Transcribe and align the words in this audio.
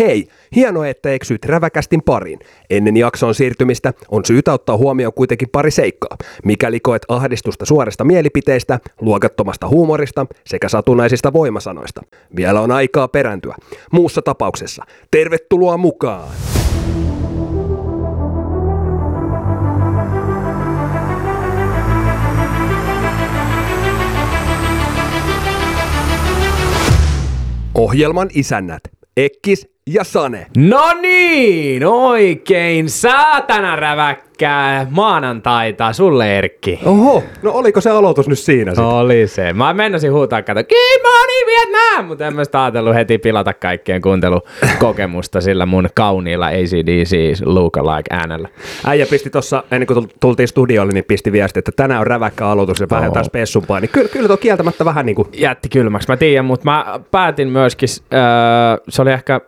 Hei, 0.00 0.28
hienoa, 0.56 0.86
että 0.86 1.12
eksyit 1.12 1.44
räväkästin 1.44 2.02
pariin. 2.02 2.38
Ennen 2.70 2.96
jakson 2.96 3.34
siirtymistä 3.34 3.92
on 4.10 4.24
syytä 4.24 4.52
ottaa 4.52 4.76
huomioon 4.76 5.12
kuitenkin 5.12 5.48
pari 5.52 5.70
seikkaa. 5.70 6.16
Mikäli 6.44 6.80
koet 6.80 7.02
ahdistusta 7.08 7.66
suorista 7.66 8.04
mielipiteistä, 8.04 8.80
luokattomasta 9.00 9.68
huumorista 9.68 10.26
sekä 10.46 10.68
satunnaisista 10.68 11.32
voimasanoista. 11.32 12.02
Vielä 12.36 12.60
on 12.60 12.70
aikaa 12.70 13.08
perääntyä. 13.08 13.54
Muussa 13.92 14.22
tapauksessa, 14.22 14.84
tervetuloa 15.10 15.76
mukaan! 15.76 16.28
Ohjelman 27.74 28.28
isännät 28.34 28.82
Ekkis 29.16 29.68
ja 29.92 30.04
Sane. 30.04 30.46
No 30.56 30.92
niin, 31.00 31.86
oikein 31.86 32.88
saatana 32.90 33.76
räväkkää 33.76 34.86
maanantaita 34.90 35.92
sulle 35.92 36.38
Erkki. 36.38 36.80
Oho, 36.84 37.22
no 37.42 37.52
oliko 37.52 37.80
se 37.80 37.90
aloitus 37.90 38.28
nyt 38.28 38.38
siinä 38.38 38.70
sitten? 38.70 38.84
Oli 38.84 39.26
se. 39.26 39.52
Mä 39.52 39.74
mennäsin 39.74 40.12
huutaa, 40.12 40.42
kato, 40.42 40.60
Good 40.60 41.02
morning 41.02 41.46
Vietnam! 41.46 42.04
Mutta 42.04 42.26
en 42.26 42.34
mä 42.34 42.44
sitä 42.44 42.64
ajatellut 42.64 42.94
heti 42.94 43.18
pilata 43.18 43.54
kaikkien 43.54 44.00
kuuntelukokemusta 44.00 45.40
sillä 45.40 45.66
mun 45.66 45.88
kauniilla 45.94 46.46
ACDC 46.46 47.40
lookalike 47.44 48.14
äänellä. 48.14 48.48
Äijä 48.86 49.06
pisti 49.06 49.30
tuossa, 49.30 49.64
ennen 49.70 49.86
kuin 49.86 50.08
tultiin 50.20 50.48
studiolle, 50.48 50.92
niin 50.92 51.04
pisti 51.04 51.32
viesti, 51.32 51.58
että 51.58 51.72
tänään 51.76 52.00
on 52.00 52.06
räväkkä 52.06 52.46
aloitus 52.46 52.80
ja 52.80 52.86
vähän 52.90 53.04
jotain 53.04 53.24
spessumpaa. 53.24 53.80
Niin 53.80 53.90
kyllä, 53.90 54.08
kyllä 54.08 54.28
tuo 54.28 54.36
kieltämättä 54.36 54.84
vähän 54.84 55.06
niin 55.06 55.16
kuin... 55.16 55.28
Jätti 55.32 55.68
kylmäksi, 55.68 56.08
mä 56.08 56.16
tiedän, 56.16 56.44
mutta 56.44 56.64
mä 56.64 57.00
päätin 57.10 57.48
myöskin, 57.48 57.88
äh, 58.14 58.80
se 58.88 59.02
oli 59.02 59.12
ehkä 59.12 59.40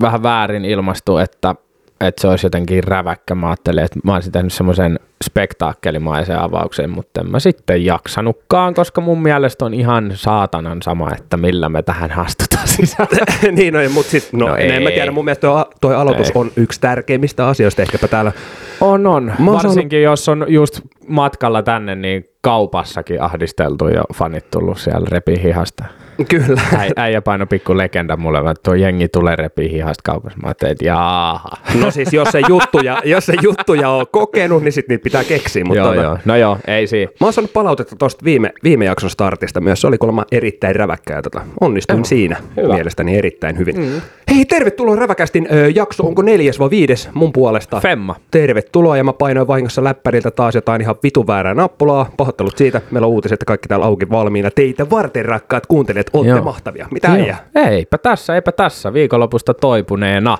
vähän 0.00 0.22
väärin 0.22 0.64
ilmastu, 0.64 1.18
että, 1.18 1.54
että 2.00 2.20
se 2.20 2.28
olisi 2.28 2.46
jotenkin 2.46 2.84
räväkkä. 2.84 3.34
Mä 3.34 3.46
ajattelin, 3.48 3.84
että 3.84 4.00
mä 4.04 4.14
olisin 4.14 4.32
tehnyt 4.32 4.52
semmoisen 4.52 5.00
spektaakkelimaisen 5.24 6.38
avauksen, 6.38 6.90
mutta 6.90 7.20
en 7.20 7.30
mä 7.30 7.40
sitten 7.40 7.84
jaksanutkaan, 7.84 8.74
koska 8.74 9.00
mun 9.00 9.22
mielestä 9.22 9.64
on 9.64 9.74
ihan 9.74 10.12
saatanan 10.14 10.82
sama, 10.82 11.10
että 11.18 11.36
millä 11.36 11.68
me 11.68 11.82
tähän 11.82 12.12
astutaan 12.18 12.68
sisään. 12.76 13.08
niin, 13.56 13.74
no, 13.74 13.80
mutta 13.94 14.10
siis, 14.10 14.32
no, 14.32 14.48
no 14.48 14.56
en 14.56 14.70
ei. 14.70 14.80
mä 14.80 14.90
tiedä, 14.90 15.10
mun 15.10 15.24
mielestä 15.24 15.40
toi, 15.40 15.64
toi 15.80 15.94
aloitus 15.94 16.26
ei. 16.26 16.32
on 16.34 16.50
yksi 16.56 16.80
tärkeimmistä 16.80 17.46
asioista 17.46 17.82
ehkäpä 17.82 18.08
täällä. 18.08 18.32
On, 18.80 19.06
on. 19.06 19.32
Mä 19.38 19.52
Varsinkin 19.52 19.98
saanut... 19.98 20.10
jos 20.10 20.28
on 20.28 20.44
just 20.48 20.80
matkalla 21.08 21.62
tänne, 21.62 21.94
niin 21.94 22.24
kaupassakin 22.40 23.22
ahdisteltu 23.22 23.88
ja 23.88 24.02
fanit 24.14 24.50
tullut 24.50 24.78
siellä 24.78 25.06
repi 25.10 25.42
hihasta. 25.42 25.84
Kyllä. 26.28 26.60
Äi, 26.76 26.90
äijä 26.96 27.22
paino 27.22 27.46
pikku 27.46 27.76
legenda 27.76 28.16
mulle, 28.16 28.38
että 28.38 28.62
tuo 28.62 28.74
jengi 28.74 29.08
tulee 29.08 29.36
repii 29.36 29.72
hihasta 29.72 30.02
kaupassa. 30.04 30.38
Mä 30.38 30.48
ajattelin, 30.48 30.72
että 30.72 30.84
jaaha. 30.84 31.48
No 31.80 31.90
siis 31.90 32.12
jos 32.12 32.28
se 32.28 32.40
juttuja, 32.48 33.02
jos 33.04 33.26
se 33.26 33.34
juttuja 33.42 33.88
on 33.90 34.06
kokenut, 34.10 34.62
niin 34.62 34.72
sitten 34.72 34.94
niitä 34.94 35.04
pitää 35.04 35.24
keksiä. 35.24 35.64
Mutta 35.64 35.78
joo, 35.78 35.88
tota, 35.88 36.02
joo. 36.02 36.18
No 36.24 36.36
joo, 36.36 36.58
ei 36.66 36.86
siinä. 36.86 37.12
Mä 37.20 37.26
oon 37.26 37.32
saanut 37.32 37.52
palautetta 37.52 37.96
tuosta 37.96 38.24
viime, 38.24 38.52
viime 38.64 38.84
jakson 38.84 39.10
startista 39.10 39.60
myös. 39.60 39.80
Se 39.80 39.86
oli 39.86 39.98
kuulemma 39.98 40.24
erittäin 40.32 40.76
räväkkä 40.76 41.14
ja 41.14 41.22
tota, 41.22 41.40
onnistuin 41.60 41.98
joo. 41.98 42.04
siinä 42.04 42.36
Hyvä. 42.56 42.74
mielestäni 42.74 43.16
erittäin 43.18 43.58
hyvin. 43.58 43.76
Mm. 43.76 44.00
Hei, 44.34 44.44
tervetuloa 44.44 44.96
Räväkästin 44.96 45.48
ö, 45.52 45.70
jakso. 45.74 46.02
Onko 46.02 46.22
neljäs 46.22 46.58
vai 46.58 46.70
viides 46.70 47.08
mun 47.14 47.32
puolesta? 47.32 47.80
Femma. 47.80 48.16
Tervetuloa 48.30 48.96
ja 48.96 49.04
mä 49.04 49.12
painoin 49.12 49.48
vahingossa 49.48 49.84
läppäriltä 49.84 50.30
taas 50.30 50.54
jotain 50.54 50.80
ihan 50.80 50.96
vitun 51.02 51.26
väärää 51.26 51.54
nappulaa. 51.54 52.10
Pahoittelut 52.16 52.56
siitä. 52.56 52.80
Meillä 52.90 53.06
on 53.06 53.12
uutiset, 53.12 53.36
että 53.36 53.46
kaikki 53.46 53.68
täällä 53.68 53.86
auki 53.86 54.10
valmiina. 54.10 54.50
Teitä 54.50 54.90
varten 54.90 55.24
rakkaat 55.24 55.66
kuuntelijat, 55.66 56.07
olette 56.12 56.30
Joo. 56.30 56.44
mahtavia. 56.44 56.88
Mitä 56.90 57.08
Joo. 57.08 57.36
Eipä 57.54 57.98
tässä, 57.98 58.34
eipä 58.34 58.52
tässä. 58.52 58.92
Viikonlopusta 58.92 59.54
toipuneena. 59.54 60.38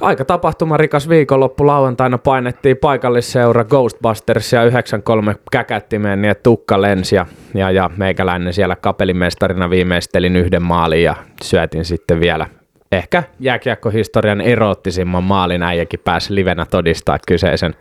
Aika 0.00 0.24
tapahtumarikas 0.24 1.08
viikonloppu 1.08 1.66
lauantaina 1.66 2.18
painettiin 2.18 2.76
paikallisseura 2.76 3.64
Ghostbustersia 3.64 4.64
93 4.64 5.36
käkättimeen 5.50 6.22
niin 6.22 6.34
tukka 6.42 6.82
lensi 6.82 7.16
ja, 7.16 7.26
ja, 7.54 7.70
ja 7.70 7.90
meikäläinen 7.96 8.52
siellä 8.52 8.76
kapelimestarina 8.76 9.70
viimeistelin 9.70 10.36
yhden 10.36 10.62
maalin 10.62 11.02
ja 11.02 11.14
syötin 11.42 11.84
sitten 11.84 12.20
vielä 12.20 12.46
ehkä 12.92 13.22
jääkiekkohistorian 13.40 14.40
eroottisimman 14.40 15.24
maalin 15.24 15.62
äijäkin 15.62 16.00
pääsi 16.04 16.34
livenä 16.34 16.66
todistaa 16.66 17.18
kyseisen 17.28 17.74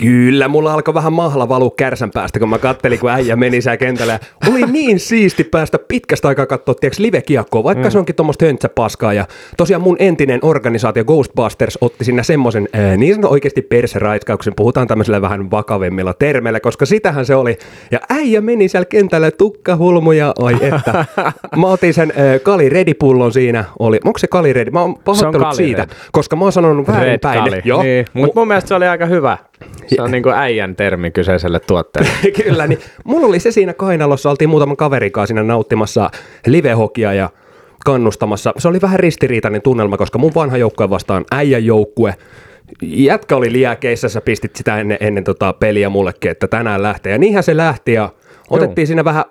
Kyllä, 0.00 0.48
mulla 0.48 0.74
alkoi 0.74 0.94
vähän 0.94 1.12
mahla 1.12 1.48
valua 1.48 1.70
kärsän 1.76 2.10
päästä, 2.10 2.38
kun 2.38 2.48
mä 2.48 2.58
kattelin, 2.58 2.98
kun 2.98 3.10
äijä 3.10 3.36
meni 3.36 3.60
siellä 3.60 3.76
kentällä. 3.76 4.18
Oli 4.48 4.62
niin 4.72 5.00
siisti 5.00 5.44
päästä 5.44 5.78
pitkästä 5.78 6.28
aikaa 6.28 6.46
katsoa, 6.46 6.74
tiedätkö, 6.74 7.02
live-kiekkoa, 7.02 7.64
vaikka 7.64 7.84
mm. 7.84 7.90
se 7.90 7.98
onkin 7.98 8.14
tuommoista 8.14 8.44
höntsäpaskaa. 8.44 9.12
Ja 9.12 9.26
tosiaan 9.56 9.82
mun 9.82 9.96
entinen 9.98 10.40
organisaatio 10.42 11.04
Ghostbusters 11.04 11.78
otti 11.80 12.04
sinne 12.04 12.22
semmoisen 12.22 12.68
äh, 12.74 12.96
niin 12.96 13.14
sanon 13.14 13.30
oikeasti 13.30 13.62
perseraiskauksen, 13.62 14.52
puhutaan 14.56 14.86
tämmöisellä 14.86 15.22
vähän 15.22 15.50
vakavemmilla 15.50 16.14
termeillä, 16.14 16.60
koska 16.60 16.86
sitähän 16.86 17.26
se 17.26 17.34
oli. 17.34 17.58
Ja 17.90 17.98
äijä 18.10 18.40
meni 18.40 18.68
siellä 18.68 18.86
kentällä 18.86 19.30
tukkahulmuja, 19.30 20.32
oi 20.38 20.56
että. 20.60 21.04
Mä 21.60 21.66
otin 21.66 21.94
sen 21.94 22.10
äh, 22.10 22.40
Kali 22.42 22.68
Redi-pullon 22.68 23.32
siinä, 23.32 23.64
oli, 23.78 24.00
onko 24.04 24.18
se 24.18 24.26
Kali 24.26 24.52
Redi? 24.52 24.70
Mä 24.70 24.80
oon 24.80 24.98
pahoittanut 25.04 25.54
siitä, 25.54 25.86
koska 26.12 26.36
mä 26.36 26.44
oon 26.44 26.52
sanonut 26.52 26.88
väärin 26.88 27.20
päin. 27.20 27.62
Joo. 27.64 27.82
Niin. 27.82 28.06
Mutta 28.12 28.40
mun 28.40 28.48
mielestä 28.48 28.68
se 28.68 28.74
oli 28.74 28.86
aika 28.86 29.06
hyvä. 29.06 29.38
Se 29.86 30.02
on 30.02 30.10
niin 30.10 30.22
kuin 30.22 30.34
äijän 30.34 30.76
termi 30.76 31.10
kyseiselle 31.10 31.60
tuotteelle. 31.60 32.10
Kyllä, 32.44 32.66
niin 32.66 32.78
mulla 33.04 33.26
oli 33.26 33.40
se 33.40 33.50
siinä 33.50 33.74
kainalossa, 33.74 34.30
oltiin 34.30 34.50
muutaman 34.50 34.76
kaverin 34.76 35.12
kanssa 35.12 35.26
siinä 35.26 35.42
nauttimassa 35.42 36.10
livehokia 36.46 37.12
ja 37.12 37.30
kannustamassa. 37.84 38.52
Se 38.58 38.68
oli 38.68 38.80
vähän 38.80 39.00
ristiriitainen 39.00 39.62
tunnelma, 39.62 39.96
koska 39.96 40.18
mun 40.18 40.34
vanha 40.34 40.56
joukkue 40.56 40.90
vastaan 40.90 41.24
äijän 41.32 41.64
joukkue. 41.64 42.14
Jätkä 42.82 43.36
oli 43.36 43.52
liäkeissä, 43.52 44.08
sä 44.08 44.20
pistit 44.20 44.56
sitä 44.56 44.80
ennen, 44.80 44.98
ennen 45.00 45.24
tota 45.24 45.52
peliä 45.52 45.88
mullekin, 45.88 46.30
että 46.30 46.48
tänään 46.48 46.82
lähtee. 46.82 47.12
Ja 47.12 47.18
niinhän 47.18 47.42
se 47.42 47.56
lähti 47.56 47.92
ja 47.92 48.10
otettiin 48.50 48.82
Joo. 48.82 48.86
siinä 48.86 49.04
vähän 49.04 49.24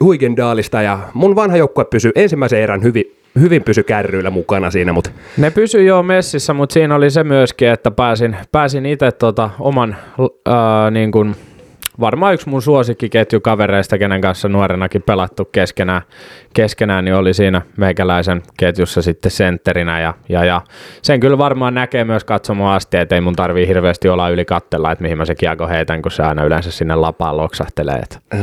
huigendaalista 0.00 0.82
ja 0.82 0.98
mun 1.14 1.36
vanha 1.36 1.56
joukkue 1.56 1.84
pysyi 1.84 2.12
ensimmäisen 2.14 2.60
erän 2.60 2.82
hyvin, 2.82 3.19
hyvin 3.40 3.64
pysy 3.64 3.82
kärryillä 3.82 4.30
mukana 4.30 4.70
siinä. 4.70 4.92
Mutta. 4.92 5.10
Ne 5.36 5.50
jo 5.86 6.02
messissä, 6.02 6.54
mutta 6.54 6.72
siinä 6.72 6.94
oli 6.94 7.10
se 7.10 7.24
myöskin, 7.24 7.68
että 7.68 7.90
pääsin, 7.90 8.36
pääsin 8.52 8.86
itse 8.86 9.12
tota 9.12 9.50
oman 9.58 9.96
ää, 10.46 10.90
niin 10.90 11.12
kuin, 11.12 11.36
varmaan 12.00 12.34
yksi 12.34 12.48
mun 12.48 12.62
suosikkiketjukavereista, 12.62 13.98
kenen 13.98 14.20
kanssa 14.20 14.48
nuorenakin 14.48 15.02
pelattu 15.02 15.44
keskenään, 15.44 16.02
keskenään 16.54 17.04
niin 17.04 17.14
oli 17.14 17.34
siinä 17.34 17.62
meikäläisen 17.76 18.42
ketjussa 18.58 19.02
sitten 19.02 19.30
sentterinä 19.30 20.00
ja, 20.00 20.14
ja, 20.28 20.44
ja 20.44 20.60
sen 21.02 21.20
kyllä 21.20 21.38
varmaan 21.38 21.74
näkee 21.74 22.04
myös 22.04 22.24
katsomaan 22.24 22.76
asti, 22.76 22.96
että 22.96 23.14
ei 23.14 23.20
mun 23.20 23.36
tarvii 23.36 23.68
hirveästi 23.68 24.08
olla 24.08 24.28
yli 24.28 24.44
kattella, 24.44 24.92
että 24.92 25.02
mihin 25.02 25.18
mä 25.18 25.24
se 25.24 25.34
kiekko 25.34 25.68
heitän, 25.68 26.02
kun 26.02 26.12
se 26.12 26.22
aina 26.22 26.44
yleensä 26.44 26.70
sinne 26.70 26.94
lapaan 26.94 27.36
loksahtelee. 27.36 28.00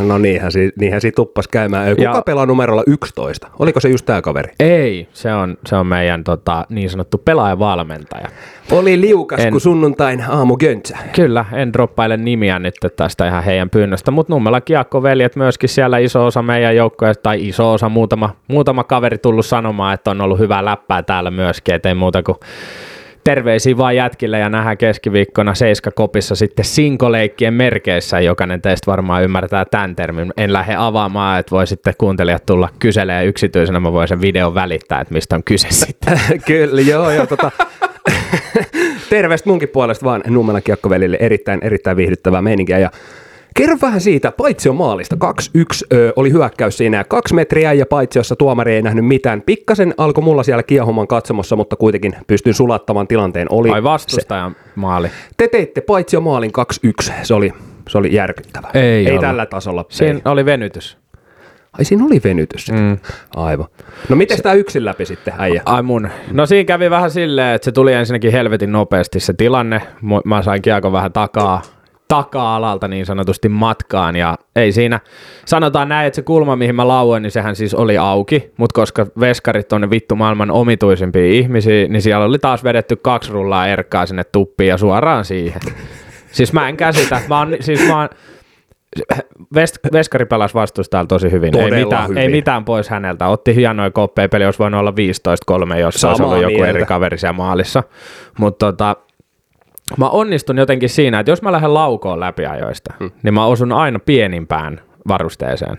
No 0.08 0.18
niinhän, 0.18 0.52
niinhän 0.80 1.02
siitä 1.02 1.16
tuppas 1.16 1.48
käymään. 1.48 1.90
Kuka 1.90 2.02
ja, 2.02 2.22
pelaa 2.26 2.46
numerolla 2.46 2.84
11? 2.88 3.48
Oliko 3.60 3.80
se 3.80 3.90
just 3.90 4.06
tämä 4.06 4.22
kaveri? 4.22 4.54
Ei, 4.60 5.08
se 5.14 5.34
on, 5.34 5.58
se 5.66 5.76
on 5.76 5.88
meidän 5.88 6.24
tota, 6.24 6.66
niin 6.70 6.90
sanottu 6.90 7.18
pelaajavalmentaja. 7.18 8.28
Oli 8.72 9.02
liukas 9.02 9.40
en, 9.40 9.52
kuin 9.52 9.62
sunnuntain 9.62 10.24
aamu 10.30 10.58
göntsä. 10.58 10.98
Kyllä, 11.16 11.46
en 11.54 11.74
droppaile 11.74 12.18
nimiä 12.18 12.60
nyt 12.60 12.76
tästä 12.96 13.28
ihan 13.28 13.44
heidän 13.48 13.70
pyynnöstä, 13.70 14.12
mutta 14.12 14.34
Nummela 14.34 14.62
Kiekko-veljet 14.62 15.36
myöskin 15.36 15.70
siellä 15.70 15.98
iso 15.98 16.26
osa 16.26 16.42
meidän 16.42 16.76
joukkoja, 16.76 17.16
tai 17.16 17.48
iso 17.48 17.74
osa, 17.74 17.90
muutama, 17.90 18.36
muutama 18.48 18.84
kaveri 18.84 19.18
tullut 19.18 19.46
sanomaan, 19.46 19.94
että 19.94 20.12
on 20.12 20.22
ollut 20.22 20.40
hyvää 20.40 20.66
läppää 20.66 21.04
täällä 21.04 21.32
myöskin, 21.32 21.76
ettei 21.76 21.94
muuta 21.94 22.24
kuin 22.24 22.38
terveisiä 23.28 23.78
vaan 23.78 23.96
jätkille 23.96 24.40
ja 24.40 24.50
nähdään 24.50 24.78
keskiviikkona 24.78 25.56
Seiska 25.56 25.92
Kopissa 25.92 26.36
sitten 26.36 26.66
sinkoleikkien 26.66 27.54
merkeissä. 27.54 28.20
Jokainen 28.20 28.62
teistä 28.62 28.92
varmaan 28.92 29.24
ymmärtää 29.24 29.66
tämän 29.66 29.96
termin. 29.96 30.34
En 30.38 30.54
lähde 30.54 30.76
avaamaan, 30.78 31.40
että 31.40 31.52
voi 31.52 31.68
sitten 31.68 31.94
kuuntelijat 31.98 32.46
tulla 32.46 32.70
kyselemään 32.80 33.26
yksityisenä. 33.26 33.80
Mä 33.80 33.92
voin 33.92 34.08
sen 34.08 34.22
videon 34.22 34.54
välittää, 34.54 35.02
että 35.02 35.14
mistä 35.14 35.36
on 35.36 35.44
kyse 35.44 35.68
sitten. 35.72 36.20
Kyllä, 36.48 36.82
joo, 36.82 37.12
joo. 37.12 37.26
Tota, 37.26 37.52
Terveistä 39.10 39.50
munkin 39.50 39.70
puolesta 39.70 40.06
vaan 40.06 40.24
Nummelan 40.28 40.64
kiekkovelille. 40.64 41.18
Erittäin, 41.20 41.60
erittäin 41.64 41.98
viihdyttävää 41.98 42.42
meininkiä. 42.42 42.80
Ja 42.80 42.92
Kerro 43.58 43.78
vähän 43.82 44.02
siitä, 44.02 44.32
paitsi 44.32 44.70
on 44.70 44.76
maalista. 44.76 45.18
2-1 45.58 45.88
ö, 45.94 46.14
oli 46.16 46.32
hyökkäys 46.32 46.78
siinä. 46.78 47.04
Kaksi 47.04 47.36
metriä 47.36 47.74
ja 47.74 47.86
paitsi 47.86 48.20
jossa 48.20 48.36
tuomari 48.36 48.76
ei 48.76 48.82
nähnyt 48.82 49.06
mitään. 49.06 49.42
Pikkasen 49.42 49.94
alkoi 49.98 50.24
mulla 50.24 50.44
siellä 50.44 50.64
kiehuman 50.64 51.08
katsomossa, 51.08 51.56
mutta 51.56 51.76
kuitenkin 51.76 52.16
pystyin 52.28 52.54
sulattamaan 52.54 53.08
tilanteen. 53.08 53.48
Oli 53.50 53.70
Ai 53.70 53.84
vastustajan 53.84 54.52
se. 54.52 54.70
maali. 54.76 55.08
Te 55.38 55.48
teitte 55.48 55.82
paitsi 55.82 56.18
on 56.18 56.24
maalin 56.24 56.52
2-1. 57.10 57.12
Se 57.24 57.34
oli, 57.34 57.54
se 57.90 57.98
oli 57.98 58.14
järkyttävä. 58.14 58.68
Ei, 58.74 59.10
ei 59.10 59.20
tällä 59.20 59.46
tasolla. 59.46 59.86
Siinä 59.90 60.20
ei. 60.26 60.32
oli 60.32 60.46
venytys. 60.46 60.98
Ai 61.74 61.86
siinä 61.86 62.06
oli 62.06 62.22
venytys 62.24 62.72
mm. 62.72 62.98
Aivan. 63.36 63.68
No 64.10 64.16
miten 64.16 64.42
tämä 64.42 64.56
yksin 64.56 64.86
läpi 64.86 65.06
sitten, 65.06 65.34
äijä? 65.38 65.62
Ai 65.66 65.84
mun. 65.84 66.10
No 66.32 66.46
siinä 66.46 66.66
kävi 66.66 66.90
vähän 66.90 67.12
silleen, 67.12 67.56
että 67.56 67.66
se 67.66 67.72
tuli 67.72 67.94
ensinnäkin 67.94 68.32
helvetin 68.32 68.72
nopeasti 68.72 69.20
se 69.20 69.34
tilanne. 69.34 69.82
Mä 70.26 70.42
sain 70.42 70.62
kiekon 70.62 70.92
vähän 70.92 71.14
takaa 71.14 71.62
taka-alalta 72.08 72.88
niin 72.88 73.06
sanotusti 73.06 73.50
matkaan 73.50 74.16
ja 74.16 74.38
ei 74.56 74.72
siinä, 74.72 75.00
sanotaan 75.46 75.90
näin, 75.90 76.08
että 76.08 76.16
se 76.16 76.22
kulma 76.22 76.56
mihin 76.56 76.76
mä 76.76 76.88
lauoin, 76.88 77.24
niin 77.24 77.32
sehän 77.32 77.56
siis 77.56 77.74
oli 77.74 77.98
auki, 77.98 78.52
mutta 78.58 78.74
koska 78.74 79.08
veskarit 79.20 79.74
on 79.74 79.82
ne 79.82 79.90
vittu 79.90 80.16
maailman 80.16 80.52
omituisimpia 80.52 81.26
ihmisiä, 81.26 81.88
niin 81.88 82.02
siellä 82.02 82.26
oli 82.26 82.40
taas 82.40 82.64
vedetty 82.64 82.96
kaksi 82.96 83.32
rullaa 83.32 83.68
erkkaa 83.68 84.06
sinne 84.06 84.24
tuppiin 84.24 84.68
ja 84.68 84.78
suoraan 84.78 85.26
siihen. 85.26 85.62
Siis 86.32 86.54
mä 86.54 86.70
en 86.70 86.78
käsitä, 86.78 87.22
mä 87.30 87.40
oon, 87.40 87.56
siis 87.60 87.88
mä 87.88 88.00
oon, 88.00 88.10
Vest, 89.56 89.78
Veskari 89.94 90.26
pelasi 90.26 90.54
vastustajalle 90.54 91.08
tosi 91.08 91.32
hyvin. 91.32 91.58
Ei 91.58 91.84
mitään, 91.84 92.10
hyvin. 92.10 92.18
ei 92.18 92.30
mitään 92.30 92.66
pois 92.66 92.90
häneltä. 92.90 93.28
Otti 93.28 93.56
hienoja 93.56 93.92
koppeja, 93.92 94.30
peli 94.30 94.46
olisi 94.46 94.60
voinut 94.60 94.80
olla 94.80 94.94
15-3, 95.76 95.78
jos 95.78 95.96
Samaa 95.96 96.12
olisi 96.12 96.24
ollut 96.24 96.42
joku 96.42 96.54
mieltä. 96.54 96.70
eri 96.70 96.86
kaveri 96.86 97.18
siellä 97.18 97.34
maalissa. 97.34 97.84
Mutta 98.40 98.66
tota, 98.66 98.96
mä 99.98 100.10
onnistun 100.10 100.58
jotenkin 100.58 100.90
siinä, 100.90 101.20
että 101.20 101.32
jos 101.32 101.42
mä 101.42 101.52
lähden 101.52 101.74
laukoon 101.74 102.20
läpiajoista, 102.20 102.94
hmm. 103.00 103.12
niin 103.24 103.34
mä 103.34 103.46
osun 103.46 103.72
aina 103.72 104.00
pienimpään 104.00 104.82
varusteeseen. 105.08 105.78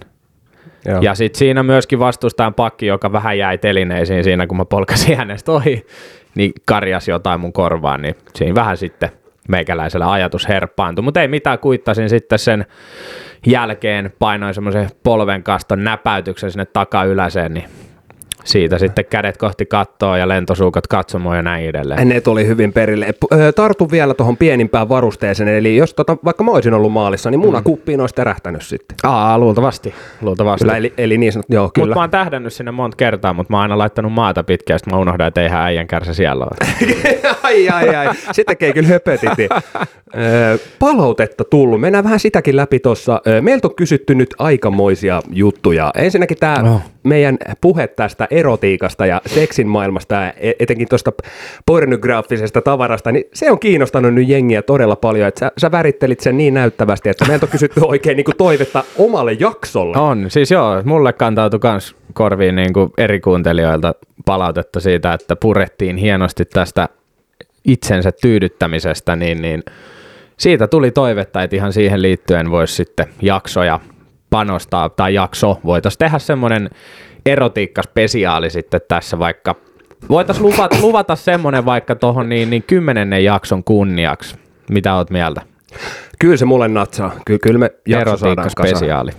Joo. 0.87 1.01
Ja 1.01 1.15
sitten 1.15 1.39
siinä 1.39 1.63
myöskin 1.63 1.99
vastustajan 1.99 2.55
pakki, 2.55 2.87
joka 2.87 3.13
vähän 3.13 3.39
jäi 3.39 3.59
telineisiin 3.59 4.25
siinä, 4.25 4.47
kun 4.47 4.57
mä 4.57 4.65
polkasin 4.65 5.17
hänestä 5.17 5.53
ohi, 5.53 5.87
niin 6.35 6.53
karjas 6.65 7.09
jotain 7.09 7.41
mun 7.41 7.53
korvaan, 7.53 8.03
niin 8.03 8.15
siinä 8.35 8.55
vähän 8.55 8.77
sitten 8.77 9.11
meikäläisellä 9.49 10.13
ajatus 10.13 10.49
herppaantui. 10.49 11.03
Mutta 11.03 11.21
ei 11.21 11.29
mitään, 11.29 11.59
kuittasin 11.59 12.09
sitten 12.09 12.39
sen 12.39 12.67
jälkeen, 13.47 14.13
painoin 14.19 14.55
semmoisen 14.55 14.91
polvenkaston 15.03 15.85
näpäytyksen 15.85 16.51
sinne 16.51 16.65
takayläseen, 16.65 17.55
niin 17.55 17.65
siitä 18.49 18.79
sitten 18.79 19.05
kädet 19.05 19.37
kohti 19.37 19.67
kattoa 19.67 20.19
ja 20.19 20.29
lentosuukat 20.29 20.87
katsomaan 20.87 21.37
ja 21.37 21.43
näin 21.43 21.69
edelleen. 21.69 22.09
Ne 22.09 22.21
tuli 22.21 22.47
hyvin 22.47 22.73
perille. 22.73 23.15
Tartu 23.57 23.91
vielä 23.91 24.15
tuohon 24.15 24.37
pienimpään 24.37 24.89
varusteeseen, 24.89 25.49
eli 25.49 25.77
jos 25.77 25.95
tota, 25.95 26.17
vaikka 26.25 26.45
mä 26.45 26.51
olisin 26.51 26.75
ollut 26.75 26.93
maalissa, 26.93 27.31
niin 27.31 27.41
munakuppiin 27.41 28.01
olisi 28.01 28.15
terähtänyt 28.15 28.63
sitten. 28.63 28.97
Aa, 29.03 29.39
luultavasti. 29.39 29.95
luultavasti. 30.21 30.65
Kyllä, 30.65 30.77
eli, 30.77 30.93
eli 30.99 31.19
niin 31.19 31.33
sanot, 31.33 31.47
joo, 31.49 31.71
kyllä. 31.75 31.87
Mutta 31.87 31.99
mä 31.99 32.03
oon 32.03 32.11
tähdännyt 32.11 32.53
sinne 32.53 32.71
monta 32.71 32.97
kertaa, 32.97 33.33
mutta 33.33 33.53
mä 33.53 33.57
oon 33.57 33.63
aina 33.63 33.79
laittanut 33.79 34.13
maata 34.13 34.45
pitkään, 34.45 34.77
että 34.77 34.91
mä 34.91 34.99
unohdan, 34.99 35.29
että 35.29 35.43
eihän 35.43 35.61
äijän 35.61 35.87
kärsä 35.87 36.15
siellä 36.15 36.45
ole. 36.45 36.57
ai, 37.43 37.69
ai, 37.69 37.97
ai. 37.97 38.15
Sitten 38.15 38.47
tekee 38.47 38.73
kyllä 38.73 38.89
höpötiti. 38.89 39.49
Palautetta 40.79 41.45
tullut. 41.45 41.81
Mennään 41.81 42.05
vähän 42.05 42.21
sitäkin 42.21 42.57
läpi 42.57 42.79
tuossa. 42.79 43.23
Meiltä 43.41 43.69
on 43.69 43.75
kysytty 43.75 44.15
nyt 44.15 44.35
aikamoisia 44.39 45.23
juttuja. 45.31 45.91
Ensinnäkin 45.97 46.37
tämä 46.41 46.75
oh. 46.75 46.83
Meidän 47.09 47.39
puhe 47.61 47.87
tästä 47.87 48.29
erotiikasta 48.31 49.07
ja 49.07 49.21
seksin 49.27 49.69
maailmasta 49.69 50.15
ja 50.15 50.33
e- 50.37 50.53
etenkin 50.59 50.89
tuosta 50.89 51.13
pornograafisesta 51.67 52.63
tavarasta, 52.63 53.13
niin 53.13 53.25
se 53.35 53.51
on 53.51 53.59
kiinnostanut 53.59 54.15
nyt 54.15 54.29
jengiä 54.29 54.63
todella 54.63 54.97
paljon, 54.97 55.29
että 55.29 55.41
sä, 55.41 55.53
sä 55.59 55.71
värittelit 55.71 56.21
sen 56.21 56.37
niin 56.37 56.55
näyttävästi, 56.55 57.09
että 57.09 57.25
meiltä 57.25 57.47
on 57.47 57.53
kysytty 57.53 57.81
oikein 57.87 58.17
niin 58.17 58.25
kuin 58.25 58.37
toivetta 58.37 58.85
omalle 58.99 59.33
jaksolle. 59.33 59.99
On, 59.99 60.31
siis 60.31 60.51
joo, 60.51 60.83
mulle 60.85 61.13
kantautui 61.13 61.61
kans 61.61 61.97
korviin 62.13 62.57
niin 62.57 62.73
kuin 62.73 62.93
eri 62.99 63.21
kuuntelijoilta 63.21 63.95
palautetta 64.25 64.81
siitä, 64.81 65.13
että 65.13 65.37
purettiin 65.37 65.97
hienosti 65.97 66.45
tästä 66.45 66.89
itsensä 67.65 68.13
tyydyttämisestä, 68.13 69.17
niin, 69.17 69.43
niin 69.43 69.63
siitä 70.37 70.67
tuli 70.67 70.91
toivetta, 70.91 71.43
että 71.43 71.57
ihan 71.57 71.73
siihen 71.73 72.03
liittyen 72.03 72.51
voisi 72.51 72.75
sitten 72.75 73.07
jaksoja 73.23 73.81
panostaa, 74.31 74.89
tai 74.89 75.15
jakso, 75.15 75.61
voitaisiin 75.65 75.99
tehdä 75.99 76.19
semmoinen 76.19 76.71
erotiikkaspesiaali 77.27 78.51
sitten 78.51 78.81
tässä 78.89 79.19
vaikka. 79.19 79.55
Voitaisiin 80.09 80.47
luvata, 80.49 80.77
luvata 80.81 81.17
semmoinen 81.17 81.65
vaikka 81.65 81.95
tuohon 81.95 82.29
niin, 82.29 82.51
niin 82.51 82.63
kymmenennen 82.63 83.25
jakson 83.25 83.65
kunniaksi. 83.65 84.37
Mitä 84.71 84.95
oot 84.95 85.11
mieltä? 85.11 85.41
Kyllä 86.19 86.37
se 86.37 86.45
mulle 86.45 86.69
natsaa. 86.69 87.13
Kyllä, 87.27 87.39
kyllä 87.43 87.59
me 87.59 87.71
jakso 87.87 88.17
saadaan 88.17 88.51
spesiaali. 88.51 89.11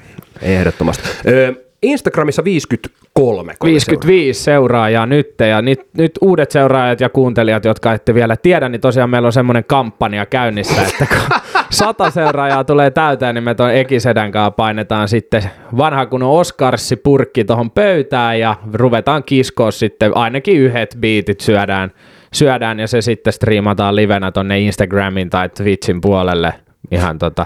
Ehdottomasti. 0.41 1.09
Öö, 1.27 1.53
Instagramissa 1.83 2.43
53. 2.43 3.55
55 3.63 4.43
seuraajaa 4.43 5.05
nyt 5.05 5.35
ja 5.39 5.61
nyt, 5.61 5.79
nyt 5.97 6.11
uudet 6.21 6.51
seuraajat 6.51 7.01
ja 7.01 7.09
kuuntelijat, 7.09 7.65
jotka 7.65 7.93
ette 7.93 8.13
vielä 8.13 8.37
tiedä, 8.37 8.69
niin 8.69 8.81
tosiaan 8.81 9.09
meillä 9.09 9.25
on 9.25 9.33
semmoinen 9.33 9.63
kampanja 9.63 10.25
käynnissä, 10.25 10.81
että 10.81 11.07
sata 11.69 12.09
seuraajaa 12.11 12.63
tulee 12.63 12.91
täyteen, 12.91 13.35
niin 13.35 13.43
me 13.43 13.55
tuon 13.55 13.73
Ekisedän 13.73 14.31
kanssa 14.31 14.51
painetaan 14.51 15.07
sitten 15.07 15.43
vanha 15.77 16.05
kun 16.05 16.23
on 16.23 16.29
Oscarsi 16.29 16.95
purkki 16.95 17.45
tuohon 17.45 17.71
pöytään 17.71 18.39
ja 18.39 18.55
ruvetaan 18.73 19.23
kiskoa 19.23 19.71
sitten, 19.71 20.17
ainakin 20.17 20.57
yhdet 20.57 20.97
biitit 20.99 21.39
syödään, 21.39 21.91
syödään 22.33 22.79
ja 22.79 22.87
se 22.87 23.01
sitten 23.01 23.33
striimataan 23.33 23.95
livenä 23.95 24.31
tonne 24.31 24.59
Instagramin 24.59 25.29
tai 25.29 25.49
Twitchin 25.49 26.01
puolelle. 26.01 26.53
Ihan 26.91 27.17
tota, 27.17 27.45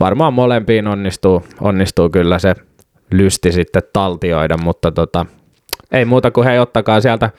varmaan 0.00 0.32
molempiin 0.32 0.86
onnistuu, 0.86 1.44
onnistuu 1.60 2.10
kyllä 2.10 2.38
se 2.38 2.54
lysti 3.12 3.52
sitten 3.52 3.82
taltioida, 3.92 4.56
mutta 4.62 4.92
tota, 4.92 5.26
ei 5.92 6.04
muuta 6.04 6.30
kuin 6.30 6.46
hei 6.46 6.58
ottakaa 6.58 7.00
sieltä 7.00 7.30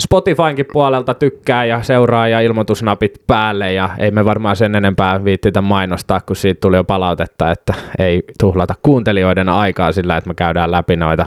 Spotifynkin 0.00 0.66
puolelta 0.72 1.14
tykkää 1.14 1.64
ja 1.64 1.82
seuraa 1.82 2.28
ja 2.28 2.40
ilmoitusnapit 2.40 3.22
päälle 3.26 3.72
ja 3.72 3.90
ei 3.98 4.10
me 4.10 4.24
varmaan 4.24 4.56
sen 4.56 4.74
enempää 4.74 5.24
viittitä 5.24 5.60
mainostaa, 5.60 6.20
kun 6.20 6.36
siitä 6.36 6.60
tuli 6.60 6.76
jo 6.76 6.84
palautetta, 6.84 7.50
että 7.50 7.74
ei 7.98 8.22
tuhlata 8.40 8.74
kuuntelijoiden 8.82 9.48
aikaa 9.48 9.92
sillä, 9.92 10.16
että 10.16 10.28
me 10.28 10.34
käydään 10.34 10.70
läpi 10.70 10.96
noita 10.96 11.26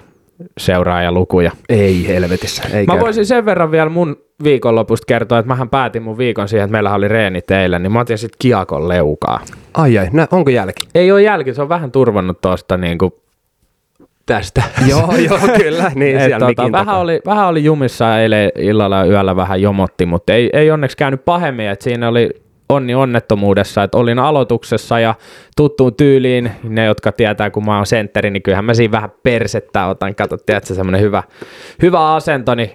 seuraajalukuja. 0.58 1.52
Ei 1.70 2.08
helvetissä. 2.08 2.64
Ei 2.74 2.86
mä 2.86 2.94
käy. 2.94 3.02
voisin 3.02 3.26
sen 3.26 3.46
verran 3.46 3.72
vielä 3.72 3.90
mun 3.90 4.18
viikonlopusta 4.44 5.06
kertoa, 5.06 5.40
että 5.40 5.48
mähän 5.48 5.70
päätin 5.70 6.04
mun 6.04 6.18
viikon 6.18 6.48
siihen, 6.48 6.64
että 6.66 6.72
meillä 6.72 6.94
oli 6.94 7.08
reeni 7.08 7.42
teille, 7.42 7.80
niin 7.80 7.92
mä 7.92 8.00
otin 8.00 8.18
sitten 8.18 8.38
Kiakon 8.40 8.88
leukaa. 8.88 9.40
Ai 9.74 9.98
ai, 9.98 10.08
nä, 10.12 10.28
onko 10.32 10.50
jälki? 10.50 10.88
Ei 10.96 11.12
ole 11.12 11.22
jälki, 11.22 11.54
se 11.54 11.62
on 11.62 11.70
vähän 11.70 11.92
turvannut 11.92 12.42
tuosta 12.42 12.78
niin 12.78 12.98
kuin 12.98 13.14
tästä. 14.28 14.64
joo, 14.88 15.14
joo, 15.30 15.40
kyllä. 15.58 15.92
Niin, 15.96 16.18
Et, 16.18 16.32
tota, 16.40 16.72
vähän, 16.72 16.98
oli, 16.98 17.22
vähän 17.26 17.48
oli 17.48 17.64
jumissa 17.64 18.20
eilen 18.20 18.52
illalla 18.56 18.98
ja 18.98 19.06
yöllä 19.06 19.36
vähän 19.36 19.62
jomotti, 19.62 20.06
mutta 20.06 20.34
ei, 20.34 20.50
ei 20.54 20.72
onneksi 20.72 20.98
käynyt 20.98 21.26
pahemmin, 21.26 21.68
että 21.68 21.84
siinä 21.84 22.08
oli 22.08 22.30
onni 22.70 22.96
onnettomuudessa, 22.96 23.84
että 23.84 23.98
olin 23.98 24.20
aloituksessa 24.20 25.00
ja 25.00 25.16
tuttuun 25.58 25.96
tyyliin, 25.96 26.52
ne 26.64 26.86
jotka 26.86 27.12
tietää 27.12 27.50
kun 27.50 27.66
mä 27.66 27.76
oon 27.76 27.86
sentteri, 27.86 28.30
niin 28.30 28.44
kyllähän 28.44 28.66
mä 28.66 28.74
siinä 28.74 28.92
vähän 28.92 29.12
persettä 29.24 29.88
otan, 29.88 30.16
kato, 30.16 30.38
tiedätkö, 30.38 30.74
semmoinen 30.74 31.02
hyvä, 31.02 31.24
hyvä 31.82 32.16
asento, 32.16 32.56
niin 32.56 32.72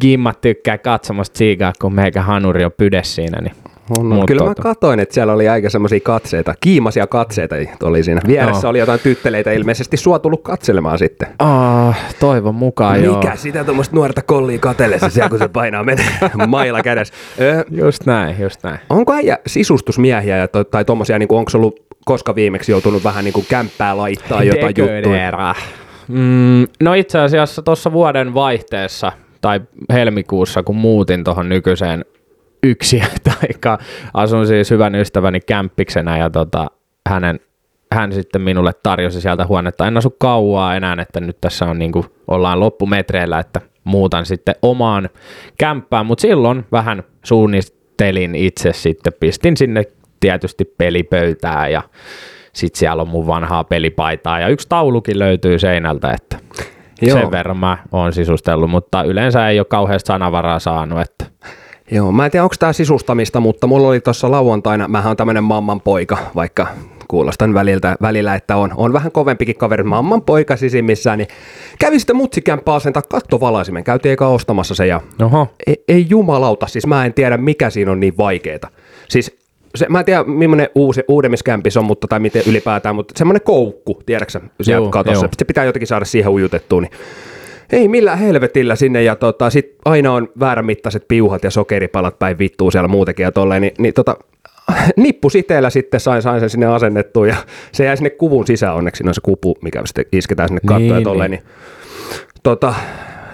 Gimmat 0.00 0.40
tykkää 0.40 0.78
katsomasta 0.78 1.38
siikaa, 1.38 1.72
kun 1.80 1.94
meikä 1.94 2.22
hanuri 2.22 2.64
on 2.64 2.72
pydes 2.76 3.14
siinä, 3.14 3.40
niin 3.40 3.54
on, 3.98 4.08
no, 4.08 4.24
Kyllä 4.26 4.44
mä 4.44 4.54
katoin, 4.54 5.00
että 5.00 5.14
siellä 5.14 5.32
oli 5.32 5.48
aika 5.48 5.70
semmoisia 5.70 6.00
katseita, 6.00 6.54
kiimasia 6.60 7.06
katseita 7.06 7.56
oli 7.82 8.02
siinä. 8.02 8.20
Vieressä 8.26 8.62
no. 8.62 8.70
oli 8.70 8.78
jotain 8.78 9.00
tytteleitä 9.00 9.52
ilmeisesti 9.52 9.96
sua 9.96 10.18
tullut 10.18 10.42
katselemaan 10.42 10.98
sitten. 10.98 11.28
Oh, 11.38 11.94
toivon 12.20 12.54
mukaan 12.54 12.96
Mikä 12.96 13.06
joo. 13.06 13.16
Mikä 13.16 13.36
sitä 13.36 13.64
tuommoista 13.64 13.96
nuorta 13.96 14.22
kollia 14.22 14.58
katellessa 14.58 15.10
siellä, 15.10 15.30
kun 15.30 15.38
se 15.38 15.48
painaa 15.48 15.84
menee 15.84 16.06
mailla 16.46 16.82
kädessä. 16.82 17.14
Ö, 17.40 17.64
just 17.70 18.06
näin, 18.06 18.40
just 18.40 18.62
näin. 18.62 18.78
Onko 18.90 19.12
äijä 19.12 19.38
sisustusmiehiä 19.46 20.36
ja 20.36 20.48
to, 20.48 20.64
tai 20.64 20.84
tuommoisia, 20.84 21.18
niin 21.18 21.28
onko 21.32 21.50
ollut 21.54 21.88
koska 22.04 22.34
viimeksi 22.34 22.72
joutunut 22.72 23.04
vähän 23.04 23.24
niin 23.24 23.32
kuin 23.32 23.46
kämppää 23.48 23.96
laittaa 23.96 24.44
jotain 24.44 24.74
juttuja? 24.78 25.54
Mm, 26.08 26.66
no 26.80 26.94
itse 26.94 27.18
asiassa 27.18 27.62
tuossa 27.62 27.92
vuoden 27.92 28.34
vaihteessa 28.34 29.12
tai 29.40 29.60
helmikuussa, 29.92 30.62
kun 30.62 30.76
muutin 30.76 31.24
tuohon 31.24 31.48
nykyiseen 31.48 32.04
yksi, 32.62 33.02
tai 33.24 33.78
asun 34.14 34.46
siis 34.46 34.70
hyvän 34.70 34.94
ystäväni 34.94 35.40
kämppiksenä 35.40 36.18
ja 36.18 36.30
tota, 36.30 36.66
hänen, 37.08 37.40
hän 37.92 38.12
sitten 38.12 38.42
minulle 38.42 38.72
tarjosi 38.82 39.20
sieltä 39.20 39.46
huonetta. 39.46 39.86
En 39.86 39.96
asu 39.96 40.10
kauaa 40.10 40.76
enää, 40.76 40.96
että 40.98 41.20
nyt 41.20 41.40
tässä 41.40 41.64
on 41.64 41.78
niin 41.78 41.92
kuin, 41.92 42.04
ollaan 42.28 42.60
loppumetreillä, 42.60 43.38
että 43.38 43.60
muutan 43.84 44.26
sitten 44.26 44.54
omaan 44.62 45.08
kämppään, 45.58 46.06
mutta 46.06 46.22
silloin 46.22 46.66
vähän 46.72 47.02
suunnistelin 47.24 48.34
itse 48.34 48.72
sitten, 48.72 49.12
pistin 49.20 49.56
sinne 49.56 49.84
tietysti 50.20 50.64
pelipöytää 50.78 51.68
ja 51.68 51.82
sitten 52.52 52.78
siellä 52.78 53.02
on 53.02 53.08
mun 53.08 53.26
vanhaa 53.26 53.64
pelipaitaa 53.64 54.40
ja 54.40 54.48
yksi 54.48 54.68
taulukin 54.68 55.18
löytyy 55.18 55.58
seinältä, 55.58 56.10
että 56.10 56.38
Joo. 57.02 57.18
sen 57.18 57.30
verran 57.30 57.58
mä 57.58 57.78
oon 57.92 58.12
sisustellut, 58.12 58.70
mutta 58.70 59.02
yleensä 59.02 59.48
ei 59.48 59.60
ole 59.60 59.66
kauheasti 59.70 60.06
sanavaraa 60.06 60.58
saanut, 60.58 61.00
että 61.00 61.26
Joo, 61.90 62.12
mä 62.12 62.24
en 62.24 62.30
tiedä 62.30 62.44
onko 62.44 62.54
tämä 62.58 62.72
sisustamista, 62.72 63.40
mutta 63.40 63.66
mulla 63.66 63.88
oli 63.88 64.00
tuossa 64.00 64.30
lauantaina, 64.30 64.88
mä 64.88 65.02
oon 65.06 65.16
tämmönen 65.16 65.44
mamman 65.44 65.80
poika, 65.80 66.18
vaikka 66.34 66.66
kuulostan 67.08 67.54
väliltä, 67.54 67.96
välillä, 68.02 68.34
että 68.34 68.56
on, 68.56 68.72
on 68.76 68.92
vähän 68.92 69.12
kovempikin 69.12 69.56
kaveri, 69.56 69.82
mamman 69.82 70.22
poika 70.22 70.56
sisimmissään, 70.56 71.18
niin 71.18 71.28
kävi 71.78 71.98
sitten 71.98 72.16
mutsikämppää 72.16 72.74
asentaa 72.74 73.02
kattovalaisimen, 73.02 73.84
käytiin 73.84 74.10
eikä 74.10 74.26
ostamassa 74.26 74.74
se 74.74 74.86
ja 74.86 75.00
Oho. 75.22 75.48
Ei, 75.66 75.84
ei 75.88 76.06
jumalauta, 76.08 76.66
siis 76.66 76.86
mä 76.86 77.04
en 77.04 77.14
tiedä 77.14 77.36
mikä 77.36 77.70
siinä 77.70 77.92
on 77.92 78.00
niin 78.00 78.16
vaikeeta. 78.18 78.68
Siis 79.08 79.38
se, 79.74 79.86
mä 79.88 79.98
en 79.98 80.04
tiedä, 80.04 80.24
millainen 80.24 80.68
uusi, 80.74 81.02
uudemmiskämpis 81.08 81.76
on, 81.76 81.84
mutta, 81.84 82.08
tai 82.08 82.20
miten 82.20 82.42
ylipäätään, 82.46 82.94
mutta 82.94 83.14
semmoinen 83.16 83.42
koukku, 83.42 84.02
tiedätkö 84.06 84.40
siellä 84.62 84.90
katossa. 84.90 85.28
Se 85.38 85.44
pitää 85.44 85.64
jotenkin 85.64 85.86
saada 85.86 86.04
siihen 86.04 86.32
ujutettua, 86.32 86.80
niin 86.80 86.90
ei 87.72 87.88
millään 87.88 88.18
helvetillä 88.18 88.76
sinne 88.76 89.02
ja 89.02 89.16
tota, 89.16 89.50
sit 89.50 89.76
aina 89.84 90.12
on 90.12 90.28
väärän 90.40 90.64
mittaiset 90.64 91.04
piuhat 91.08 91.44
ja 91.44 91.50
sokeripalat 91.50 92.18
päin 92.18 92.38
vittuu 92.38 92.70
siellä 92.70 92.88
muutenkin 92.88 93.24
ja 93.24 93.32
tolleen, 93.32 93.62
niin, 93.62 93.74
niin 93.78 93.94
tota, 93.94 94.16
nippusiteellä 94.96 95.70
sitten 95.70 96.00
sain, 96.00 96.22
sain 96.22 96.40
sen 96.40 96.50
sinne 96.50 96.66
asennettua 96.66 97.26
ja 97.26 97.36
se 97.72 97.84
jäi 97.84 97.96
sinne 97.96 98.10
kuvun 98.10 98.46
sisään 98.46 98.74
onneksi, 98.74 99.04
no 99.04 99.12
se 99.12 99.20
kupu, 99.20 99.56
mikä 99.62 99.82
sitten 99.86 100.04
isketään 100.12 100.48
sinne 100.48 100.60
kattoon 100.60 100.82
Niin, 100.82 100.94
ja 100.94 101.00
tolleen, 101.00 101.30
niin. 101.30 101.42
tota, 102.42 102.74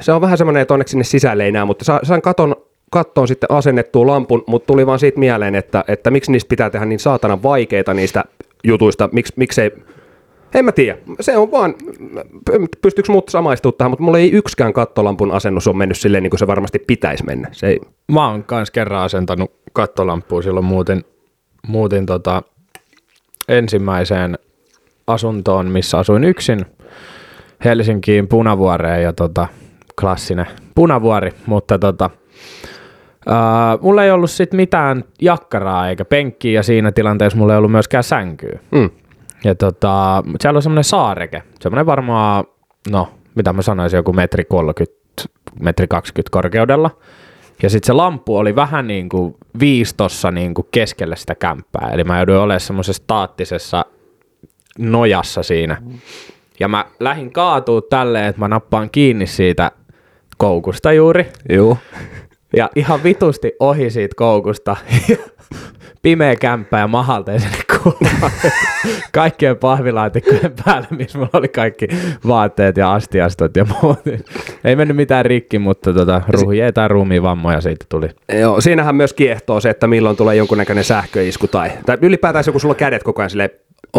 se 0.00 0.12
on 0.12 0.21
vähän 0.21 0.38
semmoinen, 0.38 0.61
että 0.61 0.75
onneksi 0.75 0.91
sinne 0.93 1.05
sisälle 1.05 1.45
ei 1.45 1.53
näe, 1.53 1.64
mutta 1.64 1.85
sa- 1.85 2.00
sain 2.03 2.23
katon, 2.23 2.57
kattoon 2.91 3.29
sitten 3.29 3.50
asennettua 3.50 4.07
lampun, 4.07 4.45
mutta 4.47 4.67
tuli 4.67 4.87
vaan 4.87 4.99
siitä 4.99 5.19
mieleen, 5.19 5.55
että, 5.55 5.85
että 5.88 6.11
miksi 6.11 6.33
niistä 6.33 6.49
pitää 6.49 6.71
tehdä 6.71 6.87
niin 6.87 6.99
saatana 6.99 7.43
vaikeita 7.43 7.95
niistä 7.95 8.25
jutuista, 8.64 9.09
miksi, 9.12 9.33
miksei, 9.37 9.71
en 10.54 10.64
mä 10.64 10.73
tiedä, 10.73 10.99
se 11.20 11.37
on 11.37 11.50
vaan, 11.50 11.75
pystyykö 12.82 13.12
muut 13.12 13.28
samaistumaan 13.28 13.78
tähän, 13.78 13.90
mutta 13.90 14.02
mulla 14.04 14.18
ei 14.18 14.32
yksikään 14.32 14.73
kattolampun 14.73 15.32
asennus 15.32 15.68
on 15.68 15.76
mennyt 15.76 15.99
silleen 15.99 16.23
niin 16.23 16.30
kuin 16.30 16.38
se 16.38 16.46
varmasti 16.46 16.78
pitäisi 16.78 17.25
mennä. 17.25 17.49
Se 17.52 17.66
ei, 17.66 17.80
Mä 18.12 18.28
oon 18.30 18.44
kans 18.44 18.70
kerran 18.70 19.02
asentanut 19.02 19.52
kattolampua 19.73 20.42
silloin 20.42 20.66
muutin, 20.66 21.04
muutin 21.66 22.06
tota 22.06 22.42
ensimmäiseen 23.49 24.38
asuntoon, 25.06 25.66
missä 25.66 25.99
asuin 25.99 26.25
yksin 26.25 26.66
Helsinkiin 27.64 28.28
Punavuoreen 28.28 29.02
ja 29.02 29.12
tota, 29.12 29.46
klassinen 30.00 30.46
Punavuori, 30.75 31.30
mutta 31.46 31.78
tota, 31.78 32.11
ää, 33.26 33.78
mulla 33.82 34.04
ei 34.04 34.11
ollut 34.11 34.30
sit 34.30 34.52
mitään 34.52 35.04
jakkaraa 35.23 35.88
eikä 35.88 36.04
penkkiä 36.04 36.52
ja 36.52 36.62
siinä 36.62 36.92
tilanteessa 36.92 37.38
mulla 37.38 37.52
ei 37.52 37.58
ollut 37.58 37.73
myöskään 37.73 38.04
sänkyä. 38.04 38.58
mm, 38.70 38.90
Ja 39.44 39.54
tota, 39.54 40.22
siellä 40.40 40.58
on 40.58 40.62
semmoinen 40.62 40.84
saareke, 40.84 41.42
semmoinen 41.60 41.86
varmaan, 41.86 42.44
no 42.90 43.08
mitä 43.34 43.52
mä 43.52 43.62
sanoisin, 43.62 43.96
joku 43.96 44.12
metri 44.12 44.44
30, 44.44 44.96
metri 45.60 45.86
20 45.86 46.30
korkeudella. 46.30 46.90
Ja 47.62 47.70
sitten 47.70 47.86
se 47.86 47.92
lamppu 47.92 48.36
oli 48.36 48.56
vähän 48.56 48.86
niin 48.86 49.08
kuin 49.08 49.36
viistossa 49.60 50.30
niin 50.30 50.54
kuin 50.54 50.68
keskellä 50.70 51.16
sitä 51.16 51.34
kämppää. 51.34 51.90
Eli 51.92 52.04
mä 52.04 52.18
jouduin 52.18 52.38
olemaan 52.38 52.60
semmoisessa 52.60 53.02
staattisessa 53.02 53.84
nojassa 54.78 55.42
siinä. 55.42 55.82
Ja 56.60 56.68
mä 56.68 56.84
lähdin 57.00 57.32
kaatuu 57.32 57.82
tälleen, 57.82 58.26
että 58.26 58.40
mä 58.40 58.48
nappaan 58.48 58.90
kiinni 58.90 59.26
siitä 59.26 59.70
koukusta 60.38 60.92
juuri. 60.92 61.26
Joo. 61.48 61.78
Ja 62.56 62.70
ihan 62.76 63.02
vitusti 63.02 63.52
ohi 63.60 63.90
siitä 63.90 64.14
koukusta. 64.16 64.76
Pimeä 66.02 66.37
kämppä 66.37 66.78
ja 66.78 66.88
mahalteisen 66.88 67.50
kulma. 67.82 68.30
Kaikkien 69.12 69.56
pahvilaatikkojen 69.56 70.52
päällä, 70.64 70.88
missä 70.90 71.18
mulla 71.18 71.30
oli 71.32 71.49
kaikki 71.49 71.88
vaatteet 72.26 72.76
ja 72.76 72.92
astiastot 72.92 73.56
ja 73.56 73.64
muut. 73.64 73.99
Ei 74.64 74.76
mennyt 74.76 74.96
mitään 74.96 75.25
rikki, 75.25 75.58
mutta 75.58 75.92
tota, 75.92 76.23
ruhjia 76.28 76.73
tai 76.73 76.88
ruumiinvammoja 76.88 77.61
siitä 77.61 77.87
tuli. 77.88 78.08
Joo, 78.40 78.61
siinähän 78.61 78.94
myös 78.94 79.12
kiehtoo 79.12 79.61
se, 79.61 79.70
että 79.70 79.87
milloin 79.87 80.16
tulee 80.16 80.37
jonkunnäköinen 80.37 80.84
sähköisku 80.84 81.49
tai, 81.49 81.70
tai 81.87 81.99
ylipäätään 82.02 82.44
se, 82.44 82.52
kun 82.52 82.61
sulla 82.61 82.75
kädet 82.75 83.02
koko 83.02 83.23
ajan 83.23 83.30
sille 83.30 83.50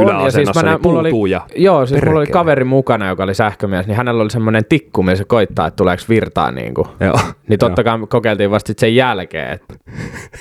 yläasennossa, 0.04 0.62
näin- 0.62 0.74
niin 0.74 0.82
puutuu 0.82 1.22
oli, 1.22 1.32
ja 1.32 1.42
Joo, 1.56 1.86
siis 1.86 2.02
mulla 2.06 2.20
oli 2.20 2.26
perkele. 2.26 2.34
kaveri 2.34 2.64
mukana, 2.64 3.08
joka 3.10 3.24
oli 3.24 3.36
sähkömies, 3.36 3.88
niin 3.88 3.98
hänellä 3.98 4.24
oli 4.24 4.32
semmoinen 4.32 4.66
tikku, 4.70 5.04
missä 5.04 5.18
se 5.18 5.26
koittaa, 5.28 5.68
että 5.68 5.76
tuleeko 5.76 6.04
virtaa 6.10 6.52
niin 6.52 6.74
kuin. 6.74 6.88
Joo. 7.00 7.20
Niin 7.48 7.60
totta 7.60 7.84
kai 7.84 7.98
me 7.98 8.08
kokeiltiin 8.08 8.52
vasta 8.52 8.74
sen 8.78 8.96
jälkeen, 8.96 9.52
että 9.52 9.76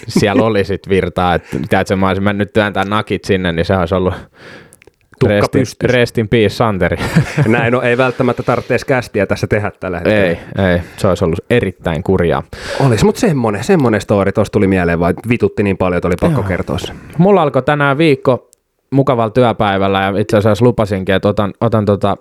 siellä 0.08 0.42
oli 0.42 0.64
sit 0.64 0.88
virtaa, 0.88 1.34
että 1.34 1.56
tiedätkö, 1.68 1.96
mä 1.96 2.08
olisin 2.08 2.25
mennyt 2.25 2.52
työntää 2.52 2.84
nakit 2.84 3.25
sinne, 3.25 3.52
niin 3.52 3.64
se 3.64 3.76
olisi 3.76 3.94
ollut 3.94 4.14
Tukka 5.20 5.34
restin, 5.34 5.90
restin 5.90 6.28
peace 6.28 6.49
Santeri. 6.54 6.96
Näin, 7.46 7.73
no 7.73 7.82
ei 7.82 7.99
välttämättä 7.99 8.42
tarvitse 8.42 8.75
edes 8.75 8.84
kästiä 8.84 9.26
tässä 9.26 9.46
tehdä 9.46 9.73
tällä 9.80 9.99
hetkellä. 9.99 10.25
ei, 10.25 10.38
ei, 10.73 10.80
se 10.96 11.08
olisi 11.08 11.25
ollut 11.25 11.38
erittäin 11.50 12.02
kurjaa. 12.02 12.42
Olisi, 12.80 13.04
mutta 13.04 13.20
semmonen, 13.20 13.64
semmonen 13.64 14.00
story 14.00 14.32
tuossa 14.32 14.52
tuli 14.52 14.66
mieleen, 14.66 15.00
vai 15.00 15.14
vitutti 15.28 15.62
niin 15.62 15.76
paljon, 15.76 15.96
että 15.96 16.08
oli 16.08 16.16
pakko 16.20 16.40
Joo. 16.40 16.49
kertoa 16.49 16.78
se. 16.78 16.92
Mulla 17.18 17.42
alkoi 17.42 17.62
tänään 17.62 17.99
viikko 17.99 18.50
mukavalla 18.95 19.31
työpäivällä 19.31 20.03
ja 20.03 20.19
itse 20.19 20.37
asiassa 20.37 20.65
lupasinkin, 20.65 21.15
että 21.15 21.29
otan, 21.29 21.53
otan 21.61 21.85
tota 21.85 22.17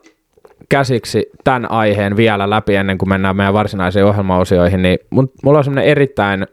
käsiksi 0.70 1.30
tämän 1.44 1.72
aiheen 1.72 2.18
vielä 2.18 2.50
läpi 2.50 2.76
ennen 2.76 2.98
kuin 2.98 3.10
mennään 3.10 3.36
meidän 3.36 3.54
varsinaisiin 3.54 4.06
ohjelmaosioihin, 4.06 4.82
niin 4.82 5.00
mun, 5.10 5.32
mulla 5.44 5.58
on 5.58 5.64
semmoinen 5.64 5.92
erittäin 5.92 6.48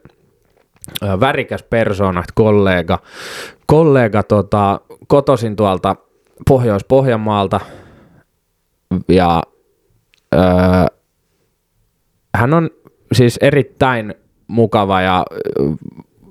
värikäs 1.21 1.63
persoona, 1.63 2.23
kollega, 2.35 2.99
kollega 3.67 4.23
tota, 4.23 4.81
kotosin 5.07 5.57
tuolta 5.57 5.97
Pohjois-Pohjanmaalta 6.49 7.61
ja 9.09 9.43
öö, 10.35 10.41
hän 12.35 12.55
on 12.55 12.71
siis 13.13 13.37
erittäin 13.37 14.15
mukava 14.47 15.01
ja 15.01 15.25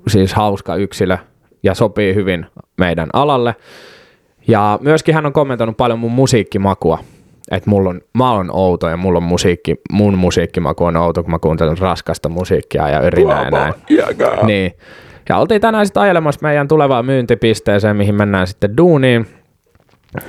siis 0.08 0.34
hauska 0.34 0.76
yksilö 0.76 1.16
ja 1.62 1.74
sopii 1.74 2.14
hyvin 2.14 2.46
meidän 2.76 3.08
alalle. 3.12 3.54
Ja 4.48 4.78
myöskin 4.82 5.14
hän 5.14 5.26
on 5.26 5.32
kommentoinut 5.32 5.76
paljon 5.76 5.98
mun 5.98 6.12
musiikkimakua. 6.12 6.98
Että 7.50 7.70
mulla 7.70 7.90
on, 7.90 8.00
mä 8.14 8.32
oon 8.32 8.50
outo 8.52 8.88
ja 8.88 8.96
mulla 8.96 9.16
on 9.16 9.22
musiikki, 9.22 9.76
mun 9.92 10.18
musiikkimaku 10.18 10.84
on 10.84 10.96
outo, 10.96 11.22
kun 11.22 11.30
mä 11.30 11.38
kuuntelen 11.38 11.78
raskasta 11.78 12.28
musiikkia 12.28 12.88
ja 12.88 13.00
yrinää 13.00 13.44
ja 13.44 13.50
näin. 13.50 13.74
Niin. 14.46 14.72
Ja 15.28 15.36
oltiin 15.36 15.60
tänään 15.60 15.86
sitten 15.86 16.02
ajelemassa 16.02 16.38
meidän 16.42 16.68
tulevaan 16.68 17.06
myyntipisteeseen, 17.06 17.96
mihin 17.96 18.14
mennään 18.14 18.46
sitten 18.46 18.76
duuniin. 18.76 19.26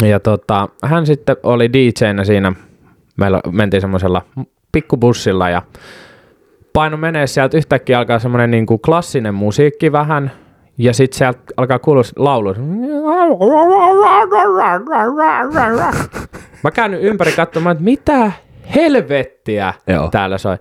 Ja 0.03 0.19
tota, 0.19 0.69
hän 0.83 1.05
sitten 1.05 1.37
oli 1.43 1.73
DJnä 1.73 2.23
siinä, 2.23 2.53
meillä 3.17 3.39
mentiin 3.51 3.81
semmoisella 3.81 4.21
pikkubussilla 4.71 5.49
ja 5.49 5.61
paino 6.73 6.97
menee 6.97 7.27
sieltä 7.27 7.57
yhtäkkiä 7.57 7.99
alkaa 7.99 8.19
semmoinen 8.19 8.51
niinku 8.51 8.77
klassinen 8.77 9.33
musiikki 9.33 9.91
vähän, 9.91 10.31
ja 10.77 10.93
sitten 10.93 11.17
sieltä 11.17 11.39
alkaa 11.57 11.79
kuulua 11.79 12.03
laulu. 12.15 12.53
Mä 16.63 16.71
käännyin 16.71 17.03
ympäri 17.03 17.31
katsomaan, 17.31 17.71
että 17.71 17.83
mitä 17.83 18.31
helvettiä 18.75 19.73
Joo. 19.87 20.09
täällä 20.09 20.37
soi. 20.37 20.57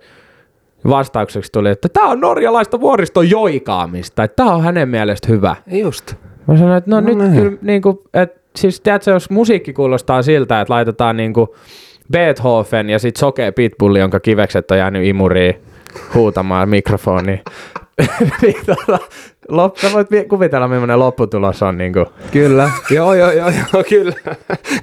Vastaukseksi 0.88 1.52
tuli, 1.52 1.70
että 1.70 1.88
tämä 1.88 2.08
on 2.08 2.20
norjalaista 2.20 2.80
vuoriston 2.80 3.30
joikaamista, 3.30 4.24
että 4.24 4.36
tämä 4.36 4.54
on 4.54 4.62
hänen 4.62 4.88
mielestä 4.88 5.28
hyvä. 5.28 5.56
Just. 5.66 6.14
Mä 6.46 6.56
sanoin, 6.56 6.76
että 6.76 6.90
no, 6.90 7.00
No 7.00 7.06
nyt 7.06 7.18
niin. 7.18 7.32
kyllä, 7.32 7.58
niin 7.62 7.82
kuin, 7.82 7.98
että 8.14 8.40
siis 8.56 8.80
tiedätkö, 8.80 9.10
jos 9.10 9.30
musiikki 9.30 9.72
kuulostaa 9.72 10.22
siltä, 10.22 10.60
että 10.60 10.74
laitetaan 10.74 11.16
niin 11.16 11.32
kuin 11.32 11.48
Beethoven 12.12 12.90
ja 12.90 12.98
sitten 12.98 13.20
sokea 13.20 13.52
pitbulli, 13.52 13.98
jonka 13.98 14.20
kivekset 14.20 14.70
on 14.70 14.78
jäänyt 14.78 15.06
imuriin 15.06 15.54
huutamaan 16.14 16.68
mikrofoniin. 16.68 17.40
niin 18.42 18.54
tota, 18.66 18.98
lop, 19.48 19.76
sä 19.76 19.92
voit 19.92 20.08
kuvitella, 20.28 20.68
millainen 20.68 20.98
lopputulos 20.98 21.62
on. 21.62 21.78
Niin 21.78 21.92
kuin. 21.92 22.06
Kyllä. 22.32 22.70
joo, 22.90 23.14
joo, 23.14 23.30
joo, 23.30 23.48
joo, 23.50 23.84
kyllä. 23.88 24.12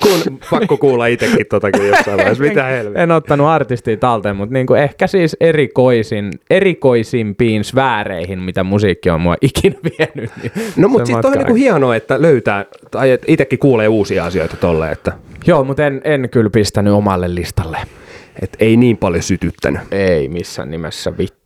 Kun, 0.02 0.40
pakko 0.52 0.78
kuulla 0.78 1.06
itsekin 1.08 1.46
tota 1.50 1.72
kyllä 1.72 1.88
jossain 1.98 2.18
vaiheessa. 2.18 2.44
Mitä 2.44 2.64
helvettiä. 2.64 3.04
En 3.04 3.12
ottanut 3.12 3.48
artistia 3.48 3.98
talteen, 3.98 4.36
mutta 4.36 4.54
niin 4.54 4.68
kuin 4.68 4.82
ehkä 4.82 5.08
siis 5.08 5.38
erikoisin, 5.40 6.32
erikoisimpiin 6.50 7.64
sfääreihin, 7.64 8.40
mitä 8.40 8.64
musiikki 8.64 9.10
on 9.10 9.22
mua 9.22 9.36
ikinä 9.42 9.76
vienyt. 9.84 10.32
Niin 10.42 10.52
No 10.76 10.88
mutta 10.88 11.06
sitten 11.06 11.26
on 11.26 11.32
matka- 11.32 11.38
niinku 11.38 11.56
hienoa, 11.56 11.96
että 11.96 12.22
löytää, 12.22 12.66
tai 12.92 13.18
itsekin 13.28 13.60
kuulee 13.60 13.88
uusia 13.88 14.26
asioita 14.26 14.58
tolleen, 14.58 14.92
että 14.92 15.12
Joo, 15.48 15.64
mutta 15.64 15.86
en, 15.86 16.02
en 16.04 16.30
kyllä 16.32 16.50
pistänyt 16.50 16.94
omalle 16.94 17.36
listalle. 17.36 17.78
et 18.42 18.58
ei 18.60 18.78
niin 18.78 18.98
paljon 18.98 19.24
sytyttänyt. 19.24 19.82
Ei 19.92 20.30
missään 20.30 20.72
nimessä 20.72 21.18
vittu. 21.18 21.38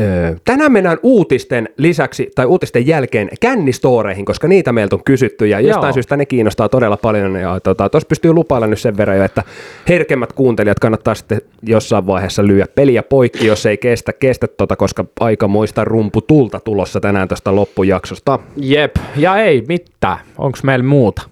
Öö, 0.00 0.34
tänään 0.44 0.72
mennään 0.72 0.98
uutisten 1.02 1.68
lisäksi 1.76 2.30
tai 2.34 2.46
uutisten 2.46 2.86
jälkeen 2.86 3.28
kännistoreihin, 3.40 4.24
koska 4.24 4.48
niitä 4.48 4.72
meiltä 4.72 4.96
on 4.96 5.04
kysytty 5.04 5.46
ja 5.46 5.60
jostain 5.60 5.88
Joo. 5.88 5.92
syystä 5.92 6.16
ne 6.16 6.26
kiinnostaa 6.26 6.68
todella 6.68 6.96
paljon. 6.96 7.36
Ja 7.36 7.60
tota, 7.60 7.88
tuossa 7.88 8.06
pystyy 8.06 8.32
lupailla 8.32 8.66
nyt 8.66 8.78
sen 8.78 8.96
verran 8.96 9.16
jo, 9.16 9.24
että 9.24 9.42
herkemmät 9.88 10.32
kuuntelijat 10.32 10.78
kannattaa 10.78 11.14
sitten 11.14 11.40
jossain 11.62 12.06
vaiheessa 12.06 12.46
lyödä 12.46 12.66
peliä 12.74 13.02
poikki, 13.02 13.46
jos 13.46 13.66
ei 13.66 13.76
kestä, 13.76 14.12
kestä 14.12 14.46
tota, 14.46 14.76
koska 14.76 15.04
aika 15.20 15.48
muista 15.48 15.84
rumpu 15.84 16.20
tulta 16.20 16.60
tulossa 16.60 17.00
tänään 17.00 17.28
tästä 17.28 17.56
loppujaksosta. 17.56 18.38
Jep, 18.56 18.96
ja 19.16 19.36
ei 19.36 19.64
mitään. 19.68 20.18
Onko 20.38 20.58
meillä 20.62 20.84
muuta? 20.84 21.22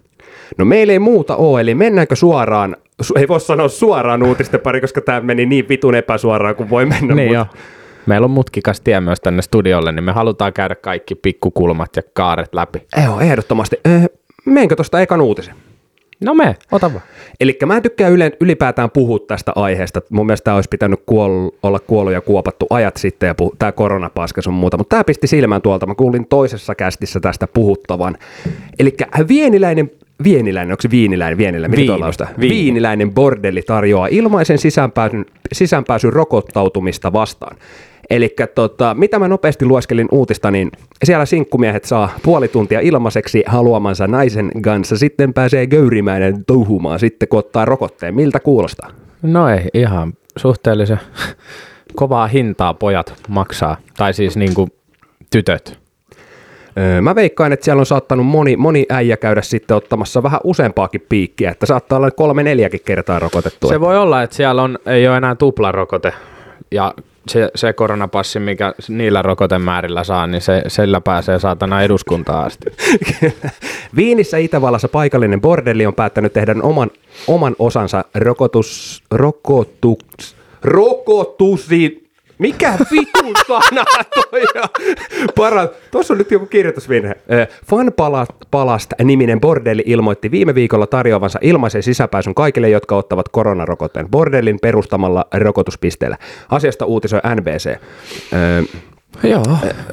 No 0.58 0.64
meillä 0.64 0.92
ei 0.92 0.99
muuta 0.99 1.37
ole, 1.37 1.61
eli 1.61 1.75
mennäänkö 1.75 2.16
suoraan, 2.16 2.76
su- 3.02 3.18
ei 3.20 3.28
voi 3.28 3.40
sanoa 3.40 3.68
suoraan 3.68 4.23
uutisten 4.23 4.61
pari, 4.61 4.80
koska 4.80 5.00
tämä 5.00 5.20
meni 5.20 5.47
niin 5.47 5.68
vitun 5.68 5.94
epäsuoraan 5.94 6.54
kuin 6.54 6.70
voi 6.70 6.87
mennä. 6.87 7.14
niin 7.14 7.28
mut- 7.28 7.35
jo. 7.35 7.47
Meillä 8.08 8.24
on 8.24 8.30
mutkikas 8.30 8.80
tie 8.80 9.00
myös 9.00 9.20
tänne 9.20 9.42
studiolle, 9.42 9.92
niin 9.92 10.04
me 10.04 10.12
halutaan 10.12 10.52
käydä 10.52 10.74
kaikki 10.74 11.14
pikkukulmat 11.14 11.96
ja 11.96 12.02
kaaret 12.12 12.54
läpi. 12.54 12.82
Joo, 13.04 13.20
ehdottomasti. 13.20 13.76
Öö, 13.86 14.00
menkö 14.44 14.76
tuosta 14.76 15.00
ekan 15.00 15.20
uutisen? 15.20 15.54
No 16.24 16.34
me, 16.34 16.56
ota 16.72 16.92
vaan. 16.92 17.02
Eli 17.40 17.58
mä 17.66 17.76
en 17.76 17.82
tykkää 17.82 18.08
yle, 18.08 18.32
ylipäätään 18.40 18.90
puhua 18.90 19.18
tästä 19.18 19.52
aiheesta. 19.54 20.02
Mun 20.10 20.26
mielestä 20.26 20.44
tämä 20.44 20.54
olisi 20.54 20.68
pitänyt 20.68 21.00
kuol, 21.06 21.50
olla 21.62 21.78
kuollut 21.78 22.12
ja 22.12 22.20
kuopattu 22.20 22.66
ajat 22.70 22.96
sitten 22.96 23.26
ja 23.26 23.34
puhu, 23.34 23.54
tämä 23.58 23.72
koronapaska 23.72 24.42
sun 24.42 24.54
muuta. 24.54 24.76
Mutta 24.76 24.90
tämä 24.96 25.04
pisti 25.04 25.26
silmään 25.26 25.62
tuolta. 25.62 25.86
Mä 25.86 25.94
kuulin 25.94 26.26
toisessa 26.26 26.74
kästissä 26.74 27.20
tästä 27.20 27.46
puhuttavan. 27.46 28.16
Eli 28.78 28.96
vieniläinen 29.28 29.90
Vieniläinen, 30.24 30.72
onko 30.72 30.82
se 30.82 30.90
viiniläinen, 30.90 31.38
vieniläinen, 31.38 32.00
lausta? 32.00 32.26
viini. 32.40 32.54
Viiniläinen 32.54 33.14
bordelli 33.14 33.62
tarjoaa 33.62 34.06
ilmaisen 34.06 34.58
sisäänpääsyn, 34.58 35.26
sisäänpääsyn 35.52 36.12
rokottautumista 36.12 37.12
vastaan. 37.12 37.56
Eli 38.10 38.34
tota, 38.54 38.94
mitä 38.94 39.18
mä 39.18 39.28
nopeasti 39.28 39.64
lueskelin 39.64 40.08
uutista, 40.12 40.50
niin 40.50 40.70
siellä 41.04 41.26
sinkkumiehet 41.26 41.84
saa 41.84 42.08
puoli 42.22 42.48
tuntia 42.48 42.80
ilmaiseksi 42.80 43.42
haluamansa 43.46 44.06
naisen 44.06 44.50
kanssa. 44.62 44.98
Sitten 44.98 45.34
pääsee 45.34 45.66
göyrimäinen 45.66 46.44
touhumaan 46.44 46.98
sitten, 46.98 47.28
kun 47.28 47.38
ottaa 47.38 47.64
rokotteen. 47.64 48.14
Miltä 48.14 48.40
kuulostaa? 48.40 48.90
No 49.22 49.48
ei, 49.48 49.68
ihan 49.74 50.12
suhteellisen 50.36 51.00
kovaa 51.94 52.26
hintaa 52.26 52.74
pojat 52.74 53.14
maksaa. 53.28 53.76
Tai 53.96 54.14
siis 54.14 54.36
niinku 54.36 54.68
tytöt. 55.30 55.78
Öö, 56.78 57.00
Mä 57.00 57.14
veikkaan, 57.14 57.52
että 57.52 57.64
siellä 57.64 57.80
on 57.80 57.86
saattanut 57.86 58.26
moni, 58.26 58.56
moni 58.56 58.86
äijä 58.88 59.16
käydä 59.16 59.42
sitten 59.42 59.76
ottamassa 59.76 60.22
vähän 60.22 60.40
useampaakin 60.44 61.06
piikkiä, 61.08 61.50
että 61.50 61.66
saattaa 61.66 61.96
olla 61.96 62.10
kolme 62.10 62.42
neljäkin 62.42 62.80
kertaa 62.84 63.18
rokotettu. 63.18 63.68
Se 63.68 63.80
voi 63.80 63.98
olla, 63.98 64.22
että 64.22 64.36
siellä 64.36 64.62
on, 64.62 64.78
ei 64.86 65.08
ole 65.08 65.16
enää 65.16 65.34
tuplarokote. 65.34 66.12
Ja 66.70 66.94
se, 67.28 67.50
se 67.54 67.73
koronapassi, 67.73 68.40
mikä 68.40 68.75
niillä 68.88 69.23
rokotemäärillä 69.23 70.04
saa, 70.04 70.26
niin 70.26 70.40
se, 70.40 70.62
sillä 70.68 71.00
pääsee 71.00 71.38
saatana 71.38 71.82
eduskuntaan 71.82 72.47
asti. 72.47 72.66
Viinissä 73.97 74.38
Itävallassa 74.38 74.88
paikallinen 74.88 75.40
bordelli 75.40 75.87
on 75.87 75.94
päättänyt 75.94 76.32
tehdä 76.32 76.54
oman, 76.62 76.90
oman 77.26 77.56
osansa 77.58 78.04
rokotus, 78.14 79.02
rokotus, 79.11 80.37
rokotusi, 80.62 82.07
mikä 82.38 82.78
vitun 82.90 83.35
sana 83.49 83.85
toi 84.14 84.42
on? 84.54 84.68
Para, 85.37 85.68
tuossa 85.90 86.14
on 86.14 86.18
nyt 86.18 86.30
joku 86.30 86.47
kirjoitusvirhe. 86.47 87.14
Fun 87.66 87.92
Palast 88.50 88.92
niminen 89.04 89.40
bordelli 89.40 89.83
ilmoitti 89.87 90.30
viime 90.30 90.54
viikolla 90.54 90.87
tarjoavansa 90.87 91.38
ilmaisen 91.42 91.83
sisäpääsyn 91.83 92.35
kaikille, 92.35 92.68
jotka 92.68 92.97
ottavat 92.97 93.28
koronarokotteen 93.28 94.09
bordellin 94.11 94.59
perustamalla 94.62 95.26
rokotuspisteellä. 95.35 96.16
Asiasta 96.50 96.85
uutisoi 96.85 97.21
NBC. 97.37 97.80
Joo. 99.22 99.42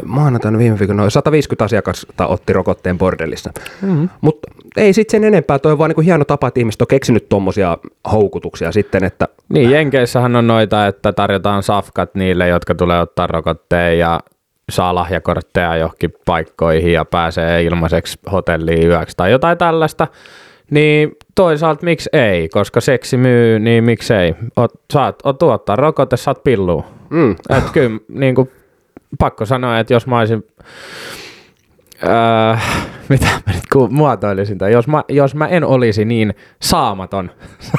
maanantaina 0.05 0.57
viime 0.57 0.79
viikolla 0.79 1.01
noin 1.01 1.11
150 1.11 1.65
asiakasta 1.65 2.27
otti 2.27 2.53
rokotteen 2.53 2.97
bordellissa. 2.97 3.51
Mm-hmm. 3.81 4.09
Mutta 4.21 4.51
ei 4.77 4.93
sitten 4.93 5.11
sen 5.21 5.27
enempää, 5.27 5.59
toi 5.59 5.71
on 5.71 5.77
vaan 5.77 5.89
niinku 5.89 6.01
hieno 6.01 6.25
tapa, 6.25 6.47
että 6.47 6.59
ihmiset 6.59 6.81
on 6.81 6.87
keksinyt 6.87 7.29
tuommoisia 7.29 7.77
houkutuksia 8.11 8.71
sitten, 8.71 9.03
että 9.03 9.27
Niin, 9.49 9.71
Jenkeissähän 9.71 10.35
on 10.35 10.47
noita, 10.47 10.87
että 10.87 11.13
tarjotaan 11.13 11.63
safkat 11.63 12.15
niille, 12.15 12.47
jotka 12.47 12.75
tulee 12.75 13.01
ottaa 13.01 13.27
rokotteen 13.27 13.99
ja 13.99 14.19
saa 14.71 14.95
lahjakortteja 14.95 15.77
johonkin 15.77 16.13
paikkoihin 16.25 16.93
ja 16.93 17.05
pääsee 17.05 17.63
ilmaiseksi 17.63 18.19
hotelliin 18.31 18.87
yöksi 18.87 19.17
tai 19.17 19.31
jotain 19.31 19.57
tällaista. 19.57 20.07
Niin 20.71 21.11
toisaalta 21.35 21.85
miksi 21.85 22.09
ei, 22.13 22.49
koska 22.49 22.81
seksi 22.81 23.17
myy, 23.17 23.59
niin 23.59 23.83
miksi 23.83 24.13
ei. 24.13 24.35
Ot, 24.55 24.71
saat, 24.93 25.15
ot, 25.23 25.43
ottaa 25.43 25.75
rokote, 25.75 26.17
saat 26.17 26.43
pillua. 26.43 26.85
mm, 27.09 27.31
Et 27.31 27.69
kyllä, 27.73 27.99
niin 28.09 28.35
kuin, 28.35 28.51
pakko 29.19 29.45
sanoa, 29.45 29.79
että 29.79 29.93
jos 29.93 30.07
mä 30.07 30.19
olisin, 30.19 30.43
öö, 32.03 32.55
mitä 33.09 33.25
mä 33.25 33.53
nyt 33.53 33.91
muotoilisin, 33.91 34.57
tai 34.57 34.71
jos 34.71 34.87
mä, 34.87 35.03
jos 35.09 35.35
mä 35.35 35.47
en 35.47 35.63
olisi 35.63 36.05
niin 36.05 36.33
saamaton, 36.61 37.31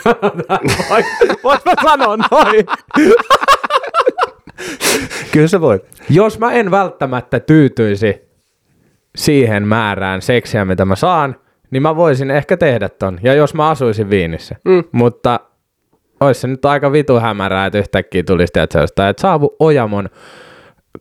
vois 1.45 1.65
mä 1.65 1.73
sanoa 1.83 2.17
noin, 2.17 2.67
kyllä 5.33 5.49
sä 5.49 5.61
voit. 5.61 5.83
jos 6.11 6.39
mä 6.39 6.53
en 6.53 6.71
välttämättä 6.71 7.41
tyytyisi 7.41 8.27
siihen 9.17 9.69
määrään 9.69 10.23
seksiä, 10.23 10.65
mitä 10.65 10.85
mä 10.85 10.97
saan, 10.97 11.37
niin 11.71 11.83
mä 11.83 11.97
voisin 11.97 12.31
ehkä 12.31 12.57
tehdä 12.57 12.89
ton, 12.89 13.19
ja 13.23 13.35
jos 13.35 13.55
mä 13.55 13.69
asuisin 13.69 14.11
Viinissä, 14.11 14.57
Mm. 14.65 14.85
mutta 14.93 15.41
olisi 16.21 16.41
se 16.41 16.49
nyt 16.49 16.65
aika 16.65 16.93
vitu 16.93 17.21
hämärää, 17.21 17.67
että 17.67 17.79
yhtäkkiä 17.79 18.23
tulisi 18.23 18.53
tietysti 18.53 19.03
että 19.03 19.21
saavu 19.21 19.57
Ojamon 19.59 20.09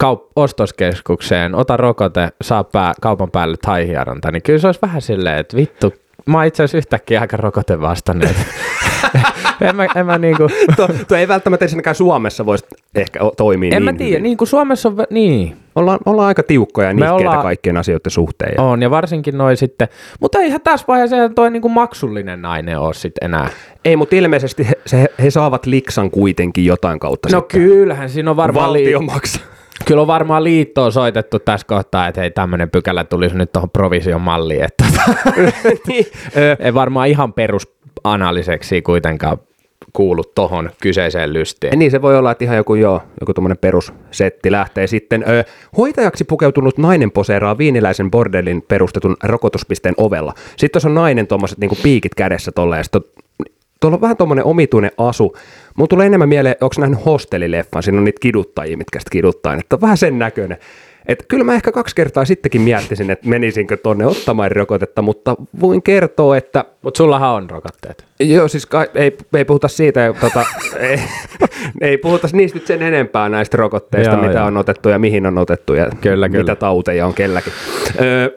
kaup- 0.04 0.32
ostoskeskukseen, 0.36 1.56
ota 1.56 1.78
rokote, 1.78 2.30
saa 2.42 2.64
pää, 2.64 2.94
kaupan 3.02 3.32
päälle 3.32 3.58
taihieranta, 3.62 4.32
niin 4.32 4.42
kyllä 4.44 4.60
se 4.60 4.68
olisi 4.68 4.80
vähän 4.82 5.02
silleen, 5.02 5.38
että 5.38 5.58
vittu, 5.58 5.94
mä 6.26 6.38
oon 6.38 6.46
itse 6.48 6.64
asiassa 6.64 6.78
yhtäkkiä 6.78 7.22
aika 7.22 7.38
rokote 7.38 7.82
vastanneet. 7.82 8.36
en 9.62 9.76
mä, 9.76 9.88
en 9.96 10.06
mä 10.06 10.18
niinku, 10.18 10.48
Tuo, 10.76 10.88
tuo 11.08 11.18
ei 11.18 11.28
välttämättä 11.28 11.66
ensinnäkään 11.66 11.96
Suomessa 11.96 12.46
voisi 12.46 12.66
ehkä 12.96 13.20
toimia 13.38 13.68
en 13.68 13.86
niin 13.86 13.94
mä 13.94 13.98
tiedä, 13.98 14.20
niin 14.24 14.38
kuin 14.38 14.48
Suomessa 14.48 14.90
on, 14.90 14.96
niin, 15.10 15.56
Ollaan, 15.76 16.00
ollaan 16.06 16.28
aika 16.28 16.44
tiukkoja 16.44 16.88
ja 16.88 16.94
nihkeitä 16.94 17.14
ollaan- 17.14 17.42
kaikkien 17.44 17.78
asioiden 17.78 18.12
suhteen. 18.12 18.54
Ja... 18.58 18.64
on, 18.64 18.82
ja 18.82 18.90
varsinkin 18.90 19.38
noin 19.38 19.58
sitten, 19.58 19.88
mutta 20.20 20.40
eihän 20.40 20.62
tässä 20.62 20.86
vaiheessa 20.88 21.16
eihän 21.16 21.36
toi 21.36 21.52
niinku 21.52 21.70
maksullinen 21.70 22.42
nainen 22.42 22.80
ole 22.80 22.94
sitten 22.94 23.26
enää. 23.26 23.50
Ei, 23.86 23.96
mutta 23.96 24.16
ilmeisesti 24.16 24.68
he, 24.68 24.74
se, 24.86 25.06
he 25.24 25.32
saavat 25.32 25.66
liksan 25.66 26.12
kuitenkin 26.12 26.66
jotain 26.66 27.00
kautta 27.00 27.30
No 27.32 27.40
sitten. 27.40 27.62
kyllähän 27.62 28.10
siinä 28.10 28.30
on 28.32 28.38
varmaan 28.38 28.68
Valtio 28.68 29.00
li- 29.00 29.06
maksaa. 29.06 29.42
Kyllä 29.86 30.02
on 30.02 30.08
varmaan 30.08 30.44
liittoon 30.44 30.92
soitettu 30.92 31.40
tässä 31.40 31.68
kohtaa, 31.68 32.08
että 32.08 32.22
hei 32.22 32.32
tämmöinen 32.32 32.70
pykälä 32.70 33.04
tulisi 33.04 33.38
nyt 33.38 33.52
tuohon 33.52 33.70
provision 33.70 34.22
malliin, 34.22 34.64
että 34.64 34.86
niin, 35.88 36.06
ö, 36.38 36.56
ei 36.60 36.74
varmaan 36.74 37.08
ihan 37.08 37.34
perusanalyseksi 37.34 38.82
kuitenkaan 38.82 39.38
kuulu 39.94 40.24
tohon 40.24 40.70
kyseiseen 40.82 41.34
lystiin. 41.34 41.80
Niin 41.80 41.92
se 41.92 42.02
voi 42.02 42.18
olla, 42.18 42.32
että 42.32 42.44
ihan 42.44 42.58
joku, 42.58 42.76
joo, 42.76 43.02
joku 43.22 43.34
tuommoinen 43.34 43.58
perussetti 43.58 44.52
lähtee 44.52 44.88
sitten. 44.88 45.26
Ö, 45.28 45.44
hoitajaksi 45.78 46.24
pukeutunut 46.24 46.78
nainen 46.78 47.12
poseeraa 47.12 47.58
viiniläisen 47.58 48.12
bordellin 48.12 48.62
perustetun 48.62 49.18
rokotuspisteen 49.24 49.96
ovella. 49.98 50.34
Sitten 50.58 50.72
tuossa 50.72 50.90
on 50.90 50.96
nainen 50.96 51.28
tuommoiset 51.28 51.58
niinku 51.58 51.78
piikit 51.84 52.16
kädessä 52.16 52.52
tolleen, 52.52 52.80
ja 52.80 52.84
sit 52.84 52.96
on, 52.96 53.04
tuolla 53.82 53.96
on 53.96 54.02
vähän 54.02 54.18
tuommoinen 54.18 54.46
omituinen 54.46 54.92
asu. 54.98 55.38
Mun 55.78 55.88
tulee 55.88 56.08
enemmän 56.08 56.30
mieleen, 56.30 56.56
onko 56.62 56.76
nähnyt 56.80 57.06
hostelileffan, 57.06 57.84
siinä 57.84 57.98
on 57.98 58.04
niitä 58.04 58.20
kiduttajia, 58.20 58.78
mitkä 58.78 59.00
sitten 59.00 59.12
kiduttaa, 59.12 59.54
että 59.54 59.82
vähän 59.82 59.98
sen 59.98 60.20
näköinen. 60.20 60.58
Et 61.08 61.26
kyllä 61.28 61.44
mä 61.44 61.54
ehkä 61.54 61.72
kaksi 61.72 61.96
kertaa 61.96 62.26
sittenkin 62.26 62.62
miettisin, 62.62 63.10
että 63.12 63.30
menisinkö 63.30 63.78
tonne 63.78 64.06
ottamaan 64.06 64.52
rokotetta, 64.52 65.02
mutta 65.02 65.36
voin 65.62 65.82
kertoa, 65.82 66.38
että 66.38 66.66
Mutta 66.82 66.98
sullahan 66.98 67.30
on 67.30 67.50
rokotteet. 67.50 68.06
Joo, 68.20 68.48
siis 68.48 68.66
ka- 68.66 68.86
ei, 68.96 69.18
ei 69.36 69.46
puhuta 69.46 69.68
siitä, 69.68 70.14
tota, 70.22 70.46
ei, 70.80 71.00
ei 71.82 71.98
puhuta 71.98 72.28
niistä 72.34 72.58
nyt 72.60 72.68
sen 72.68 72.82
enempää 72.82 73.30
näistä 73.30 73.58
rokotteista, 73.58 74.14
Joo, 74.14 74.22
mitä 74.24 74.38
joo. 74.40 74.48
on 74.48 74.58
otettu 74.58 74.90
ja 74.90 75.00
mihin 75.00 75.26
on 75.26 75.38
otettu 75.38 75.74
ja 75.74 75.90
Kyllä, 76.02 76.28
mitä 76.28 76.38
kyllä. 76.40 76.56
tauteja 76.56 77.06
on 77.06 77.14
kelläkin. 77.14 77.54
Öö, 78.02 78.30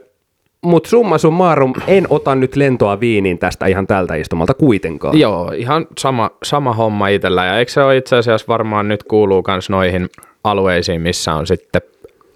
Mutta 0.64 0.90
summa 0.90 1.18
summarum, 1.18 1.72
en 1.86 2.06
ota 2.10 2.34
nyt 2.34 2.56
lentoa 2.56 3.00
viiniin 3.00 3.38
tästä 3.38 3.66
ihan 3.66 3.86
tältä 3.86 4.14
istumalta 4.14 4.54
kuitenkaan. 4.54 5.18
Joo, 5.18 5.52
ihan 5.56 5.86
sama, 5.98 6.30
sama 6.42 6.72
homma 6.72 7.08
itsellä. 7.08 7.44
Ja 7.44 7.58
eikö 7.58 7.72
se 7.72 7.82
ole 7.82 7.96
itse 7.96 8.16
asiassa 8.16 8.46
varmaan 8.48 8.88
nyt 8.88 9.02
kuuluu 9.02 9.42
myös 9.46 9.70
noihin 9.70 10.08
alueisiin, 10.44 11.00
missä 11.00 11.34
on 11.34 11.46
sitten 11.46 11.82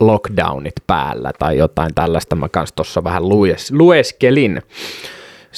lockdownit 0.00 0.74
päällä 0.87 1.30
tai 1.38 1.58
jotain 1.58 1.94
tällaista. 1.94 2.37
Mä 2.37 2.48
kans 2.48 2.72
tuossa 2.72 3.04
vähän 3.04 3.28
lues, 3.28 3.72
lueskelin. 3.72 4.62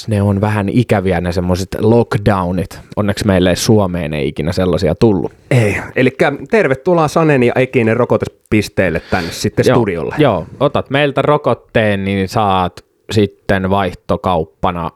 Ne 0.09 0.23
on 0.23 0.41
vähän 0.41 0.69
ikäviä 0.69 1.21
ne 1.21 1.33
semmoiset 1.33 1.69
lockdownit. 1.81 2.81
Onneksi 2.97 3.27
meille 3.27 3.57
Suomeen 3.57 4.15
ei 4.15 4.29
ikinä 4.29 4.53
sellaisia 4.53 4.95
tullut. 4.95 5.33
Ei, 5.51 5.77
eli 5.97 6.11
tervetuloa 6.51 7.09
Sanen 7.09 7.43
ja 7.43 7.53
Ekinen 7.57 7.97
rokotuspisteelle 7.97 9.01
tänne 9.11 9.33
sitten 9.33 9.65
studiolle. 9.65 10.15
Joo, 10.19 10.47
otat 10.61 10.91
meiltä 10.91 11.23
rokotteen, 11.23 12.05
niin 12.05 12.29
saat 12.29 12.85
sitten 13.11 13.71
vaihtokauppana 13.71 14.91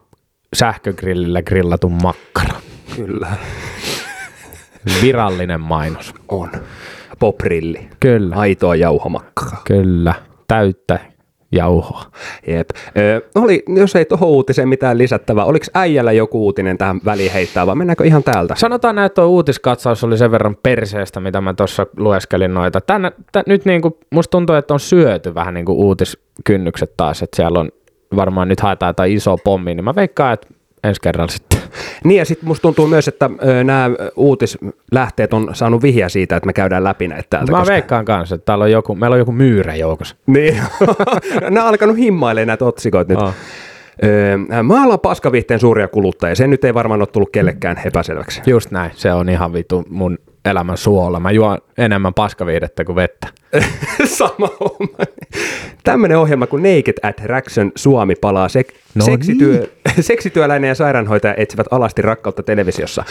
sähkögrillillä 0.55 1.41
grillatun 1.41 1.97
makkara. 2.01 2.55
Kyllä, 2.95 3.27
Virallinen 5.01 5.61
mainos. 5.61 6.13
on. 6.27 6.49
Poprilli. 7.19 7.89
Kyllä. 7.99 8.35
Aitoa 8.35 8.75
jauhomakkaa. 8.75 9.61
Kyllä, 9.63 10.13
täyttä 10.47 10.99
jauhoa. 11.51 12.03
Jep. 12.47 12.69
Ö, 12.97 13.21
oli, 13.35 13.63
jos 13.75 13.95
ei 13.95 14.05
tuohon 14.05 14.29
uutiseen 14.29 14.69
mitään 14.69 14.97
lisättävää, 14.97 15.45
oliko 15.45 15.65
äijällä 15.73 16.11
joku 16.11 16.45
uutinen 16.45 16.77
tähän 16.77 16.99
väliin 17.05 17.31
heittää, 17.31 17.67
vai 17.67 17.75
mennäänkö 17.75 18.05
ihan 18.05 18.23
täältä? 18.23 18.55
Sanotaan 18.57 18.95
näin, 18.95 19.05
että 19.05 19.21
tuo 19.21 19.25
uutiskatsaus 19.25 20.03
oli 20.03 20.17
sen 20.17 20.31
verran 20.31 20.57
perseestä, 20.63 21.19
mitä 21.19 21.41
mä 21.41 21.53
tuossa 21.53 21.87
lueskelin 21.97 22.53
noita. 22.53 22.81
Tän, 22.81 23.11
tän, 23.31 23.43
nyt 23.47 23.65
niinku, 23.65 23.97
musta 24.11 24.31
tuntuu, 24.31 24.55
että 24.55 24.73
on 24.73 24.79
syöty 24.79 25.35
vähän 25.35 25.53
niinku 25.53 25.73
uutiskynnykset 25.73 26.93
taas, 26.97 27.21
että 27.21 27.35
siellä 27.35 27.59
on 27.59 27.69
varmaan 28.15 28.47
nyt 28.47 28.59
haetaan 28.59 28.89
jotain 28.89 29.13
iso 29.13 29.37
pommi, 29.37 29.75
niin 29.75 29.85
mä 29.85 29.95
veikkaan, 29.95 30.33
että 30.33 30.47
ensi 30.83 31.01
kerralla 31.01 31.31
sitten. 31.31 31.59
Niin 32.03 32.17
ja 32.17 32.25
sitten 32.25 32.47
musta 32.47 32.61
tuntuu 32.61 32.87
myös, 32.87 33.07
että 33.07 33.29
nämä 33.63 33.89
uutislähteet 34.15 35.33
on 35.33 35.49
saanut 35.53 35.81
vihja 35.81 36.09
siitä, 36.09 36.35
että 36.35 36.47
me 36.47 36.53
käydään 36.53 36.83
läpi 36.83 37.07
näitä 37.07 37.27
täältä. 37.29 37.51
Mä 37.51 37.63
veikkaan 37.67 38.05
kanssa, 38.05 38.35
että 38.35 38.45
täällä 38.45 38.63
on 38.63 38.71
joku, 38.71 38.95
meillä 38.95 39.13
on 39.13 39.19
joku 39.19 39.31
myyrä 39.31 39.75
joukossa. 39.75 40.15
Niin, 40.27 40.61
nämä 41.41 41.63
on 41.63 41.69
alkanut 41.69 41.97
himmailemaan 41.97 42.47
näitä 42.47 42.65
otsikoita 42.65 43.13
nyt. 43.13 43.21
Oh. 43.21 43.33
Öö, 44.03 44.37
mä 44.63 44.83
ollaan 44.83 44.99
paskaviihteen 44.99 45.59
suuria 45.59 45.87
kuluttajia, 45.87 46.35
se 46.35 46.47
nyt 46.47 46.63
ei 46.65 46.73
varmaan 46.73 47.01
ole 47.01 47.07
tullut 47.07 47.29
kellekään 47.31 47.81
epäselväksi. 47.85 48.41
Just 48.47 48.71
näin, 48.71 48.91
se 48.95 49.13
on 49.13 49.29
ihan 49.29 49.53
vitu 49.53 49.83
mun 49.89 50.17
elämän 50.45 50.77
suola. 50.77 51.19
Mä 51.19 51.31
juon 51.31 51.57
enemmän 51.77 52.13
paskaviihdettä 52.13 52.85
kuin 52.85 52.95
vettä. 52.95 53.27
Sama 54.05 54.49
homma. 54.59 54.97
tämmöinen 55.83 56.17
ohjelma 56.17 56.47
kuin 56.47 56.63
Naked 56.63 56.93
Attraction 57.03 57.71
Suomi 57.75 58.15
palaa 58.15 58.47
sek- 58.47 58.75
No 58.95 59.05
seksityö- 59.05 59.67
seksityöläinen 59.99 60.67
ja 60.67 60.75
sairaanhoitaja 60.75 61.33
etsivät 61.37 61.67
alasti 61.71 62.01
rakkautta 62.01 62.43
televisiossa. 62.43 63.03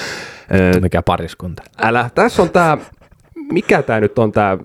Mikä 0.83 1.03
pariskunta? 1.03 1.63
älä, 1.83 2.11
tässä 2.15 2.43
on 2.43 2.51
tää, 2.51 2.79
mikä 3.53 3.83
tää 3.83 4.01
nyt 4.01 4.19
on 4.19 4.33
tää, 4.33 4.59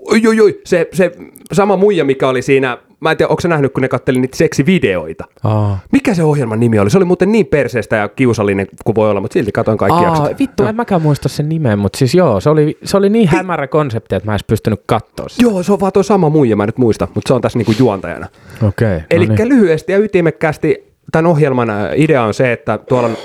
oi, 0.00 0.22
oi, 0.28 0.40
oi, 0.40 0.60
se, 0.64 0.88
se 0.92 1.12
sama 1.52 1.76
muija, 1.76 2.04
mikä 2.04 2.28
oli 2.28 2.42
siinä, 2.42 2.78
mä 3.00 3.10
en 3.10 3.16
tiedä, 3.16 3.28
onko 3.28 3.40
sä 3.40 3.48
nähnyt, 3.48 3.72
kun 3.72 3.82
ne 3.82 3.88
katteli 3.88 4.20
niitä 4.20 4.36
seksivideoita. 4.36 5.24
Aa. 5.44 5.78
Mikä 5.92 6.14
se 6.14 6.22
ohjelman 6.22 6.60
nimi 6.60 6.78
oli? 6.78 6.90
Se 6.90 6.96
oli 6.96 7.04
muuten 7.04 7.32
niin 7.32 7.46
perseestä 7.46 7.96
ja 7.96 8.08
kiusallinen 8.08 8.66
kuin 8.84 8.94
voi 8.94 9.10
olla, 9.10 9.20
mutta 9.20 9.32
silti 9.32 9.52
katoin 9.52 9.78
kaikki 9.78 9.98
Aa, 9.98 10.04
jaksot. 10.04 10.38
vittu, 10.38 10.64
en 10.64 10.76
mäkään 10.76 11.02
muista 11.02 11.28
sen 11.28 11.48
nimen, 11.48 11.78
mutta 11.78 11.98
siis 11.98 12.14
joo, 12.14 12.40
se 12.40 12.50
oli, 12.50 12.78
se 12.84 12.96
oli 12.96 13.08
niin 13.08 13.28
hämärä 13.28 13.66
konsepti, 13.66 14.14
että 14.14 14.30
mä 14.30 14.34
en 14.34 14.40
pystynyt 14.46 14.80
katsoa 14.86 15.28
sitä. 15.28 15.42
Joo, 15.42 15.62
se 15.62 15.72
on 15.72 15.80
vaan 15.80 15.92
tuo 15.92 16.02
sama 16.02 16.28
muija, 16.28 16.56
mä 16.56 16.62
en 16.62 16.68
nyt 16.68 16.78
muista, 16.78 17.08
mutta 17.14 17.28
se 17.28 17.34
on 17.34 17.40
tässä 17.40 17.58
niinku 17.58 17.74
juontajana. 17.78 18.26
Okei. 18.68 18.96
Okay, 18.96 19.06
Eli 19.10 19.28
lyhyesti 19.48 19.92
ja 19.92 19.98
ytimekkäästi 19.98 20.84
tämän 21.12 21.30
ohjelman 21.30 21.68
idea 21.94 22.22
on 22.22 22.34
se, 22.34 22.52
että 22.52 22.78
tuolla 22.78 23.08
on 23.08 23.16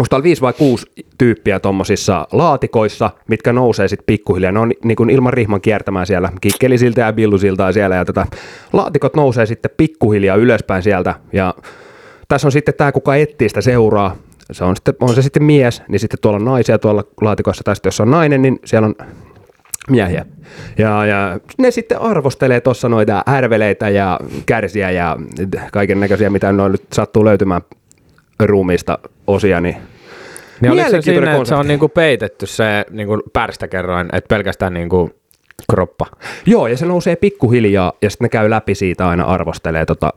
Onko 0.00 0.08
täällä 0.10 0.24
viisi 0.24 0.42
vai 0.42 0.52
kuusi 0.52 0.86
tyyppiä 1.18 1.60
tuommoisissa 1.60 2.26
laatikoissa, 2.32 3.10
mitkä 3.28 3.52
nousee 3.52 3.88
sitten 3.88 4.06
pikkuhiljaa. 4.06 4.52
Ne 4.52 4.58
on 4.58 4.72
niin 4.84 5.10
ilman 5.10 5.32
rihman 5.32 5.60
kiertämään 5.60 6.06
siellä, 6.06 6.32
kikkelisiltä 6.40 7.00
ja 7.00 7.12
billusilta 7.12 7.72
siellä. 7.72 7.96
Ja 7.96 8.04
tota, 8.04 8.26
laatikot 8.72 9.16
nousee 9.16 9.46
sitten 9.46 9.70
pikkuhiljaa 9.76 10.36
ylöspäin 10.36 10.82
sieltä. 10.82 11.14
Ja 11.32 11.54
tässä 12.28 12.48
on 12.48 12.52
sitten 12.52 12.74
tämä, 12.74 12.92
kuka 12.92 13.16
etsii 13.16 13.48
sitä 13.48 13.60
seuraa. 13.60 14.16
Se 14.52 14.64
on, 14.64 14.76
sitten, 14.76 14.94
on 15.00 15.14
se 15.14 15.22
sitten 15.22 15.42
mies, 15.42 15.82
niin 15.88 16.00
sitten 16.00 16.18
tuolla 16.22 16.36
on 16.36 16.44
naisia 16.44 16.78
tuolla 16.78 17.04
laatikossa. 17.20 17.64
Tai 17.64 17.76
sitten 17.76 17.88
jos 17.88 18.00
on 18.00 18.10
nainen, 18.10 18.42
niin 18.42 18.58
siellä 18.64 18.86
on 18.86 18.94
miehiä. 19.90 20.26
Ja, 20.78 21.06
ja 21.06 21.40
ne 21.58 21.70
sitten 21.70 22.00
arvostelee 22.00 22.60
tuossa 22.60 22.88
noita 22.88 23.22
ärveleitä 23.28 23.88
ja 23.88 24.20
kärsiä 24.46 24.90
ja 24.90 25.16
kaiken 25.72 26.00
näköisiä, 26.00 26.30
mitä 26.30 26.52
noin 26.52 26.72
nyt 26.72 26.86
sattuu 26.92 27.24
löytymään 27.24 27.62
ruumiista 28.46 28.98
osia, 29.26 29.60
niin 29.60 29.76
Niin 30.60 30.72
oliko 30.72 30.90
se 30.90 31.02
siinä, 31.02 31.32
että 31.32 31.44
se 31.44 31.54
on 31.54 31.68
niinku 31.68 31.88
peitetty 31.88 32.46
se 32.46 32.84
niinku 32.90 33.22
pärstäkerroin, 33.32 34.08
että 34.12 34.28
pelkästään 34.28 34.74
niinku 34.74 35.10
kroppa? 35.70 36.06
Joo, 36.46 36.66
ja 36.66 36.76
se 36.76 36.86
nousee 36.86 37.16
pikkuhiljaa, 37.16 37.92
ja 38.02 38.10
sitten 38.10 38.24
ne 38.24 38.28
käy 38.28 38.50
läpi 38.50 38.74
siitä 38.74 39.08
aina 39.08 39.24
arvostelee 39.24 39.86
tota, 39.86 40.12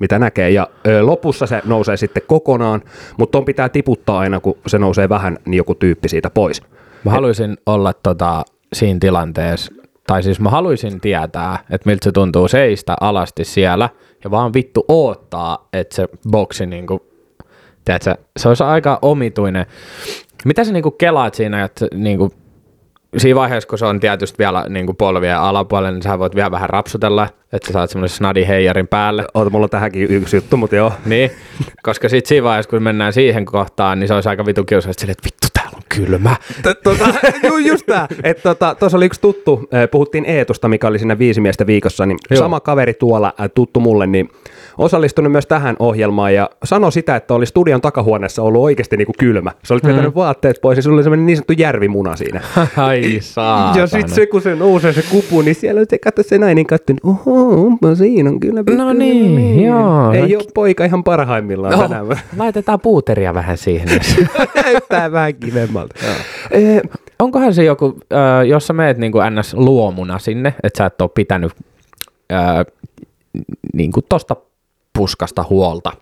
mitä 0.00 0.18
näkee. 0.18 0.50
Ja 0.50 0.68
ö, 0.86 1.02
lopussa 1.02 1.46
se 1.46 1.62
nousee 1.64 1.96
sitten 1.96 2.22
kokonaan, 2.26 2.82
mutta 3.18 3.38
on 3.38 3.44
pitää 3.44 3.68
tiputtaa 3.68 4.18
aina, 4.18 4.40
kun 4.40 4.58
se 4.66 4.78
nousee 4.78 5.08
vähän, 5.08 5.38
niin 5.44 5.56
joku 5.56 5.74
tyyppi 5.74 6.08
siitä 6.08 6.30
pois. 6.30 6.62
Mä 7.04 7.10
haluaisin 7.10 7.56
olla 7.66 7.92
tota, 7.92 8.42
siinä 8.72 8.98
tilanteessa, 9.00 9.72
tai 10.06 10.22
siis 10.22 10.40
mä 10.40 10.50
haluaisin 10.50 11.00
tietää, 11.00 11.58
että 11.70 11.90
miltä 11.90 12.04
se 12.04 12.12
tuntuu 12.12 12.48
seistä 12.48 12.96
alasti 13.00 13.44
siellä, 13.44 13.88
ja 14.24 14.30
vaan 14.30 14.54
vittu 14.54 14.84
oottaa, 14.88 15.68
että 15.72 15.96
se 15.96 16.08
boksi 16.30 16.66
niinku, 16.66 17.06
tiedätkö, 17.84 18.14
se 18.36 18.48
olisi 18.48 18.64
aika 18.64 18.98
omituinen. 19.02 19.66
Mitä 20.44 20.64
sä 20.64 20.72
niinku 20.72 20.90
kelaat 20.90 21.34
siinä, 21.34 21.64
että 21.64 21.86
niinku, 21.94 22.34
siinä 23.16 23.40
vaiheessa, 23.40 23.68
kun 23.68 23.78
se 23.78 23.86
on 23.86 24.00
tietysti 24.00 24.38
vielä 24.38 24.64
niinku 24.68 24.94
polvien 24.94 25.38
alapuolella, 25.38 25.90
niin 25.90 26.02
sä 26.02 26.18
voit 26.18 26.34
vielä 26.34 26.50
vähän 26.50 26.70
rapsutella, 26.70 27.28
että 27.52 27.66
sä 27.66 27.72
saat 27.72 27.90
semmoisen 27.90 28.16
snadi 28.16 28.46
heijarin 28.46 28.88
päälle. 28.88 29.24
Oota, 29.34 29.50
mulla 29.50 29.64
on 29.64 29.70
tähänkin 29.70 30.10
yksi 30.10 30.36
juttu, 30.36 30.56
mutta 30.56 30.76
joo. 30.76 30.92
Niin, 31.06 31.30
koska 31.82 32.08
sitten 32.08 32.28
siinä 32.28 32.44
vaiheessa, 32.44 32.70
kun 32.70 32.82
mennään 32.82 33.12
siihen 33.12 33.44
kohtaan, 33.44 34.00
niin 34.00 34.08
se 34.08 34.14
olisi 34.14 34.28
aika 34.28 34.46
vitu 34.46 34.64
kiusallista 34.64 35.06
että 35.08 35.24
vittu, 35.24 35.46
kylmä. 35.96 36.36
Tota, 36.62 37.04
ju, 37.48 37.56
just 37.58 37.86
tää, 37.86 38.08
että 38.22 38.42
tota, 38.42 38.74
tuossa 38.74 38.96
oli 38.98 39.06
yksi 39.06 39.20
tuttu, 39.20 39.68
puhuttiin 39.90 40.24
Eetusta, 40.24 40.68
mikä 40.68 40.86
oli 40.88 40.98
siinä 40.98 41.18
viisi 41.18 41.40
miestä 41.40 41.66
viikossa, 41.66 42.06
niin 42.06 42.18
Joo. 42.30 42.38
sama 42.38 42.60
kaveri 42.60 42.94
tuolla, 42.94 43.32
tuttu 43.54 43.80
mulle, 43.80 44.06
niin 44.06 44.28
osallistunut 44.78 45.32
myös 45.32 45.46
tähän 45.46 45.76
ohjelmaan 45.78 46.34
ja 46.34 46.50
sanoi 46.64 46.92
sitä, 46.92 47.16
että 47.16 47.34
oli 47.34 47.46
studion 47.46 47.80
takahuoneessa 47.80 48.42
ollut 48.42 48.62
oikeasti 48.62 48.96
niinku 48.96 49.12
kylmä. 49.18 49.50
Se 49.64 49.74
oli 49.74 49.80
vetänyt 49.86 50.14
vaatteet 50.14 50.60
pois 50.62 50.76
ja 50.78 50.82
sulla 50.82 50.94
oli 50.96 51.02
semmoinen 51.02 51.26
niin 51.26 51.36
sanottu 51.36 51.52
järvimuna 51.52 52.16
siinä. 52.16 52.40
Ai 52.76 53.18
saatana. 53.20 53.78
Ja 53.80 53.86
sitten 53.86 54.14
se, 54.14 54.26
kun 54.26 54.42
se 54.42 54.54
nousee 54.54 54.92
se 54.92 55.02
kupu, 55.10 55.42
niin 55.42 55.54
siellä 55.54 55.80
se 55.90 55.98
katso 55.98 56.22
se 56.22 56.38
nainen 56.38 56.66
katso, 56.66 56.92
niin 56.92 57.00
oho, 57.04 57.66
onpa 57.66 57.94
siinä 57.94 58.30
on 58.30 58.40
kyllä. 58.40 58.62
No 58.76 58.92
niin, 58.92 59.64
joo. 59.64 60.12
Ei 60.12 60.36
ole 60.36 60.44
poika 60.54 60.84
ihan 60.84 61.04
parhaimmillaan 61.04 61.74
Oh, 61.74 61.80
tänään. 61.82 62.06
laitetaan 62.38 62.80
puuteria 62.80 63.34
vähän 63.34 63.56
siihen. 63.58 63.88
Näyttää 64.64 65.12
vähän 65.12 65.34
kivemmalta. 65.34 65.83
Eh, 66.50 66.82
Onkohan 67.18 67.54
se 67.54 67.64
joku, 67.64 67.98
äh, 68.12 68.46
jos 68.46 68.66
sä 68.66 68.72
meet 68.72 68.98
niin 68.98 69.12
kuin 69.12 69.24
ns. 69.34 69.54
luomuna 69.54 70.18
sinne, 70.18 70.54
että 70.62 70.78
sä 70.78 70.86
et 70.86 71.00
ole 71.00 71.10
pitänyt 71.14 71.52
äh, 72.32 72.66
niin 73.74 73.92
kuin 73.92 74.06
tosta 74.08 74.36
puskasta 74.98 75.44
huolta, 75.50 75.92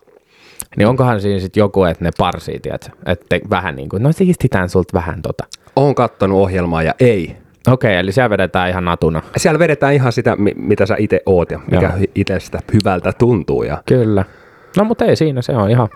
niin 0.77 0.87
onkohan 0.87 1.21
siinä 1.21 1.39
sitten 1.39 1.61
joku, 1.61 1.83
että 1.83 2.03
ne 2.03 2.11
parsii, 2.17 2.59
tiedätkö? 2.59 2.89
Että 3.05 3.35
vähän 3.49 3.75
niin 3.75 3.89
kuin, 3.89 4.03
no 4.03 4.11
siistitään 4.11 4.69
sulta 4.69 4.93
vähän 4.93 5.21
tota. 5.21 5.43
Oon 5.75 5.95
kattonut 5.95 6.39
ohjelmaa 6.39 6.83
ja 6.83 6.93
ei. 6.99 7.35
Okei, 7.67 7.95
eli 7.95 8.11
siellä 8.11 8.29
vedetään 8.29 8.69
ihan 8.69 8.85
natuna. 8.85 9.21
Siellä 9.37 9.59
vedetään 9.59 9.93
ihan 9.93 10.11
sitä, 10.11 10.35
mi- 10.35 10.53
mitä 10.55 10.85
sä 10.85 10.95
itse 10.99 11.21
oot 11.25 11.51
ja 11.51 11.59
mikä 11.71 11.91
itsestä 12.15 12.59
hyvältä 12.73 13.13
tuntuu. 13.13 13.63
Ja 13.63 13.83
Kyllä. 13.85 14.25
No 14.77 14.83
mutta 14.83 15.05
ei 15.05 15.15
siinä, 15.15 15.41
se 15.41 15.51
on 15.51 15.69
ihan... 15.69 15.89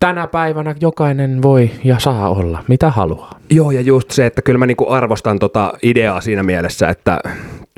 Tänä 0.00 0.26
päivänä 0.26 0.74
jokainen 0.80 1.42
voi 1.42 1.70
ja 1.84 1.98
saa 1.98 2.28
olla, 2.28 2.64
mitä 2.68 2.90
haluaa. 2.90 3.40
Joo, 3.50 3.70
ja 3.70 3.80
just 3.80 4.10
se, 4.10 4.26
että 4.26 4.42
kyllä 4.42 4.58
mä 4.58 4.66
niinku 4.66 4.90
arvostan 4.90 5.38
tota 5.38 5.72
ideaa 5.82 6.20
siinä 6.20 6.42
mielessä, 6.42 6.88
että 6.88 7.20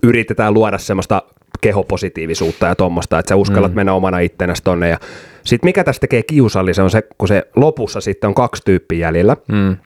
yritetään 0.02 0.54
luoda 0.54 0.78
semmoista 0.78 1.22
kehopositiivisuutta 1.60 2.66
ja 2.66 2.74
tuommoista, 2.74 3.18
että 3.18 3.28
sä 3.28 3.36
uskallat 3.36 3.72
mm. 3.72 3.76
mennä 3.76 3.92
omana 3.92 4.18
ittenäsi 4.18 4.62
tonne. 4.64 4.88
Ja 4.88 4.98
sitten 5.44 5.68
mikä 5.68 5.84
tästä 5.84 6.00
tekee 6.00 6.22
kiusallisen 6.22 6.84
on 6.84 6.90
se, 6.90 7.02
kun 7.18 7.28
se 7.28 7.48
lopussa 7.56 8.00
sitten 8.00 8.28
on 8.28 8.34
kaksi 8.34 8.62
tyyppiä 8.64 9.06
jäljellä. 9.06 9.36
Mm. 9.48 9.76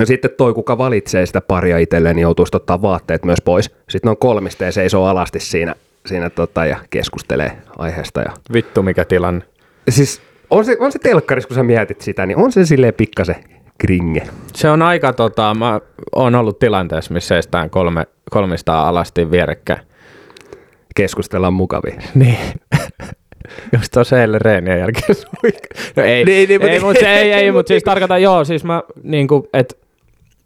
Ja 0.00 0.06
sitten 0.06 0.30
toi, 0.36 0.54
kuka 0.54 0.78
valitsee 0.78 1.26
sitä 1.26 1.40
paria 1.40 1.78
itselleen, 1.78 2.16
niin 2.16 2.22
joutuisi 2.22 2.56
ottaa 2.56 2.82
vaatteet 2.82 3.24
myös 3.24 3.38
pois. 3.44 3.70
Sitten 3.88 4.10
on 4.10 4.16
kolmista 4.16 4.64
ja 4.64 4.72
seisoo 4.72 5.06
alasti 5.06 5.40
siinä, 5.40 5.74
siinä 6.06 6.30
tota, 6.30 6.66
ja 6.66 6.76
keskustelee 6.90 7.52
aiheesta. 7.78 8.20
Ja... 8.20 8.32
Vittu 8.52 8.82
mikä 8.82 9.04
tilanne. 9.04 9.44
Siis 9.88 10.22
on 10.50 10.64
se, 10.64 10.76
on 10.80 10.92
se 10.92 10.98
telkkaris, 10.98 11.46
kun 11.46 11.54
sä 11.54 11.62
mietit 11.62 12.00
sitä, 12.00 12.26
niin 12.26 12.38
on 12.38 12.52
se 12.52 12.66
silleen 12.66 12.94
pikkasen 12.94 13.36
kringe. 13.78 14.22
Se 14.54 14.70
on 14.70 14.82
aika, 14.82 15.12
tota, 15.12 15.54
mä 15.54 15.80
oon 16.14 16.34
ollut 16.34 16.58
tilanteessa, 16.58 17.14
missä 17.14 17.28
seistään 17.28 17.70
kolme, 17.70 18.06
kolmista 18.30 18.88
alasti 18.88 19.30
vierekkäin. 19.30 19.80
Keskustellaan 20.96 21.54
mukavia. 21.54 22.00
Niin. 22.14 22.38
Just 23.72 23.92
tuossa 23.92 24.20
eilen 24.20 24.40
reenien 24.40 24.78
jälkeen 24.78 25.16
No 25.96 26.02
ei, 26.02 26.24
Niin, 26.24 26.48
niin, 26.48 26.62
ei, 26.62 26.80
mutta- 26.80 27.08
ei, 27.08 27.32
ei, 27.32 27.52
mutta 27.52 27.68
siis 27.68 27.82
tarkoitan, 27.90 28.22
joo, 28.22 28.44
siis 28.44 28.64
mä 28.64 28.82
niinku, 29.02 29.48
että 29.52 29.74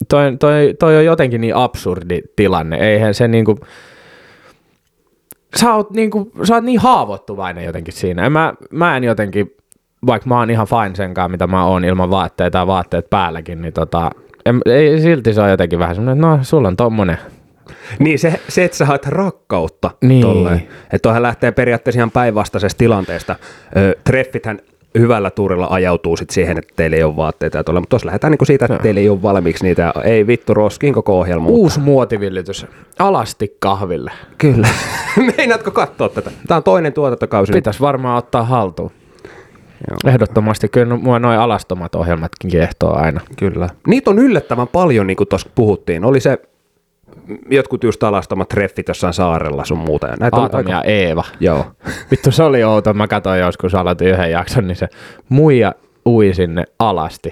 toi, 0.08 0.36
toi, 0.40 0.74
toi 0.78 0.96
on 0.96 1.04
jotenkin 1.04 1.40
niin 1.40 1.54
absurdi 1.56 2.20
tilanne. 2.36 2.76
Eihän 2.76 3.14
se 3.14 3.28
niinku, 3.28 3.58
sä 5.56 5.74
oot, 5.74 5.90
niinku, 5.90 6.30
sä 6.44 6.54
oot 6.54 6.64
niin 6.64 6.80
haavoittuvainen 6.80 7.64
jotenkin 7.64 7.94
siinä. 7.94 8.30
Mä, 8.30 8.54
mä 8.70 8.96
en 8.96 9.04
jotenkin, 9.04 9.56
vaikka 10.06 10.28
mä 10.28 10.38
oon 10.38 10.50
ihan 10.50 10.66
fine 10.66 10.94
senkaan, 10.94 11.30
mitä 11.30 11.46
mä 11.46 11.64
oon 11.66 11.84
ilman 11.84 12.10
vaatteita 12.10 12.58
ja 12.58 12.66
vaatteet 12.66 13.10
päälläkin, 13.10 13.62
niin 13.62 13.72
tota, 13.72 14.10
en, 14.46 14.60
ei, 14.66 15.00
silti 15.00 15.34
se 15.34 15.40
on 15.40 15.50
jotenkin 15.50 15.78
vähän 15.78 15.94
semmoinen, 15.94 16.24
että 16.24 16.36
no 16.36 16.44
sulla 16.44 16.68
on 16.68 16.76
tommonen. 16.76 17.18
Niin 17.98 18.18
se, 18.18 18.40
se 18.48 18.64
että 18.64 18.76
sä 18.76 18.86
haet 18.86 19.06
rakkautta 19.06 19.90
Niin. 20.02 20.22
tolleen. 20.22 20.56
Että 20.84 20.98
toihan 21.02 21.22
lähtee 21.22 21.52
periaatteessa 21.52 21.98
ihan 21.98 22.10
päinvastaisesta 22.10 22.78
tilanteesta. 22.78 23.36
Ö, 23.76 23.94
treffithän 24.04 24.58
hyvällä 24.98 25.30
tuurilla 25.30 25.66
ajautuu 25.70 26.16
sit 26.16 26.30
siihen, 26.30 26.58
että 26.58 26.72
teillä 26.76 26.96
ei 26.96 27.02
ole 27.02 27.16
vaatteita 27.16 27.56
ja 27.56 27.64
tuolla, 27.64 27.80
mutta 27.80 27.90
tuossa 27.90 28.06
lähdetään 28.06 28.30
niinku 28.30 28.44
siitä, 28.44 28.64
että 28.64 28.78
teillä 28.78 29.00
ei 29.00 29.08
ole 29.08 29.22
valmiiksi 29.22 29.64
niitä. 29.64 29.92
Ei 30.04 30.26
vittu 30.26 30.54
roskiin 30.54 30.94
koko 30.94 31.18
ohjelma. 31.18 31.42
mutta- 31.44 31.58
Uusi 31.60 31.80
muotivillitys. 31.80 32.66
Alasti 32.98 33.56
kahville. 33.58 34.12
Kyllä. 34.38 34.68
Meinaatko 35.36 35.70
katsoa 35.70 36.08
tätä? 36.08 36.30
Tämä 36.48 36.56
on 36.56 36.62
toinen 36.62 36.92
tuotantokausi. 36.92 37.52
Pitäisi 37.52 37.80
varmaan 37.80 38.18
ottaa 38.18 38.42
haltuun. 38.42 38.90
Ehdottomasti. 40.06 40.68
Kyllä 40.68 40.96
mua 40.96 41.18
noin 41.18 41.38
alastomat 41.38 41.94
ohjelmatkin 41.94 42.50
kiehtoo 42.50 42.94
aina. 42.94 43.20
Kyllä. 43.38 43.68
Niitä 43.86 44.10
on 44.10 44.18
yllättävän 44.18 44.68
paljon, 44.68 45.06
niin 45.06 45.16
kuin 45.16 45.28
tuossa 45.28 45.50
puhuttiin. 45.54 46.04
Oli 46.04 46.20
se 46.20 46.38
jotkut 47.50 47.84
just 47.84 48.02
alastomat 48.02 48.48
treffit 48.48 48.88
jossain 48.88 49.14
saarella 49.14 49.64
sun 49.64 49.78
muuta. 49.78 50.06
Ja 50.06 50.16
näitä 50.20 50.36
on 50.36 50.42
Aatam 50.42 50.58
aika- 50.58 50.70
ja 50.70 50.82
Eeva. 50.82 51.24
Joo. 51.40 51.66
Vittu 52.10 52.30
se 52.30 52.42
oli 52.42 52.64
outo. 52.64 52.94
Mä 52.94 53.08
katsoin 53.08 53.40
joskus 53.40 53.74
aloitin 53.74 54.08
yhden 54.08 54.30
jakson, 54.30 54.66
niin 54.66 54.76
se 54.76 54.88
muija 55.28 55.74
ui 56.06 56.34
sinne 56.34 56.64
alasti. 56.78 57.30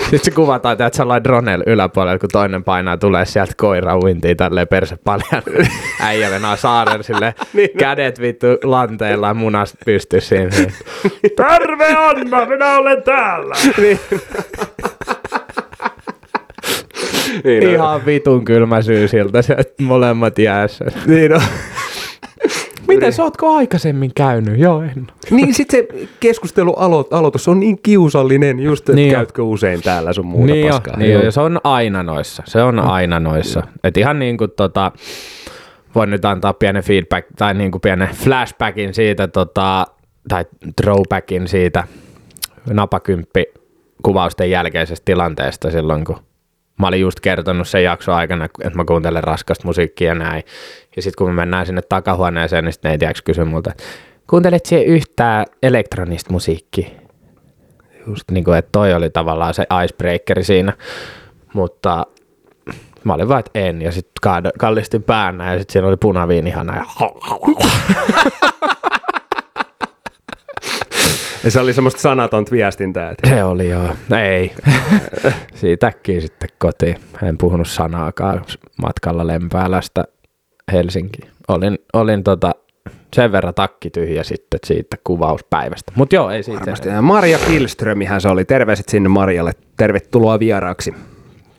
Sitten 0.00 0.20
se 0.22 0.30
kuvataan, 0.30 0.72
että 0.72 0.90
sellainen 0.92 1.24
dronel 1.24 1.62
yläpuolella, 1.66 2.18
kun 2.18 2.28
toinen 2.32 2.64
painaa, 2.64 2.96
tulee 2.96 3.24
sieltä 3.24 3.52
koira 3.56 3.98
uintiin 3.98 4.36
tälleen 4.36 4.68
perse 4.68 4.96
paljon. 5.04 5.42
Äijä 6.02 6.30
venää 6.30 6.56
saaren 6.56 7.04
sille 7.04 7.34
kädet 7.78 8.20
vittu 8.20 8.46
lanteilla 8.64 9.28
ja 9.28 9.34
munast 9.34 9.74
pysty 9.84 10.20
siinä. 10.20 10.50
Terve 11.36 11.86
Anna, 11.96 12.46
minä 12.46 12.78
olen 12.78 13.02
täällä. 13.02 13.54
Niin 17.44 17.66
on. 17.66 17.72
Ihan 17.72 18.06
vitun 18.06 18.44
kylmä 18.44 18.82
syy 18.82 19.08
siltä, 19.08 19.42
se, 19.42 19.54
että 19.58 19.82
molemmat 19.82 20.38
jäässä. 20.38 20.84
Niin 21.06 21.34
on. 21.34 21.42
Miten 22.88 23.12
sä 23.12 23.22
ootko 23.24 23.54
aikaisemmin 23.56 24.10
käynyt? 24.14 24.58
Joo, 24.58 24.82
en. 24.82 25.06
Niin 25.30 25.54
sit 25.54 25.70
se 25.70 25.88
keskustelu 26.20 26.72
alo- 26.72 27.08
aloitus 27.10 27.48
on 27.48 27.60
niin 27.60 27.78
kiusallinen, 27.82 28.60
just 28.60 28.82
että 28.82 28.92
Niin 28.92 28.96
niin 29.04 29.12
jo. 29.12 29.18
käytkö 29.18 29.42
usein 29.42 29.82
täällä 29.82 30.12
sun 30.12 30.26
muuta 30.26 30.52
Niin, 30.52 30.66
jo, 30.66 30.72
paskaa. 30.72 30.96
niin 30.96 31.12
jo, 31.12 31.22
ja 31.22 31.30
se 31.32 31.40
on 31.40 31.60
aina 31.64 32.02
noissa. 32.02 32.42
Se 32.46 32.62
on 32.62 32.78
aina 32.78 33.20
noissa. 33.20 33.62
Et 33.84 33.96
ihan 33.96 34.18
niin 34.18 34.36
kuin 34.38 34.50
tota, 34.56 34.92
voin 35.94 36.10
nyt 36.10 36.24
antaa 36.24 36.52
pienen 36.52 36.82
feedback 36.82 37.28
tai 37.36 37.54
niin 37.54 37.70
kuin 37.70 37.80
pienen 37.80 38.08
flashbackin 38.08 38.94
siitä, 38.94 39.28
tota, 39.28 39.86
tai 40.28 40.44
throwbackin 40.76 41.48
siitä 41.48 41.84
napakymppi 42.70 43.44
kuvausten 44.02 44.50
jälkeisestä 44.50 45.04
tilanteesta 45.04 45.70
silloin, 45.70 46.04
kun 46.04 46.16
mä 46.78 46.86
olin 46.86 47.00
just 47.00 47.20
kertonut 47.20 47.68
sen 47.68 47.84
jakson 47.84 48.14
aikana, 48.14 48.44
että 48.44 48.76
mä 48.76 48.84
kuuntelen 48.84 49.24
raskasta 49.24 49.66
musiikkia 49.66 50.08
ja 50.08 50.14
näin. 50.14 50.42
Ja 50.96 51.02
sitten 51.02 51.18
kun 51.18 51.30
me 51.30 51.34
mennään 51.34 51.66
sinne 51.66 51.82
takahuoneeseen, 51.82 52.64
niin 52.64 52.72
sitten 52.72 52.98
neiti 53.00 53.22
kysyi 53.24 53.44
multa, 53.44 53.70
että 53.70 53.84
kuuntelet 54.30 54.66
siihen 54.66 54.86
yhtään 54.86 55.46
elektronista 55.62 56.32
musiikkia? 56.32 56.88
Just 58.06 58.30
niin 58.30 58.44
kuin, 58.44 58.58
että 58.58 58.68
toi 58.72 58.94
oli 58.94 59.10
tavallaan 59.10 59.54
se 59.54 59.66
icebreakeri 59.84 60.44
siinä, 60.44 60.72
mutta 61.54 62.06
mä 63.04 63.14
olin 63.14 63.28
vaan, 63.28 63.40
että 63.40 63.50
en, 63.54 63.82
ja 63.82 63.92
sitten 63.92 64.42
kallistin 64.58 65.02
päänä, 65.02 65.52
ja 65.52 65.58
sitten 65.58 65.72
siinä 65.72 65.88
oli 65.88 65.96
punaviin 65.96 66.46
ihana, 66.46 66.76
ja 66.76 66.84
Ja 67.00 67.10
se 71.48 71.60
oli 71.60 71.72
semmoista 71.72 72.00
sanatonta 72.00 72.50
viestintää. 72.50 73.10
Että 73.10 73.28
se 73.28 73.44
oli 73.44 73.68
joo, 73.68 73.88
ei, 74.22 74.52
siitä 75.54 75.86
äkkiä 75.86 76.20
sitten 76.20 76.48
kotiin, 76.58 76.96
en 77.22 77.38
puhunut 77.38 77.68
sanaakaan 77.68 78.44
matkalla 78.82 79.26
Lempäälästä 79.26 80.04
Helsinkiin, 80.72 81.30
olin, 81.48 81.78
olin 81.92 82.24
tota, 82.24 82.54
sen 83.14 83.32
verran 83.32 83.54
takki 83.54 83.90
tyhjä 83.90 84.22
sitten 84.22 84.60
siitä 84.66 84.96
kuvauspäivästä, 85.04 85.92
mutta 85.94 86.14
joo, 86.14 86.30
ei 86.30 86.42
siitä 86.42 86.60
varmasti. 86.60 86.88
Ja 86.88 87.02
Marja 87.02 87.38
Kilströmihän 87.38 88.20
se 88.20 88.28
oli. 88.28 88.44
Terveiset 88.44 88.88
sinne 88.88 89.08
Marjalle. 89.08 89.52
Tervetuloa 89.76 90.38
vieraaksi. 90.38 90.94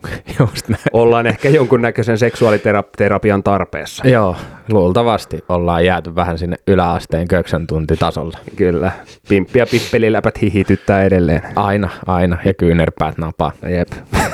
Just 0.39 0.67
näin. 0.67 0.81
Ollaan 0.93 1.27
ehkä 1.27 1.49
jonkunnäköisen 1.49 2.17
seksuaaliterapian 2.17 3.43
tarpeessa. 3.43 4.07
Joo, 4.07 4.35
luultavasti 4.69 5.43
ollaan 5.49 5.85
jääty 5.85 6.15
vähän 6.15 6.37
sinne 6.37 6.57
yläasteen 6.67 7.27
köksän 7.27 7.67
tuntitasolle. 7.67 8.37
Kyllä. 8.55 8.91
Pimppi 9.29 9.59
ja 9.59 9.65
pippeliläpät 9.71 10.41
hihityttää 10.41 11.03
edelleen. 11.03 11.41
Aina, 11.55 11.89
aina, 12.07 12.37
ja 12.45 12.53
kyynärpäät 12.53 13.17
napaa. 13.17 13.51
Jep. 13.69 13.87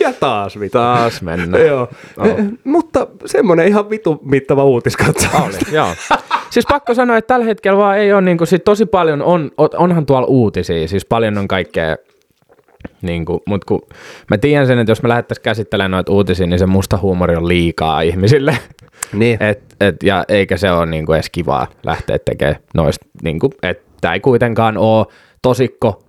ja 0.00 0.12
taas 0.20 0.56
mitä. 0.56 0.72
Taas 0.72 1.22
mennään. 1.22 1.66
Joo. 1.66 1.88
Eh, 2.24 2.36
Mutta 2.64 3.06
semmoinen 3.26 3.68
ihan 3.68 3.90
vitu 3.90 4.20
mittava 4.24 4.64
uutiskatsaus. 4.64 5.34
Oli, 5.44 5.74
joo. 5.74 5.88
Siis 6.50 6.66
pakko 6.68 6.94
sanoa, 6.94 7.16
että 7.16 7.28
tällä 7.34 7.46
hetkellä 7.46 7.78
vaan 7.78 7.98
ei 7.98 8.12
ole, 8.12 8.20
niin 8.20 8.38
kuin, 8.38 8.48
sit 8.48 8.64
tosi 8.64 8.86
paljon 8.86 9.22
on, 9.22 9.50
onhan 9.56 10.06
tuolla 10.06 10.26
uutisia, 10.26 10.88
siis 10.88 11.04
paljon 11.04 11.38
on 11.38 11.48
kaikkea, 11.48 11.96
niin 13.02 13.24
kuin, 13.24 13.40
mutta 13.46 13.64
kun 13.66 13.82
mä 14.30 14.38
tiedän 14.38 14.66
sen, 14.66 14.78
että 14.78 14.90
jos 14.90 15.02
me 15.02 15.08
lähdettäisiin 15.08 15.42
käsittelemään 15.42 15.90
noita 15.90 16.12
uutisia, 16.12 16.46
niin 16.46 16.58
se 16.58 16.66
musta 16.66 16.98
huumori 16.98 17.36
on 17.36 17.48
liikaa 17.48 18.00
ihmisille. 18.00 18.58
Niin. 19.12 19.42
Et, 19.50 19.76
et, 19.80 20.02
ja 20.02 20.24
eikä 20.28 20.56
se 20.56 20.70
ole 20.70 20.86
niin 20.86 21.06
kuin 21.06 21.16
edes 21.16 21.30
kivaa 21.30 21.66
lähteä 21.84 22.18
tekemään 22.18 22.56
noista, 22.74 23.06
niin 23.22 23.38
kuin, 23.38 23.52
että 23.62 24.12
ei 24.12 24.20
kuitenkaan 24.20 24.78
ole 24.78 25.06
tosikko 25.42 26.02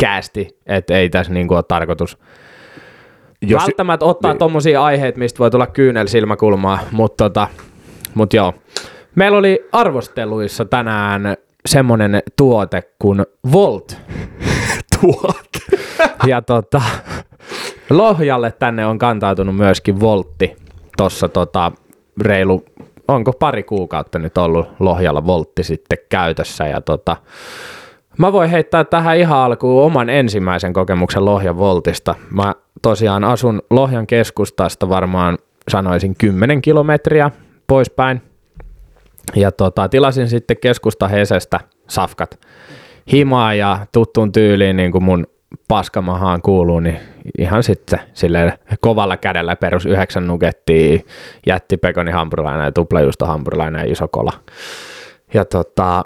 käästi, 0.00 0.48
että 0.66 0.98
ei 0.98 1.10
tässä 1.10 1.32
niin 1.32 1.48
kuin 1.48 1.56
ole 1.56 1.64
tarkoitus 1.68 2.18
jos... 3.42 3.62
välttämättä 3.62 4.06
ottaa 4.06 4.32
niin. 4.32 4.38
tommosia 4.38 4.84
aiheita, 4.84 5.18
mistä 5.18 5.38
voi 5.38 5.50
tulla 5.50 5.66
kyynel 5.66 6.06
silmäkulmaa, 6.06 6.78
mutta 6.92 7.24
tota, 7.24 7.48
mut 8.14 8.34
joo. 8.34 8.54
Meillä 9.14 9.38
oli 9.38 9.68
arvosteluissa 9.72 10.64
tänään 10.64 11.36
semmonen 11.66 12.22
tuote 12.36 12.82
kuin 12.98 13.22
Volt. 13.52 13.96
Tuot. 15.02 15.78
ja 16.26 16.42
tota, 16.42 16.82
Lohjalle 17.90 18.52
tänne 18.52 18.86
on 18.86 18.98
kantautunut 18.98 19.56
myöskin 19.56 20.00
Voltti. 20.00 20.56
Tossa 20.96 21.28
tota, 21.28 21.72
reilu, 22.20 22.64
onko 23.08 23.32
pari 23.32 23.62
kuukautta 23.62 24.18
nyt 24.18 24.38
ollut 24.38 24.68
Lohjalla 24.80 25.26
Voltti 25.26 25.64
sitten 25.64 25.98
käytössä. 26.08 26.66
Ja 26.66 26.80
tota, 26.80 27.16
mä 28.18 28.32
voin 28.32 28.50
heittää 28.50 28.84
tähän 28.84 29.16
ihan 29.16 29.38
alkuun 29.38 29.84
oman 29.84 30.10
ensimmäisen 30.10 30.72
kokemuksen 30.72 31.24
Lohjan 31.24 31.58
Voltista. 31.58 32.14
Mä 32.30 32.54
tosiaan 32.82 33.24
asun 33.24 33.62
Lohjan 33.70 34.06
keskustasta 34.06 34.88
varmaan 34.88 35.38
sanoisin 35.68 36.14
10 36.18 36.62
kilometriä 36.62 37.30
poispäin. 37.66 38.22
Ja 39.36 39.52
tota, 39.52 39.88
tilasin 39.88 40.28
sitten 40.28 40.56
keskusta 40.56 41.08
Hesestä 41.08 41.60
safkat 41.88 42.38
himaa 43.12 43.54
ja 43.54 43.78
tuttuun 43.92 44.32
tyyliin 44.32 44.76
niin 44.76 44.92
kuin 44.92 45.04
mun 45.04 45.26
paskamahaan 45.68 46.42
kuuluu, 46.42 46.80
niin 46.80 46.98
ihan 47.38 47.62
sitten 47.62 48.00
silleen 48.14 48.52
kovalla 48.80 49.16
kädellä 49.16 49.56
perus 49.56 49.86
yhdeksän 49.86 50.26
nugettia, 50.26 50.98
jätti 51.46 51.76
pekoni 51.76 52.10
hampurilainen 52.10 52.64
ja 52.64 52.72
tuplajuusto 52.72 53.26
hampurilainen 53.26 53.86
ja 53.86 53.92
iso 53.92 54.08
kola. 54.08 54.32
Ja 55.34 55.44
tota, 55.44 56.02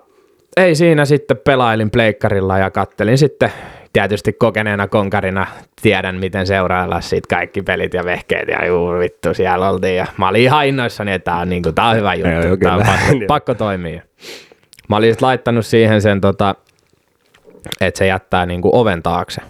ei 0.57 0.75
siinä 0.75 1.05
sitten 1.05 1.37
pelailin 1.45 1.91
pleikkarilla 1.91 2.59
ja 2.59 2.71
kattelin 2.71 3.19
sitten 3.19 3.53
tietysti 3.93 4.33
kokeneena 4.33 4.89
konkarina 4.89 5.47
tiedän, 5.83 6.17
miten 6.17 6.47
seurailla 6.47 7.01
siitä 7.01 7.37
kaikki 7.37 7.63
pelit 7.63 7.95
ja 7.95 8.05
vehkeet 8.05 8.49
ja 8.49 8.67
juu 8.67 8.99
vittu 8.99 9.35
siellä 9.35 9.71
oltiin. 9.71 9.97
Ja 9.97 10.07
mä 10.17 10.29
olin 10.29 10.43
ihan 10.43 10.67
innoissani, 10.67 11.13
että 11.13 11.31
tää 11.31 11.41
on, 11.41 11.49
niin 11.49 11.63
kuin, 11.63 11.75
tää 11.75 11.89
on 11.89 11.97
hyvä 11.97 12.15
juttu, 12.15 12.47
Joo, 12.47 12.57
tää 12.57 12.75
on 12.75 12.83
pakko, 12.87 13.27
pakko 13.27 13.55
toimia. 13.55 14.03
Mä 14.89 14.97
olin 14.97 15.17
laittanut 15.21 15.67
siihen 15.67 16.03
sen, 16.03 16.21
tota, 16.21 16.55
että 17.81 17.99
se 17.99 18.07
jättää 18.07 18.47
niin 18.47 18.63
kuin 18.63 18.75
oven 18.75 19.03
taakse. 19.03 19.41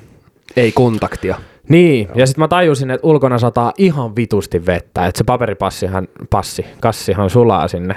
Ei 0.56 0.72
kontaktia. 0.72 1.36
Niin, 1.68 2.08
ja 2.14 2.26
sitten 2.26 2.42
mä 2.42 2.48
tajusin, 2.48 2.90
että 2.90 3.06
ulkona 3.06 3.38
sataa 3.38 3.72
ihan 3.78 4.16
vitusti 4.16 4.66
vettä, 4.66 5.06
että 5.06 5.18
se 5.18 5.24
paperipassihan, 5.24 6.08
passi, 6.30 6.66
kassihan 6.80 7.30
sulaa 7.30 7.68
sinne 7.68 7.96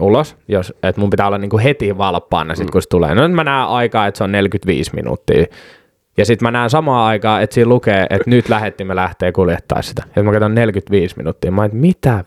ulos, 0.00 0.36
jos, 0.48 0.74
että 0.82 1.00
mun 1.00 1.10
pitää 1.10 1.26
olla 1.26 1.38
niinku 1.38 1.58
heti 1.58 1.98
valppaana 1.98 2.54
sit, 2.54 2.70
kun 2.70 2.82
se 2.82 2.88
tulee. 2.88 3.14
No 3.14 3.28
nyt 3.28 3.36
mä 3.36 3.44
näen 3.44 3.66
aikaa, 3.66 4.06
että 4.06 4.18
se 4.18 4.24
on 4.24 4.32
45 4.32 4.90
minuuttia. 4.94 5.44
Ja 6.16 6.24
sitten 6.24 6.46
mä 6.46 6.50
näen 6.50 6.70
samaan 6.70 7.06
aikaan, 7.06 7.42
että 7.42 7.54
siinä 7.54 7.68
lukee, 7.68 8.06
että 8.10 8.30
nyt 8.30 8.48
lähettimme 8.48 8.96
lähtee 8.96 9.32
kuljettaa 9.32 9.82
sitä. 9.82 10.02
Ja 10.16 10.22
mä 10.22 10.32
katson 10.32 10.54
45 10.54 11.16
minuuttia. 11.16 11.52
Mä 11.52 11.64
että 11.64 11.76
mitä? 11.76 12.24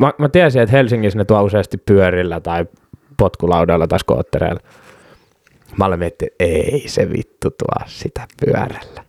Mä, 0.00 0.12
mä 0.18 0.28
tiesin, 0.28 0.62
että 0.62 0.76
Helsingissä 0.76 1.18
ne 1.18 1.24
tuo 1.24 1.42
useasti 1.42 1.76
pyörillä 1.76 2.40
tai 2.40 2.66
potkulaudalla 3.16 3.86
tai 3.86 3.98
skoottereilla. 3.98 4.60
Mä 5.78 5.84
olen 5.84 5.98
miettinyt, 5.98 6.32
että 6.32 6.44
ei 6.44 6.82
se 6.86 7.12
vittu 7.12 7.50
tuo 7.50 7.86
sitä 7.86 8.26
pyörällä. 8.44 9.04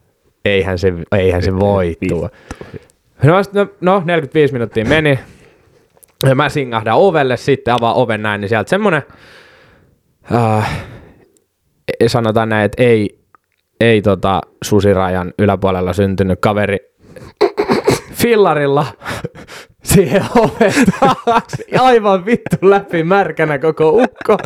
Eihän 0.45 0.79
se, 0.79 0.93
eihän 1.11 1.43
se 1.43 1.59
voi 1.59 1.97
tuo. 2.09 2.29
No, 3.23 3.33
no, 3.53 3.67
no, 3.81 4.01
45 4.05 4.53
minuuttia 4.53 4.85
meni. 4.85 5.19
Ja 6.23 6.35
mä 6.35 6.49
singahdan 6.49 6.95
ovelle 6.95 7.37
sitten, 7.37 7.73
avaan 7.73 7.95
oven 7.95 8.21
näin, 8.21 8.41
niin 8.41 8.49
sieltä 8.49 8.69
semmonen, 8.69 9.03
äh, 10.35 10.85
sanotaan 12.07 12.49
näin, 12.49 12.65
että 12.65 12.83
ei, 12.83 13.19
ei 13.79 14.01
tota 14.01 14.41
susirajan 14.63 15.33
yläpuolella 15.39 15.93
syntynyt 15.93 16.39
kaveri 16.41 16.77
fillarilla 18.13 18.85
siihen 19.95 20.25
oven 20.35 20.73
taakse. 20.99 21.65
Aivan 21.79 22.25
vittu 22.25 22.57
läpi 22.61 23.03
märkänä 23.03 23.59
koko 23.59 23.89
ukko. 23.89 24.37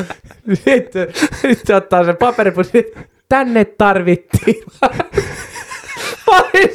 Sitten, 0.54 1.08
sitten 1.14 1.66
se 1.66 1.76
ottaa 1.76 2.04
sen 2.04 2.18
paperipussi. 2.18 2.94
Tänne 3.30 3.66
tarvittiin. 3.66 4.64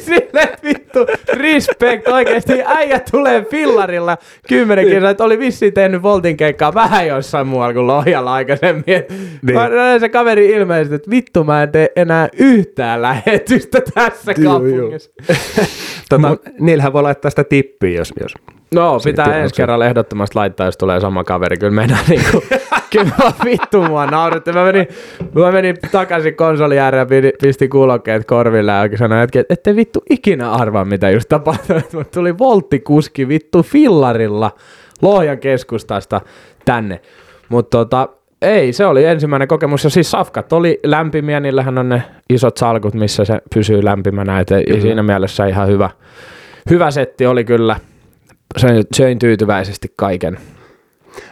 Silleen, 0.04 0.48
että 0.48 0.58
vittu, 0.64 0.98
respect 1.32 2.08
oikeesti. 2.08 2.62
Äijä 2.66 3.00
tulee 3.10 3.44
fillarilla 3.44 4.18
kymmenen 4.48 4.86
kilsaa, 4.86 5.10
että 5.10 5.24
oli 5.24 5.38
vissiin 5.38 5.72
tehnyt 5.72 6.02
Voltin 6.02 6.36
keikkaa 6.36 6.74
vähän 6.74 7.06
jossain 7.06 7.46
muualla 7.46 7.74
kuin 7.74 7.86
Lohjalla 7.86 8.34
aikaisemmin. 8.34 8.84
Niin. 9.42 9.54
Mä 9.54 9.68
näin 9.68 10.00
se 10.00 10.08
kaveri 10.08 10.50
ilmeisesti, 10.50 10.94
että 10.94 11.10
vittu 11.10 11.44
mä 11.44 11.62
en 11.62 11.72
tee 11.72 11.88
enää 11.96 12.28
yhtään 12.38 13.02
lähetystä 13.02 13.80
tässä 13.94 14.34
kaupungissa. 14.34 15.10
Tota, 16.08 16.28
Mut, 16.28 16.42
niillähän 16.60 16.92
voi 16.92 17.02
laittaa 17.02 17.30
sitä 17.30 17.44
tippiä, 17.44 17.98
jos, 17.98 18.12
jos 18.20 18.34
No, 18.74 18.98
pitää 19.04 19.36
ensi 19.36 19.52
on. 19.52 19.56
kerralla 19.56 19.86
ehdottomasti 19.86 20.34
laittaa, 20.34 20.66
jos 20.66 20.76
tulee 20.76 21.00
sama 21.00 21.24
kaveri. 21.24 21.56
Kyllä 21.56 21.72
mennään 21.72 22.04
niinku, 22.08 22.44
kyllä 22.90 23.32
vittu 23.44 23.82
mua 23.82 24.06
nauratti. 24.06 24.52
Mä 24.52 24.64
menin, 24.64 24.88
mä 25.34 25.52
menin 25.52 25.76
takaisin 25.92 26.34
konsolin 26.34 26.78
ääreen 26.78 27.00
ja 27.00 27.32
pistin 27.42 27.70
kuulokkeet 27.70 28.24
korville 28.26 28.72
ja 28.72 28.80
oikein 28.80 28.98
sanoin, 28.98 29.22
että 29.22 29.44
ette 29.50 29.76
vittu 29.76 30.02
ikinä 30.10 30.50
arvaa, 30.50 30.84
mitä 30.84 31.10
just 31.10 31.28
tapahtui. 31.28 31.80
Mut 31.92 32.10
tuli 32.10 32.38
volttikuski 32.38 33.28
vittu 33.28 33.62
fillarilla 33.62 34.50
Lohjan 35.02 35.38
keskustasta 35.38 36.20
tänne. 36.64 37.00
Mutta 37.48 37.78
tota, 37.78 38.08
ei, 38.42 38.72
se 38.72 38.86
oli 38.86 39.04
ensimmäinen 39.04 39.48
kokemus. 39.48 39.84
Ja 39.84 39.90
siis 39.90 40.10
safkat 40.10 40.52
oli 40.52 40.80
lämpimiä, 40.84 41.40
niillähän 41.40 41.78
on 41.78 41.88
ne 41.88 42.02
isot 42.30 42.56
salkut, 42.56 42.94
missä 42.94 43.24
se 43.24 43.40
pysyy 43.54 43.84
lämpimänä. 43.84 44.40
Et 44.40 44.48
siinä 44.82 45.02
mielessä 45.02 45.46
ihan 45.46 45.68
hyvä, 45.68 45.90
hyvä 46.70 46.90
setti 46.90 47.26
oli 47.26 47.44
kyllä. 47.44 47.76
Söin, 48.56 48.84
söin 48.96 49.18
tyytyväisesti 49.18 49.92
kaiken. 49.96 50.38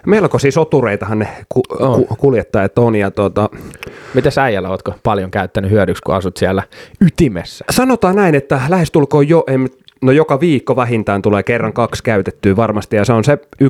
Melkoisia 0.06 0.52
sotureitahan 0.52 1.18
ne 1.18 1.28
ku, 1.48 1.62
On. 1.80 2.06
ku, 2.06 2.16
kuljettajat 2.16 2.78
on. 2.78 2.94
Ja 2.96 3.10
tuota, 3.10 3.48
Mitä 4.14 4.30
äijällä 4.42 4.68
ootko 4.68 4.94
paljon 5.02 5.30
käyttänyt 5.30 5.70
hyödyksi, 5.70 6.02
kun 6.02 6.14
asut 6.14 6.36
siellä 6.36 6.62
ytimessä? 7.00 7.64
sanotaan 7.70 8.16
näin, 8.16 8.34
että 8.34 8.60
lähestulkoon 8.68 9.28
jo, 9.28 9.44
em, 9.46 9.66
no 10.02 10.12
joka 10.12 10.40
viikko 10.40 10.76
vähintään 10.76 11.22
tulee 11.22 11.42
kerran 11.42 11.72
kaksi 11.72 12.02
käytettyä 12.02 12.56
varmasti. 12.56 12.96
Ja 12.96 13.04
se 13.04 13.12
on 13.12 13.24
se 13.24 13.38
1,90, 13.64 13.68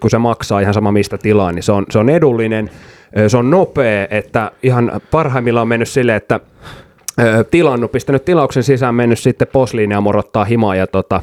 kun 0.00 0.10
se 0.10 0.18
maksaa 0.18 0.60
ihan 0.60 0.74
sama 0.74 0.92
mistä 0.92 1.18
tilaa, 1.18 1.52
niin 1.52 1.62
se 1.62 1.72
on, 1.72 1.86
se 1.90 1.98
on 1.98 2.10
edullinen. 2.10 2.70
Se 3.28 3.36
on 3.36 3.50
nopea, 3.50 4.06
että 4.10 4.50
ihan 4.62 5.00
parhaimmillaan 5.10 5.62
on 5.62 5.68
mennyt 5.68 5.88
silleen, 5.88 6.16
että 6.16 6.40
tilannut, 7.50 7.92
pistänyt 7.92 8.24
tilauksen 8.24 8.62
sisään, 8.62 8.94
mennyt 8.94 9.18
sitten 9.18 9.48
posliinia 9.52 10.00
morottaa 10.00 10.44
himaa 10.44 10.76
ja 10.76 10.86
tota, 10.86 11.20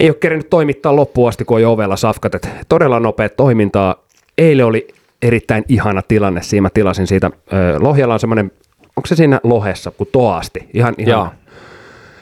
ei 0.00 0.08
ole 0.08 0.14
kerennyt 0.14 0.50
toimittaa 0.50 0.96
loppuun 0.96 1.28
asti, 1.28 1.44
kun 1.44 1.56
on 1.56 1.64
ovella 1.64 1.96
safkat. 1.96 2.34
Et 2.34 2.48
todella 2.68 3.00
nopea 3.00 3.28
toimintaa. 3.28 4.04
Eilen 4.38 4.66
oli 4.66 4.88
erittäin 5.22 5.64
ihana 5.68 6.02
tilanne 6.02 6.42
siinä. 6.42 6.62
Mä 6.62 6.70
tilasin 6.74 7.06
siitä, 7.06 7.30
Lohjalla 7.80 8.14
on 8.14 8.20
semmoinen, 8.20 8.52
onko 8.96 9.06
se 9.06 9.16
siinä 9.16 9.40
Lohessa, 9.42 9.90
kun 9.90 10.06
toasti. 10.12 10.68
Ihan, 10.74 10.94
ihan 10.98 11.30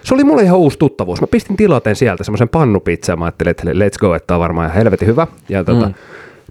se 0.02 0.14
oli 0.14 0.24
mulle 0.24 0.42
ihan 0.42 0.58
uusi 0.58 0.78
tuttavuus. 0.78 1.20
Mä 1.20 1.26
pistin 1.26 1.56
tilaten 1.56 1.96
sieltä 1.96 2.24
semmoisen 2.24 2.48
pannupizzan. 2.48 3.18
Mä 3.18 3.24
ajattelin, 3.24 3.50
että 3.50 3.64
let's 3.70 3.98
go, 4.00 4.14
että 4.14 4.34
on 4.34 4.40
varmaan 4.40 4.66
ihan 4.66 4.76
helvetin 4.76 5.08
hyvä. 5.08 5.26
Ja 5.48 5.64
tota, 5.64 5.86
mm. 5.86 5.94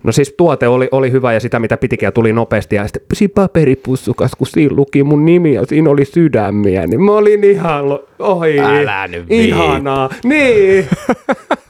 No 0.04 0.12
siis 0.12 0.34
tuote 0.38 0.68
oli, 0.68 0.88
oli 0.92 1.12
hyvä 1.12 1.34
ja 1.34 1.40
sitä 1.40 1.60
mitä 1.60 1.78
pitikin 1.78 2.08
ja 2.08 2.12
tuli 2.12 2.34
nopeasti. 2.34 2.76
Ja 2.76 2.88
sitten 2.88 3.02
siinä 3.14 3.32
paperipussukas, 3.36 4.32
kun 4.38 4.48
siinä 4.48 4.76
luki 4.76 5.04
mun 5.04 5.26
nimi 5.26 5.54
ja 5.54 5.66
siinä 5.66 5.90
oli 5.90 6.06
sydämiä, 6.06 6.88
niin 6.88 7.02
mä 7.02 7.12
olin 7.12 7.44
ihan, 7.44 7.90
lo- 7.90 8.06
oi, 8.20 8.60
Älä 8.60 9.08
nyt 9.08 9.26
ihanaa. 9.30 10.10
Niin. 10.24 10.88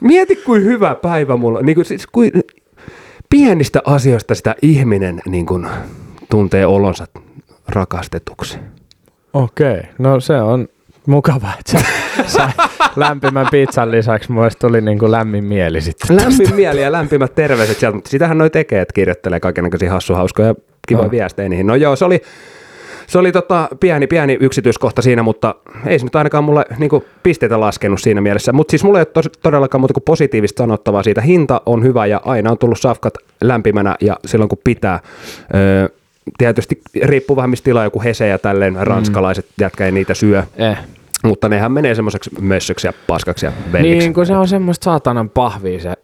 Mieti 0.00 0.36
kuin 0.36 0.64
hyvä 0.64 0.94
päivä 0.94 1.36
mulla. 1.36 1.60
Niin 1.62 1.74
kuin, 1.74 1.84
siis, 1.84 2.06
kuin, 2.06 2.32
pienistä 3.30 3.82
asioista 3.84 4.34
sitä 4.34 4.54
ihminen 4.62 5.20
niin 5.26 5.46
kuin, 5.46 5.66
tuntee 6.30 6.66
olonsa 6.66 7.06
rakastetuksi. 7.68 8.58
Okei, 9.32 9.80
no 9.98 10.20
se 10.20 10.40
on 10.40 10.68
mukava, 11.06 11.48
että 11.58 11.72
sä, 11.72 11.78
sä 12.38 12.50
lämpimän 12.96 13.46
pizzan 13.50 13.90
lisäksi 13.90 14.32
muista 14.32 14.68
tuli 14.68 14.80
niin 14.80 14.98
kuin 14.98 15.12
lämmin 15.12 15.44
mieli 15.44 15.80
sitten. 15.80 16.16
Lämmin 16.16 16.54
mieli 16.54 16.82
ja 16.82 16.92
lämpimät 16.92 17.34
terveiset 17.34 17.78
sieltä, 17.78 17.94
mutta 17.94 18.10
sitähän 18.10 18.38
noi 18.38 18.50
tekee, 18.50 18.80
että 18.80 18.92
kirjoittelee 18.92 19.40
kaikenlaisia 19.40 19.92
hassuhauskoja 19.92 20.54
kivoja 20.88 21.04
No. 21.04 21.10
viestejä 21.10 21.48
niihin. 21.48 21.66
No 21.66 21.74
joo, 21.74 21.96
se 21.96 22.04
oli, 22.04 22.22
se 23.06 23.18
oli 23.18 23.32
tota 23.32 23.68
pieni, 23.80 24.06
pieni 24.06 24.36
yksityiskohta 24.40 25.02
siinä, 25.02 25.22
mutta 25.22 25.54
ei 25.86 25.98
se 25.98 26.04
nyt 26.06 26.16
ainakaan 26.16 26.44
mulle 26.44 26.64
niin 26.78 26.90
pisteitä 27.22 27.60
laskenut 27.60 28.00
siinä 28.00 28.20
mielessä. 28.20 28.52
Mutta 28.52 28.70
siis 28.70 28.84
mulla 28.84 28.98
ei 28.98 29.00
ole 29.00 29.06
tos, 29.06 29.30
todellakaan 29.42 29.80
muuta 29.80 29.94
kuin 29.94 30.04
positiivista 30.04 30.62
sanottavaa 30.62 31.02
siitä. 31.02 31.20
Hinta 31.20 31.62
on 31.66 31.82
hyvä 31.82 32.06
ja 32.06 32.20
aina 32.24 32.50
on 32.50 32.58
tullut 32.58 32.80
safkat 32.80 33.14
lämpimänä 33.40 33.96
ja 34.00 34.16
silloin 34.26 34.48
kun 34.48 34.58
pitää. 34.64 35.00
Öö, 35.54 35.88
tietysti 36.38 36.80
riippuu 37.02 37.36
vähän 37.36 37.50
mistä 37.50 37.64
tilaa, 37.64 37.84
joku 37.84 38.02
Hese 38.02 38.28
ja 38.28 38.38
tälleen 38.38 38.76
ranskalaiset 38.80 39.46
jätkä 39.60 39.86
ei 39.86 39.92
niitä 39.92 40.14
syö. 40.14 40.42
Eh. 40.56 40.78
Mutta 41.24 41.48
nehän 41.48 41.72
menee 41.72 41.94
semmoiseksi 41.94 42.30
mössöksi 42.40 42.86
ja 42.86 42.92
paskaksi 43.06 43.46
ja 43.46 43.52
velliksi. 43.72 43.98
Niin, 43.98 44.14
kun 44.14 44.26
se 44.26 44.36
on 44.36 44.48
semmoista 44.48 44.84
saatanan 44.84 45.30
pahvia 45.30 45.80
se 45.80 45.94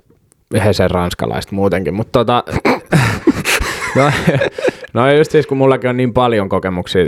Hesen 0.64 0.90
ranskalaiset 0.90 1.52
muutenkin, 1.52 1.94
mutta 1.94 2.18
tota, 2.18 2.44
no, 3.96 4.10
no 4.92 5.12
just 5.12 5.30
siis 5.30 5.46
kun 5.46 5.58
mullakin 5.58 5.90
on 5.90 5.96
niin 5.96 6.12
paljon 6.12 6.48
kokemuksia 6.48 7.06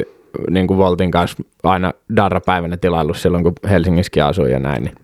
niin 0.51 0.67
kuin 0.67 0.79
Voltin 0.79 1.11
kanssa 1.11 1.43
aina 1.63 1.93
darrapäivänä 2.17 2.77
tilaillut 2.77 3.17
silloin, 3.17 3.45
kun 3.45 3.53
Helsingissäkin 3.71 4.25
asuin 4.25 4.53
ja 4.53 4.59
näin, 4.59 4.85
niin, 4.85 4.95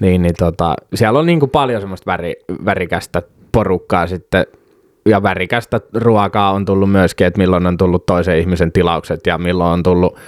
niin, 0.00 0.22
niin 0.22 0.34
tota, 0.38 0.74
siellä 0.94 1.18
on 1.18 1.26
niin 1.26 1.40
kuin 1.40 1.50
paljon 1.50 1.80
semmoista 1.80 2.06
väri, 2.06 2.34
värikästä 2.64 3.22
porukkaa 3.52 4.06
sitten 4.06 4.46
ja 5.08 5.22
värikästä 5.22 5.80
ruokaa 5.94 6.52
on 6.52 6.64
tullut 6.64 6.90
myöskin, 6.90 7.26
että 7.26 7.38
milloin 7.38 7.66
on 7.66 7.76
tullut 7.76 8.06
toisen 8.06 8.38
ihmisen 8.38 8.72
tilaukset 8.72 9.26
ja 9.26 9.38
milloin 9.38 9.72
on 9.72 9.82
tullut 9.82 10.18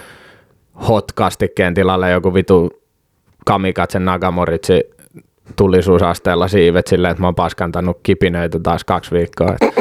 hot-kastikkeen 0.89 1.75
tilalle 1.75 2.11
joku 2.11 2.35
vitu 2.35 2.71
kamikatse 3.47 3.99
Nagamoritsi 3.99 4.81
tullisuusasteella 5.57 6.49
siivet 6.49 6.87
silleen, 6.87 7.13
että 7.13 7.21
mä 7.21 7.27
oon 7.27 7.35
paskantanut 7.35 8.01
kipinöitä 8.03 8.59
taas 8.59 8.85
kaksi 8.85 9.11
viikkoa. 9.11 9.55
Et, 9.61 9.75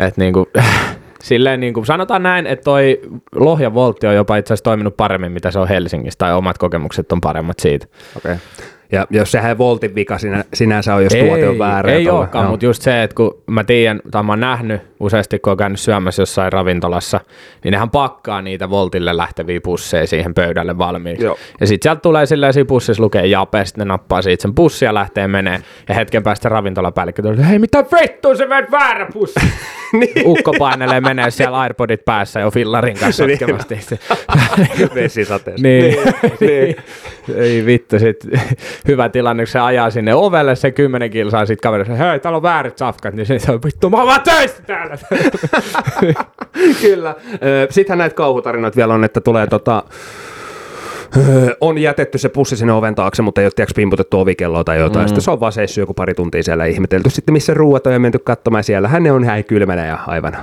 et 0.00 0.16
niinku, 0.16 0.48
silleen 1.22 1.60
niinku, 1.60 1.84
sanotaan 1.84 2.22
näin, 2.22 2.46
että 2.46 2.64
toi 2.64 3.00
Lohja 3.34 3.74
Voltti 3.74 4.06
on 4.06 4.14
jopa 4.14 4.36
itse 4.36 4.54
asiassa 4.54 4.64
toiminut 4.64 4.96
paremmin, 4.96 5.32
mitä 5.32 5.50
se 5.50 5.58
on 5.58 5.68
Helsingissä, 5.68 6.18
tai 6.18 6.34
omat 6.34 6.58
kokemukset 6.58 7.12
on 7.12 7.20
paremmat 7.20 7.58
siitä. 7.58 7.86
Okay. 8.16 8.36
Ja 8.92 9.06
jos 9.10 9.30
sehän 9.32 9.48
ei 9.48 9.58
Voltin 9.58 9.94
vika 9.94 10.18
sinä, 10.18 10.44
sinänsä 10.54 10.94
on, 10.94 11.04
jos 11.04 11.12
tuote 11.12 11.48
on 11.48 11.58
väärä. 11.58 11.92
Ei 11.92 12.08
olekaan, 12.10 12.50
mutta 12.50 12.66
just 12.66 12.82
se, 12.82 13.02
että 13.02 13.14
kun 13.14 13.42
mä 13.46 13.64
tiedän, 13.64 14.00
tai 14.10 14.22
mä 14.22 14.32
oon 14.32 14.40
nähnyt 14.40 14.80
useasti, 15.00 15.38
kun 15.38 15.50
oon 15.50 15.56
käynyt 15.56 15.80
syömässä 15.80 16.22
jossain 16.22 16.52
ravintolassa, 16.52 17.20
niin 17.64 17.72
nehän 17.72 17.90
pakkaa 17.90 18.42
niitä 18.42 18.70
Voltille 18.70 19.16
lähteviä 19.16 19.60
pusseja 19.60 20.06
siihen 20.06 20.34
pöydälle 20.34 20.78
valmiiksi. 20.78 21.24
Joo. 21.24 21.36
Ja 21.60 21.66
sit 21.66 21.82
sieltä 21.82 22.00
tulee 22.00 22.26
silleen, 22.26 22.52
siinä 22.52 22.66
pussissa 22.66 23.02
lukee 23.02 23.26
jape, 23.26 23.64
sit 23.64 23.76
ne 23.76 23.84
nappaa 23.84 24.22
siitä 24.22 24.42
sen 24.42 24.54
pussia 24.54 24.88
ja 24.88 24.94
lähtee 24.94 25.28
menee. 25.28 25.58
Ja 25.88 25.94
hetken 25.94 26.22
päästä 26.22 26.48
ravintolapäällikkö 26.48 27.22
tulee, 27.22 27.48
hei 27.48 27.58
mitä 27.58 27.84
vittua 28.00 28.34
se 28.34 28.48
veit 28.48 28.70
väärä 28.70 29.06
pussi. 29.12 29.40
niin. 30.00 30.26
Ukko 30.26 30.52
painelee 30.58 31.00
menee 31.00 31.30
siellä 31.30 31.60
Airpodit 31.60 32.04
päässä 32.04 32.40
jo 32.40 32.50
fillarin 32.50 32.98
kanssa 32.98 33.26
Niin. 33.26 33.38
sotkemasti. 33.38 33.78
Vesisateessa. 34.94 35.62
Niin. 35.62 35.96
niin. 36.40 36.76
Ei 37.36 37.66
vittu, 37.66 37.98
sit 37.98 38.24
hyvä 38.88 39.08
tilanne, 39.08 39.42
kun 39.42 39.46
se 39.46 39.58
ajaa 39.58 39.90
sinne 39.90 40.14
ovelle 40.14 40.56
se 40.56 40.70
kymmenen 40.70 41.10
kilsaa, 41.10 41.46
sit 41.46 41.60
kaveri 41.60 41.84
sanoo, 41.84 41.98
hei, 41.98 42.20
täällä 42.20 42.36
on 42.36 42.42
väärät 42.42 42.78
safkat, 42.78 43.14
niin 43.14 43.26
se 43.26 43.52
on 43.52 43.60
vittu, 43.64 43.90
mä 43.90 44.02
oon 44.02 44.20
töissä 44.24 44.62
täällä. 44.62 44.98
Kyllä. 46.82 47.14
Sittenhän 47.70 47.98
näitä 47.98 48.14
kauhutarinoita 48.14 48.76
vielä 48.76 48.94
on, 48.94 49.04
että 49.04 49.20
tulee 49.20 49.46
tota, 49.46 49.82
on 51.60 51.78
jätetty 51.78 52.18
se 52.18 52.28
pussi 52.28 52.56
sinne 52.56 52.72
oven 52.72 52.94
taakse, 52.94 53.22
mutta 53.22 53.40
ei 53.40 53.44
ole 53.44 53.52
tiedätkö, 53.56 53.74
pimputettu 53.76 54.20
ovikelloa 54.20 54.64
tai 54.64 54.78
jotain. 54.78 55.04
Mm. 55.04 55.08
Sitten 55.08 55.22
se 55.22 55.30
on 55.30 55.40
vaan 55.40 55.52
seissyt 55.52 55.82
joku 55.82 55.94
pari 55.94 56.14
tuntia 56.14 56.42
siellä 56.42 56.64
ihmetelty 56.64 57.10
sitten, 57.10 57.32
missä 57.32 57.54
ruuat 57.54 57.86
on 57.86 57.92
ja 57.92 57.98
menty 57.98 58.18
katsomaan 58.18 58.64
siellä. 58.64 58.88
Hän 58.88 59.10
on 59.10 59.24
häi 59.24 59.42
kylmänä 59.42 59.86
ja 59.86 59.98
aivan 60.06 60.36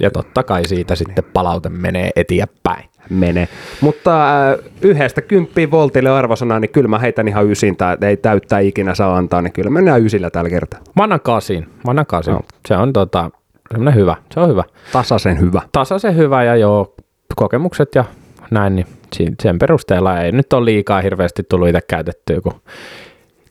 Ja 0.00 0.10
totta 0.10 0.42
kai 0.42 0.64
siitä 0.64 0.94
sitten 0.94 1.24
palaute 1.32 1.68
menee 1.68 2.10
eteenpäin. 2.16 2.88
Mene. 3.10 3.48
Mutta 3.80 4.48
äh, 4.50 4.58
yhdestä 4.82 5.20
kymppiin 5.20 5.70
voltille 5.70 6.10
arvosana, 6.10 6.60
niin 6.60 6.70
kyllä 6.70 6.88
mä 6.88 6.98
heitän 6.98 7.28
ihan 7.28 7.50
ysin, 7.50 7.76
tai 7.76 7.96
ei 8.02 8.16
täyttää 8.16 8.60
ikinä 8.60 8.94
saa 8.94 9.16
antaa, 9.16 9.42
niin 9.42 9.52
kyllä 9.52 9.70
mennään 9.70 10.04
ysillä 10.04 10.30
tällä 10.30 10.50
kertaa. 10.50 10.80
Mä 10.96 11.02
annan 11.02 11.20
kasin, 11.20 11.62
mä 11.62 11.90
annan 11.90 12.06
kasin. 12.06 12.32
Joo. 12.32 12.42
Se 12.68 12.76
on 12.76 12.92
tota, 12.92 13.30
semmonen 13.70 13.94
hyvä, 13.94 14.16
se 14.34 14.40
on 14.40 14.48
hyvä. 14.48 14.64
Tasaisen 14.92 15.40
hyvä. 15.40 15.62
Tasaisen 15.72 16.16
hyvä 16.16 16.44
ja 16.44 16.56
joo, 16.56 16.94
kokemukset 17.36 17.94
ja 17.94 18.04
näin, 18.50 18.74
niin 18.74 18.86
sen 19.42 19.58
perusteella 19.58 20.20
ei 20.20 20.32
nyt 20.32 20.52
ole 20.52 20.64
liikaa 20.64 21.00
hirveästi 21.00 21.42
tullut 21.42 21.68
itse 21.68 21.80
käytettyä, 21.80 22.40
kun 22.40 22.60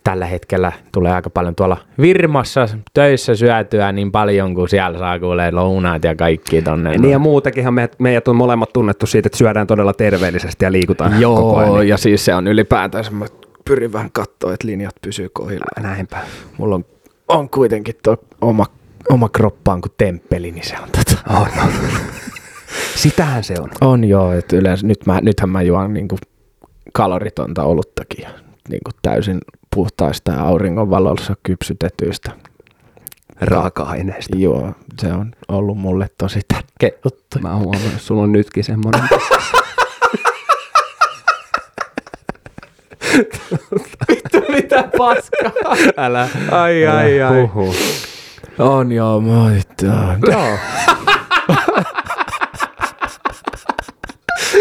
tällä 0.07 0.25
hetkellä 0.25 0.71
tulee 0.91 1.13
aika 1.13 1.29
paljon 1.29 1.55
tuolla 1.55 1.77
Virmassa 2.01 2.69
töissä 2.93 3.35
syötyä 3.35 3.91
niin 3.91 4.11
paljon, 4.11 4.55
kun 4.55 4.69
siellä 4.69 4.99
saa 4.99 5.19
kuulee 5.19 5.51
lounaat 5.51 6.03
ja 6.03 6.15
kaikki 6.15 6.61
tonne. 6.61 6.97
Niin 6.97 7.11
ja 7.11 7.19
muutenkinhan 7.19 7.73
me, 7.73 7.89
meidät 7.99 8.27
on 8.27 8.35
molemmat 8.35 8.73
tunnettu 8.73 9.05
siitä, 9.05 9.27
että 9.27 9.37
syödään 9.37 9.67
todella 9.67 9.93
terveellisesti 9.93 10.65
ja 10.65 10.71
liikutaan 10.71 11.11
koko 11.11 11.21
Joo, 11.21 11.57
ajan. 11.57 11.73
Niin 11.73 11.87
ja 11.87 11.97
siis 11.97 12.25
se 12.25 12.35
on 12.35 12.47
ylipäätänsä, 12.47 13.11
mä 13.11 13.25
pyrin 13.65 13.93
vähän 13.93 14.09
katsoa, 14.11 14.53
että 14.53 14.67
linjat 14.67 14.95
pysyy 15.01 15.29
kohdillaan. 15.29 15.83
Näinpä. 15.83 16.17
Mulla 16.57 16.75
on, 16.75 16.85
on 17.27 17.49
kuitenkin 17.49 17.95
tuo 18.03 18.17
oma, 18.41 18.65
oma 19.09 19.29
kroppa 19.29 19.73
on 19.73 19.81
kuin 19.81 19.93
temppeli, 19.97 20.51
niin 20.51 20.65
se 20.65 20.75
on 20.83 20.89
tota. 20.91 21.21
On, 21.29 21.47
on. 21.63 21.71
Sitähän 22.95 23.43
se 23.43 23.55
on. 23.61 23.69
On 23.81 24.03
joo, 24.03 24.31
että 24.31 24.55
yleensä 24.55 24.87
nyt 24.87 25.05
mä, 25.05 25.21
nythän 25.21 25.49
mä 25.49 25.61
juon 25.61 25.93
niinku 25.93 26.17
kaloritonta 26.93 27.63
oluttakin 27.63 28.23
ja 28.23 28.29
niinku 28.69 28.91
täysin 29.01 29.39
puhtaista 29.77 30.33
auringonvalossa 30.33 31.35
kypsytetyistä. 31.43 32.31
Raaka-aineista. 33.41 34.37
Joo, 34.37 34.73
se 34.99 35.13
on 35.13 35.31
ollut 35.47 35.77
mulle 35.77 36.09
tosi 36.17 36.39
tärkeä 36.47 36.89
juttu. 37.05 37.39
Mä 37.41 37.55
huomaan, 37.55 37.85
että 37.85 37.99
sulla 37.99 38.21
on 38.21 38.31
nytkin 38.31 38.63
semmoinen. 38.63 39.09
Mitä 44.49 44.89
paskaa? 44.97 45.75
Älä. 45.97 46.29
Ai, 46.51 46.87
ai, 46.87 47.21
ai. 47.21 47.41
Huhhuh. 47.41 47.75
On 48.59 48.91
joo, 48.91 49.21
mä 49.21 49.51
Joo. 50.31 50.57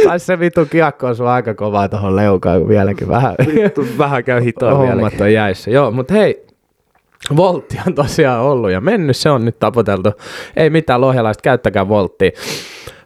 Tai 0.07 0.21
se 0.21 0.39
vitu 0.39 0.67
kiekko 0.67 1.07
on 1.07 1.17
sun 1.17 1.29
aika 1.29 1.55
kovaa 1.55 1.89
tohon 1.89 2.17
leukaan 2.17 2.69
vieläkin 2.69 3.09
vähän. 3.09 3.35
Vähän 3.99 4.25
käy 4.25 4.45
hitoa 4.45 4.75
Hommat 4.75 5.21
on 5.21 5.33
jäissä. 5.33 5.71
Joo, 5.71 5.91
mutta 5.91 6.15
hei, 6.15 6.47
Voltti 7.37 7.79
on 7.87 7.95
tosiaan 7.95 8.41
ollut 8.41 8.71
ja 8.71 8.81
mennyt, 8.81 9.17
se 9.17 9.31
on 9.31 9.45
nyt 9.45 9.59
tapoteltu. 9.59 10.13
Ei 10.57 10.71
mitään 10.71 11.01
lohjalaista, 11.01 11.43
käyttäkää 11.43 11.89
Volttia. 11.89 12.31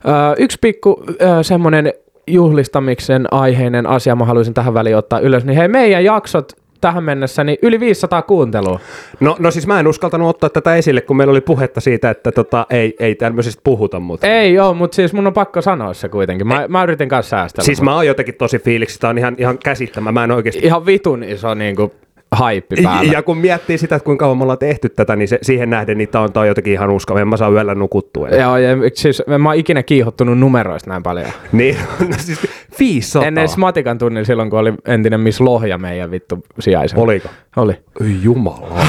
Öö, 0.09 0.35
yksi 0.39 0.59
pikku 0.61 1.03
öö, 1.23 1.43
semmoinen 1.43 1.93
juhlistamiksen 2.27 3.27
aiheinen 3.31 3.87
asia 3.87 4.17
mä 4.17 4.25
haluaisin 4.25 4.55
tähän 4.55 4.75
väliin 4.75 4.97
ottaa 4.97 5.21
ylös, 5.21 5.45
niin 5.45 5.57
hei 5.57 5.69
meidän 5.69 6.05
jaksot 6.05 6.53
tähän 6.81 7.05
mennessä 7.05 7.45
niin 7.45 7.59
yli 7.63 7.81
500 7.81 8.23
kuuntelua. 8.23 8.81
No, 9.21 9.37
no 9.39 9.51
siis 9.51 9.67
mä 9.67 9.81
en 9.81 9.87
uskaltanut 9.87 10.29
ottaa 10.29 10.51
tätä 10.51 10.77
esille, 10.77 11.01
kun 11.01 11.17
meillä 11.17 11.31
oli 11.31 11.41
puhetta 11.41 11.81
siitä, 11.81 12.11
että 12.11 12.33
tota, 12.33 12.67
ei, 12.71 12.97
ei 12.99 13.15
tämmöisistä 13.15 13.61
puhuta, 13.65 14.01
mutta... 14.01 14.27
Ei 14.27 14.55
joo, 14.55 14.75
mutta 14.75 14.95
siis 14.95 15.13
mun 15.13 15.27
on 15.27 15.33
pakko 15.33 15.63
sanoa 15.63 15.95
se 15.95 16.09
kuitenkin. 16.09 16.47
Mä, 16.47 16.65
mä 16.69 16.83
yritin 16.83 17.09
kanssa 17.09 17.31
säästellä. 17.31 17.67
Siis 17.67 17.81
mut 17.81 17.85
mä 17.85 17.95
oon 17.95 18.07
jotenkin 18.07 18.35
tosi 18.35 18.59
fiiliksi, 18.59 19.01
tää 19.01 19.11
on 19.11 19.19
ihan, 19.19 19.35
ihan 19.39 19.59
käsittämä, 19.59 20.13
mä 20.13 20.25
en 20.25 20.31
oikeasti... 20.31 20.61
Ihan 20.67 20.87
vitun 20.87 21.23
iso 21.23 21.55
niinku 21.55 21.93
haippi 22.33 22.77
päällä. 22.83 23.13
Ja 23.13 23.23
kun 23.23 23.39
miettii 23.39 23.79
sitä, 23.79 23.97
että 23.97 24.05
kuinka 24.05 24.23
kauan 24.23 24.39
me 24.39 24.43
ollaan 24.43 24.59
tehty 24.59 24.89
tätä, 24.89 25.17
niin 25.17 25.29
se, 25.29 25.39
siihen 25.43 25.71
nähden 25.71 25.99
niin 25.99 26.09
tää 26.09 26.21
on, 26.21 26.33
tää 26.33 26.41
on 26.41 26.47
jotenkin 26.47 26.73
ihan 26.73 26.91
uskava. 26.91 27.21
En 27.21 27.29
mä 27.29 27.37
saa 27.37 27.51
yöllä 27.51 27.75
nukuttua. 27.75 28.29
enää. 28.29 28.41
Joo, 28.41 28.57
ja 28.57 28.77
siis 28.95 29.23
mä 29.39 29.49
oon 29.49 29.59
ikinä 29.59 29.83
kiihottunut 29.83 30.39
numeroista 30.39 30.91
näin 30.91 31.03
paljon. 31.03 31.27
Niin, 31.53 31.77
no 32.09 32.17
siis 32.19 32.39
500. 32.79 33.29
En 33.29 33.39
edes 33.39 33.57
matikan 33.57 33.99
tunnin 33.99 34.27
silloin, 34.27 34.51
kun 34.51 34.59
oli 34.59 34.75
entinen 34.85 35.21
Miss 35.21 35.41
Lohja 35.41 35.79
meidän 35.79 36.11
vittu 36.11 36.45
sijaisena. 36.59 37.03
Oliko? 37.03 37.29
Oli. 37.57 37.75
Jumala. 38.23 38.69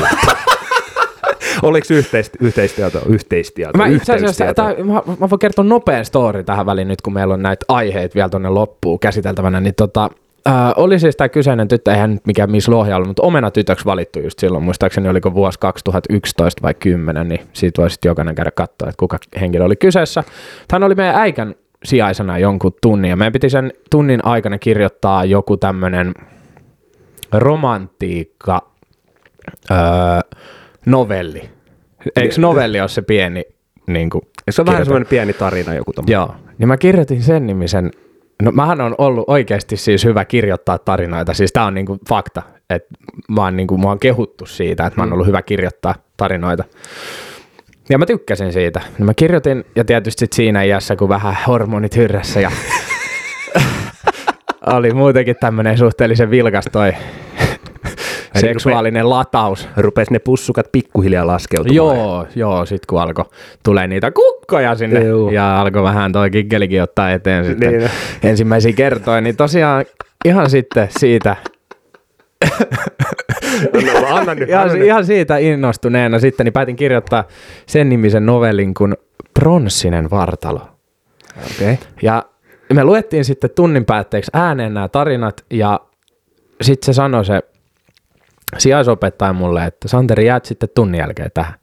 Oliko 1.63 1.87
yhteist, 1.89 2.33
yhteistyötä? 2.39 2.99
Yhteistyötä? 3.09 3.77
Mä 3.77 3.87
yhteistyötä? 3.87 4.53
tää, 4.53 4.73
mä, 4.83 5.01
mä 5.19 5.29
voin 5.29 5.39
kertoa 5.39 5.65
nopean 5.65 6.05
story 6.05 6.43
tähän 6.43 6.65
väliin 6.65 6.87
nyt, 6.87 7.01
kun 7.01 7.13
meillä 7.13 7.33
on 7.33 7.41
näitä 7.41 7.65
aiheita 7.67 8.15
vielä 8.15 8.29
tuonne 8.29 8.49
loppuun 8.49 8.99
käsiteltävänä, 8.99 9.59
niin 9.59 9.75
tota, 9.75 10.09
ää, 10.45 10.73
oli 10.77 10.99
siis 10.99 11.15
tämä 11.15 11.29
kyseinen 11.29 11.67
tyttö, 11.67 11.91
eihän 11.91 12.11
nyt 12.11 12.25
mikään 12.25 12.51
Miss 12.51 12.67
Lohja 12.67 12.95
ollut, 12.95 13.07
mutta 13.07 13.23
omena 13.23 13.51
tytöksi 13.51 13.85
valittu 13.85 14.19
just 14.19 14.39
silloin, 14.39 14.63
muistaakseni 14.63 15.09
oliko 15.09 15.33
vuosi 15.33 15.59
2011 15.59 16.61
vai 16.61 16.73
10, 16.73 17.27
niin 17.27 17.41
siitä 17.53 17.81
voisi 17.81 17.93
sitten 17.93 18.09
jokainen 18.09 18.35
käydä 18.35 18.51
katsoa, 18.51 18.89
että 18.89 18.99
kuka 18.99 19.17
henkilö 19.41 19.65
oli 19.65 19.75
kyseessä. 19.75 20.23
Hän 20.71 20.83
oli 20.83 20.95
meidän 20.95 21.15
äikän 21.15 21.55
sijaisena 21.83 22.37
jonkun 22.37 22.73
tunnin, 22.81 23.09
ja 23.09 23.15
meidän 23.15 23.33
piti 23.33 23.49
sen 23.49 23.73
tunnin 23.91 24.25
aikana 24.25 24.57
kirjoittaa 24.57 25.25
joku 25.25 25.57
tämmöinen 25.57 26.13
romantiikka 27.31 28.71
öö, 29.71 29.77
novelli. 30.85 31.49
Eikö 32.15 32.35
novelli 32.37 32.79
ole 32.81 32.89
se 32.89 33.01
pieni 33.01 33.43
niin 33.87 34.09
kuin, 34.09 34.21
Se 34.49 34.61
on 34.61 34.65
vähän 34.65 34.75
kirjoitus? 34.75 34.87
semmoinen 34.87 35.07
pieni 35.07 35.33
tarina 35.33 35.73
joku 35.73 35.93
tommoinen. 35.93 36.13
Joo, 36.13 36.35
niin 36.57 36.67
mä 36.67 36.77
kirjoitin 36.77 37.23
sen 37.23 37.47
nimisen, 37.47 37.91
no 38.41 38.51
mähän 38.51 38.81
on 38.81 38.95
ollut 38.97 39.25
oikeasti 39.27 39.77
siis 39.77 40.05
hyvä 40.05 40.25
kirjoittaa 40.25 40.77
tarinoita, 40.77 41.33
siis 41.33 41.53
tää 41.53 41.65
on 41.65 41.73
niinku 41.73 41.97
fakta, 42.09 42.41
että 42.69 42.89
mä 43.29 43.41
oon 43.41 43.57
niinku, 43.57 43.77
mä 43.77 43.87
oon 43.87 43.99
kehuttu 43.99 44.45
siitä, 44.45 44.85
että 44.85 44.99
mä 44.99 45.03
oon 45.03 45.13
ollut 45.13 45.27
hyvä 45.27 45.41
kirjoittaa 45.41 45.95
tarinoita. 46.17 46.63
Ja 47.89 47.97
mä 47.97 48.05
tykkäsin 48.05 48.53
siitä. 48.53 48.81
No 48.97 49.05
mä 49.05 49.13
kirjoitin, 49.13 49.65
ja 49.75 49.85
tietysti 49.85 50.19
sit 50.19 50.33
siinä 50.33 50.63
iässä, 50.63 50.95
kun 50.95 51.09
vähän 51.09 51.37
hormonit 51.47 51.95
hyrrässä 51.95 52.39
ja 52.39 52.51
oli 54.75 54.93
muutenkin 54.93 55.35
tämmönen 55.39 55.77
suhteellisen 55.77 56.31
vilkas 56.31 56.65
toi 56.71 56.93
seksuaalinen 58.39 59.09
lataus. 59.09 59.69
Rupes 59.77 60.09
ne 60.11 60.19
pussukat 60.19 60.65
pikkuhiljaa 60.71 61.27
laskeutumaan. 61.27 61.75
Joo, 61.75 62.27
joo, 62.35 62.65
sit 62.65 62.85
kun 62.85 63.01
alkoi 63.01 63.25
tulee 63.63 63.87
niitä 63.87 64.11
kukkoja 64.11 64.75
sinne 64.75 65.03
Juu. 65.03 65.29
ja 65.31 65.61
alkoi 65.61 65.83
vähän 65.83 66.11
toi 66.11 66.29
kikkelikin 66.29 66.83
ottaa 66.83 67.11
eteen 67.11 67.45
sitten 67.45 67.71
Niin. 67.77 67.89
ensimmäisiä 68.23 68.73
kertoja, 68.73 69.21
niin 69.21 69.35
tosiaan 69.37 69.85
ihan 70.25 70.49
sitten 70.49 70.87
siitä, 70.99 71.35
Anna, 73.77 74.17
anna 74.19 74.35
nyt, 74.35 74.49
ihan, 74.49 74.61
anna 74.61 74.73
nyt. 74.73 74.83
ihan 74.85 75.05
siitä 75.05 75.37
innostuneena 75.37 76.19
sitten, 76.19 76.45
niin 76.45 76.53
päätin 76.53 76.75
kirjoittaa 76.75 77.23
sen 77.65 77.89
nimisen 77.89 78.25
novellin 78.25 78.73
kuin 78.73 78.95
Pronssinen 79.39 80.09
vartalo. 80.09 80.61
Okei. 81.55 81.79
Ja 82.01 82.25
me 82.73 82.83
luettiin 82.83 83.25
sitten 83.25 83.49
tunnin 83.55 83.85
päätteeksi 83.85 84.31
ääneen 84.33 84.73
nämä 84.73 84.87
tarinat 84.87 85.45
ja 85.49 85.79
sitten 86.61 86.85
se 86.85 86.93
sanoi 86.93 87.25
se 87.25 87.41
sijaisopettaja 88.57 89.33
mulle, 89.33 89.65
että 89.65 89.87
Santeri 89.87 90.25
jäät 90.25 90.45
sitten 90.45 90.69
tunnin 90.75 90.99
jälkeen 90.99 91.31
tähän. 91.33 91.53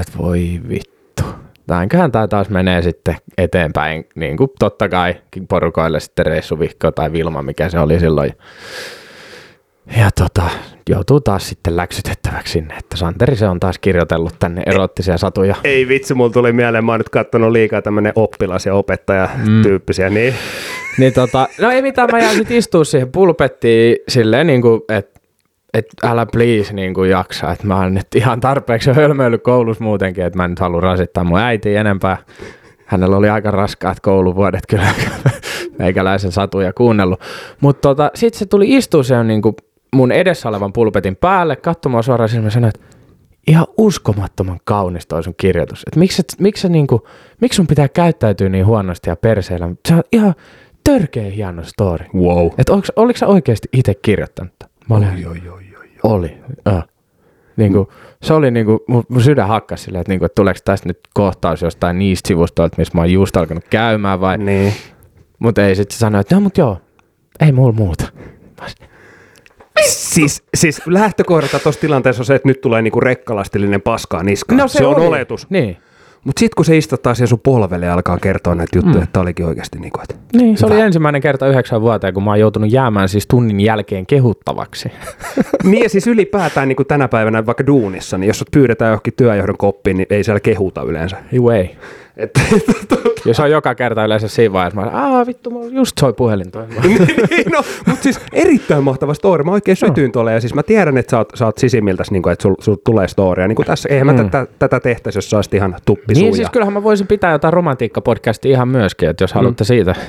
Että 0.00 0.18
voi 0.18 0.60
vittu. 0.68 1.22
Näinköhän 1.68 2.12
tämä 2.12 2.28
taas 2.28 2.50
menee 2.50 2.82
sitten 2.82 3.16
eteenpäin, 3.38 4.08
niin 4.14 4.36
kuin 4.36 4.50
totta 4.58 4.88
kai 4.88 5.14
porukoille 5.48 6.00
sitten 6.00 6.26
reissuvihko 6.26 6.90
tai 6.92 7.12
Vilma, 7.12 7.42
mikä 7.42 7.68
se 7.68 7.78
oli 7.78 8.00
silloin. 8.00 8.32
Ja 9.96 10.10
tota, 10.10 10.42
joutuu 10.90 11.20
taas 11.20 11.48
sitten 11.48 11.76
läksytettäväksi 11.76 12.52
sinne, 12.52 12.74
että 12.74 12.96
Santeri 12.96 13.36
se 13.36 13.48
on 13.48 13.60
taas 13.60 13.78
kirjoitellut 13.78 14.34
tänne 14.38 14.62
erottisia 14.66 15.18
satuja. 15.18 15.54
Ei 15.64 15.88
vitsi, 15.88 16.14
mulla 16.14 16.32
tuli 16.32 16.52
mieleen, 16.52 16.84
mä 16.84 16.92
oon 16.92 17.00
nyt 17.00 17.08
kattonut 17.08 17.52
liikaa 17.52 17.82
tämmönen 17.82 18.12
oppilas- 18.16 18.66
ja 18.66 18.74
opettaja-tyyppisiä, 18.74 20.10
niin 20.10 20.34
Niin 20.98 21.12
tota, 21.12 21.48
no 21.60 21.70
ei 21.70 21.82
mitään, 21.82 22.08
mä 22.12 22.18
jäin 22.18 22.36
sit 22.36 22.50
istua 22.50 22.84
siihen 22.84 23.12
pulpettiin 23.12 23.96
silleen 24.08 24.46
niin 24.46 24.62
kuin, 24.62 24.80
että 24.88 25.15
et 25.74 25.86
älä 26.02 26.26
please 26.26 26.74
niin 26.74 26.94
kuin 26.94 27.10
jaksa, 27.10 27.52
että 27.52 27.66
mä 27.66 27.76
oon 27.76 27.94
nyt 27.94 28.14
ihan 28.14 28.40
tarpeeksi 28.40 28.92
hölmöillyt 28.92 29.42
koulussa 29.42 29.84
muutenkin, 29.84 30.24
että 30.24 30.36
mä 30.36 30.44
en 30.44 30.50
nyt 30.50 30.58
halua 30.58 30.80
rasittaa 30.80 31.24
mun 31.24 31.38
äitiä 31.38 31.80
enempää. 31.80 32.18
Hänellä 32.86 33.16
oli 33.16 33.28
aika 33.28 33.50
raskaat 33.50 34.00
kouluvuodet 34.00 34.66
kyllä, 34.68 34.88
meikäläisen 35.78 36.32
satuja 36.32 36.72
kuunnellut. 36.72 37.20
Mutta 37.60 37.88
tota, 37.88 38.10
sitten 38.14 38.38
se 38.38 38.46
tuli 38.46 38.76
istua 38.76 39.02
siihen 39.02 39.26
niin 39.26 39.42
kuin 39.42 39.54
mun 39.94 40.12
edessä 40.12 40.48
olevan 40.48 40.72
pulpetin 40.72 41.16
päälle, 41.16 41.56
katsomaan 41.56 42.04
suoraan 42.04 42.28
silmiin 42.28 42.46
ja 42.46 42.50
sanoi, 42.50 42.68
että 42.68 42.86
ihan 43.46 43.66
uskomattoman 43.78 44.58
kaunis 44.64 45.06
toi 45.06 45.22
sun 45.22 45.34
kirjoitus. 45.36 45.82
Et 45.86 45.96
miksi, 45.96 46.20
et, 46.20 46.40
miksi, 46.40 46.60
sä 46.60 46.68
niinku, 46.68 47.06
miksi 47.40 47.56
sun 47.56 47.66
pitää 47.66 47.88
käyttäytyä 47.88 48.48
niin 48.48 48.66
huonosti 48.66 49.10
ja 49.10 49.16
perseillä? 49.16 49.68
Se 49.88 49.94
on 49.94 50.02
ihan 50.12 50.34
törkeä 50.84 51.30
hieno 51.30 51.62
story. 51.62 52.04
wow. 52.14 52.46
Et 52.58 52.68
oliko, 52.68 52.88
oliko 52.96 53.16
sä 53.16 53.26
oikeasti 53.26 53.68
itse 53.72 53.94
kirjoittanut? 53.94 54.52
tämän? 54.58 54.75
Mä 54.88 54.96
olin, 54.96 55.08
Oi, 55.08 55.26
oi, 55.26 55.48
oi, 55.48 55.64
oi. 55.78 55.88
oli. 56.02 56.36
Äh. 56.68 56.84
Niinku, 57.56 57.92
se 58.22 58.34
oli 58.34 58.50
niinku, 58.50 58.84
mun, 58.88 59.04
mun 59.08 59.22
sydän 59.22 59.48
hakkas 59.48 59.84
silleen, 59.84 60.00
että, 60.00 60.12
niinku, 60.12 60.24
että 60.24 60.34
tuleeko 60.34 60.60
tästä 60.64 60.88
nyt 60.88 60.98
kohtaus 61.14 61.62
jostain 61.62 61.98
niistä 61.98 62.28
sivustoilta, 62.28 62.74
missä 62.78 62.94
mä 62.94 63.00
oon 63.00 63.12
just 63.12 63.36
alkanut 63.36 63.64
käymään 63.70 64.20
vai... 64.20 64.38
Niin. 64.38 64.72
Mutta 65.38 65.66
ei, 65.66 65.74
sitten 65.76 65.94
se 65.94 65.98
sanoi, 65.98 66.20
että 66.20 66.34
no 66.34 66.40
mut 66.40 66.58
joo, 66.58 66.78
ei 67.40 67.52
mulla 67.52 67.72
muuta. 67.72 68.04
Siis, 69.86 70.42
siis 70.54 70.82
lähtökohdata 70.86 71.58
tuossa 71.58 71.80
tilanteessa 71.80 72.22
on 72.22 72.26
se, 72.26 72.34
että 72.34 72.48
nyt 72.48 72.60
tulee 72.60 72.82
niinku 72.82 73.00
rekkalastillinen 73.00 73.82
paskaa 73.82 74.22
niskaan. 74.22 74.58
No 74.58 74.68
se, 74.68 74.86
on 74.86 74.96
oli. 74.96 75.06
oletus. 75.06 75.50
Niin. 75.50 75.76
Mutta 76.26 76.40
sitten 76.40 76.56
kun 76.56 76.64
se 76.64 76.76
istuttaa 76.76 77.14
siihen 77.14 77.28
sun 77.28 77.40
polvelle 77.40 77.86
ja 77.86 77.94
alkaa 77.94 78.18
kertoa 78.18 78.54
näitä 78.54 78.78
juttuja, 78.78 78.96
mm. 78.96 79.02
että 79.02 79.20
olikin 79.20 79.46
oikeasti 79.46 79.78
niinku, 79.78 80.00
että 80.02 80.14
Niin, 80.36 80.56
se 80.56 80.66
oli 80.66 80.80
ensimmäinen 80.80 81.20
kerta 81.20 81.48
yhdeksän 81.48 81.80
vuoteen, 81.80 82.14
kun 82.14 82.22
mä 82.22 82.30
oon 82.30 82.40
joutunut 82.40 82.72
jäämään 82.72 83.08
siis 83.08 83.26
tunnin 83.26 83.60
jälkeen 83.60 84.06
kehuttavaksi. 84.06 84.92
Niin 85.64 85.82
ja 85.82 85.88
siis 85.88 86.06
ylipäätään 86.06 86.68
niin 86.68 86.76
kuin 86.76 86.86
tänä 86.86 87.08
päivänä 87.08 87.46
vaikka 87.46 87.66
duunissa, 87.66 88.18
niin 88.18 88.28
jos 88.28 88.38
sut 88.38 88.50
pyydetään 88.50 88.88
johonkin 88.88 89.12
työjohdon 89.16 89.56
koppiin, 89.58 89.96
niin 89.96 90.06
ei 90.10 90.24
siellä 90.24 90.40
kehuta 90.40 90.82
yleensä. 90.82 91.16
Ei. 91.56 91.76
Että, 92.16 92.40
Ja 93.26 93.34
se 93.34 93.42
on 93.42 93.50
joka 93.50 93.74
kerta 93.74 94.04
yleensä 94.04 94.28
siinä 94.28 94.52
vaiheessa, 94.52 94.80
mä 94.80 94.86
oon, 94.86 94.94
aa 94.94 95.26
vittu, 95.26 95.50
mulla 95.50 95.66
just 95.70 95.98
soi 96.00 96.12
puhelin 96.12 96.50
toi. 96.50 96.66
niin, 97.30 97.52
no, 97.52 97.62
mutta 97.86 98.02
siis 98.02 98.20
erittäin 98.32 98.84
mahtava 98.84 99.14
story. 99.14 99.44
Mä 99.44 99.50
oikein 99.52 99.76
sytyin 99.76 100.12
tuolle 100.12 100.32
ja 100.32 100.40
siis 100.40 100.54
mä 100.54 100.62
tiedän, 100.62 100.98
että 100.98 101.10
sä 101.10 101.18
oot, 101.18 101.28
sä 101.34 101.46
oot 101.46 101.58
sisimmiltäs, 101.58 102.10
niin 102.10 102.22
kuin, 102.22 102.32
että 102.32 102.42
sul, 102.42 102.54
sul 102.60 102.76
tulee 102.84 103.08
storia. 103.08 103.48
Niin 103.48 103.56
kuin 103.56 103.66
tässä, 103.66 103.88
eihän 103.88 104.06
mä 104.06 104.12
Mm. 104.12 104.30
tätä, 104.30 104.46
tätä 104.58 104.80
tehtäisi, 104.80 105.18
jos 105.18 105.30
sä 105.30 105.36
olisit 105.36 105.54
ihan 105.54 105.76
tuppisuja. 105.86 106.24
Niin 106.24 106.36
siis 106.36 106.50
kyllähän 106.50 106.72
mä 106.72 106.82
voisin 106.82 107.06
pitää 107.06 107.32
jotain 107.32 107.54
romantiikka-podcastia 107.54 108.48
ihan 108.50 108.68
myöskin, 108.68 109.08
että 109.08 109.24
jos 109.24 109.32
haluatte 109.32 109.64
siitä. 109.64 109.94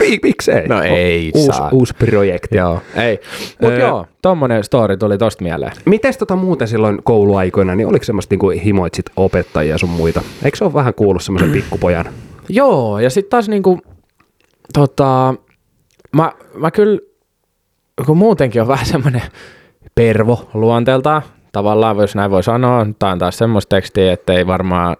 Mi- 0.00 0.18
Miksei? 0.22 0.68
No 0.68 0.82
ei 0.82 1.30
uusi, 1.34 1.46
saa. 1.56 1.68
uusi 1.72 1.94
projekti. 1.98 2.56
joo, 2.56 2.80
ei. 2.94 3.20
Mut 3.62 3.70
Öö, 3.72 3.78
joo, 3.80 4.06
tommonen 4.22 4.64
story 4.64 4.96
tuli 4.96 5.18
tosta 5.18 5.42
mieleen. 5.42 5.72
Mites 5.84 6.18
tota 6.18 6.36
muuten 6.36 6.68
silloin 6.68 7.02
kouluaikoina, 7.02 7.74
niin 7.74 7.86
oliko 7.86 8.04
semmoista 8.04 8.34
niin 8.40 8.60
himoitsit 8.62 9.06
opettajia 9.16 9.78
sun 9.78 9.90
muita? 9.90 10.22
Eikö 10.44 10.56
se 10.56 10.64
ole 10.64 10.74
vähän 10.74 10.94
kuullut 10.94 11.22
semmoisen 11.22 11.52
pikkupojan? 11.58 12.04
Joo, 12.48 12.98
ja 12.98 13.10
sitten 13.10 13.30
taas 13.30 13.48
niinku, 13.48 13.80
tota, 14.72 15.34
mä, 16.16 16.32
mä 16.54 16.70
kyllä, 16.70 16.98
kun 18.06 18.16
muutenkin 18.16 18.62
on 18.62 18.68
vähän 18.68 18.86
semmoinen 18.86 19.22
pervo 19.94 20.48
luonteeltaan, 20.54 21.22
tavallaan 21.52 21.96
jos 21.96 22.14
näin 22.14 22.30
voi 22.30 22.42
sanoa, 22.42 22.86
tämä 22.98 23.12
on 23.12 23.18
taas 23.18 23.38
semmoista 23.38 23.76
tekstiä, 23.76 24.12
että 24.12 24.32
ei 24.32 24.46
varmaan 24.46 24.96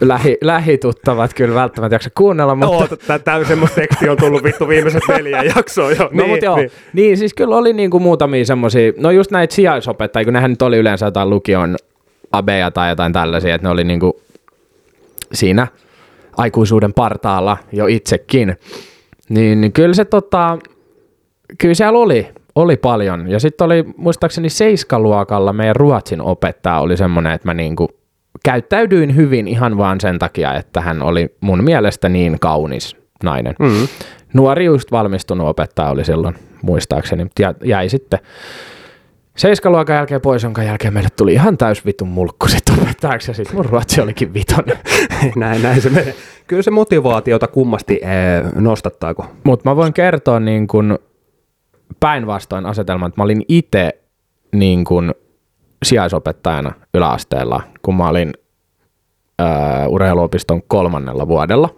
lähi, 0.00 0.38
lähituttavat 0.40 1.34
kyllä 1.34 1.54
välttämättä 1.54 1.94
jaksa 1.94 2.10
kuunnella, 2.14 2.54
mutta... 2.54 2.88
Mutta... 2.90 3.18
Tämä 3.18 3.44
semmoista 3.44 3.74
tekstiä 3.74 4.12
on 4.12 4.16
tullut 4.16 4.44
vittu 4.44 4.68
viimeiset 4.68 5.02
neljä 5.08 5.42
jaksoa 5.56 5.90
jo. 5.90 6.08
No 6.12 6.24
niin, 6.24 6.38
joo. 6.42 6.56
Niin. 6.56 6.70
niin 6.92 7.16
siis 7.16 7.34
kyllä 7.34 7.56
oli 7.56 7.72
niinku 7.72 8.00
muutamia 8.00 8.44
semmoisia, 8.44 8.92
no 8.96 9.10
just 9.10 9.30
näitä 9.30 9.54
sijaisopettajia, 9.54 10.24
kun 10.24 10.34
nehän 10.34 10.50
nyt 10.50 10.62
oli 10.62 10.76
yleensä 10.76 11.06
jotain 11.06 11.30
lukion 11.30 11.76
abeja 12.32 12.70
tai 12.70 12.88
jotain 12.88 13.12
tällaisia, 13.12 13.54
että 13.54 13.66
ne 13.66 13.72
oli 13.72 13.84
niinku 13.84 14.20
siinä 15.32 15.66
aikuisuuden 16.36 16.92
partaalla 16.92 17.56
jo 17.72 17.86
itsekin. 17.86 18.56
Niin, 19.28 19.60
niin 19.60 19.72
kyllä 19.72 19.94
se 19.94 20.04
tota, 20.04 20.58
kyllä 21.58 21.74
siellä 21.74 21.98
oli, 21.98 22.28
oli 22.54 22.76
paljon. 22.76 23.30
Ja 23.30 23.40
sitten 23.40 23.64
oli 23.64 23.84
muistaakseni 23.96 24.48
seiskaluokalla 24.48 25.52
meidän 25.52 25.76
ruotsin 25.76 26.20
opettaja 26.20 26.78
oli 26.78 26.96
semmoinen, 26.96 27.32
että 27.32 27.48
mä 27.48 27.54
niinku 27.54 27.99
käyttäydyin 28.44 29.16
hyvin 29.16 29.48
ihan 29.48 29.78
vaan 29.78 30.00
sen 30.00 30.18
takia, 30.18 30.54
että 30.54 30.80
hän 30.80 31.02
oli 31.02 31.36
mun 31.40 31.64
mielestä 31.64 32.08
niin 32.08 32.36
kaunis 32.40 32.96
nainen. 33.24 33.54
Mm. 33.58 33.88
nuori 34.34 34.64
just 34.64 34.92
valmistunut 34.92 35.48
opettaja 35.48 35.90
oli 35.90 36.04
silloin 36.04 36.34
muistaakseni, 36.62 37.26
ja 37.38 37.54
jäi 37.64 37.88
sitten 37.88 38.18
seiskaluokan 39.36 39.96
jälkeen 39.96 40.20
pois, 40.20 40.42
jonka 40.42 40.62
jälkeen 40.62 40.94
meille 40.94 41.08
tuli 41.16 41.32
ihan 41.32 41.58
täys 41.58 41.86
vitun 41.86 42.08
mulkku 42.08 42.48
sitten 42.48 42.80
opettajaksi, 42.82 43.30
ja 43.30 43.34
sitten 43.34 43.56
mun 43.56 43.64
ruotsi 43.64 44.00
olikin 44.00 44.34
vitonen. 44.34 44.78
näin, 45.36 45.62
näin 45.62 45.82
se 45.82 45.90
menee. 45.90 46.14
Kyllä 46.46 46.62
se 46.62 46.70
motivaatiota 46.70 47.46
kummasti 47.46 48.00
ee, 48.02 48.42
nostattaako. 48.54 49.26
Mutta 49.44 49.70
mä 49.70 49.76
voin 49.76 49.92
kertoa 49.92 50.40
niin 50.40 50.66
kuin 50.66 50.98
päinvastoin 52.00 52.66
asetelman, 52.66 53.08
että 53.08 53.20
mä 53.20 53.24
olin 53.24 53.44
itse 53.48 53.90
niin 54.52 54.84
kuin 54.84 55.14
sijaisopettajana 55.84 56.72
yläasteella, 56.94 57.62
kun 57.82 57.96
mä 57.96 58.08
olin 58.08 58.32
ö, 59.40 59.44
urheiluopiston 59.88 60.62
kolmannella 60.62 61.28
vuodella. 61.28 61.68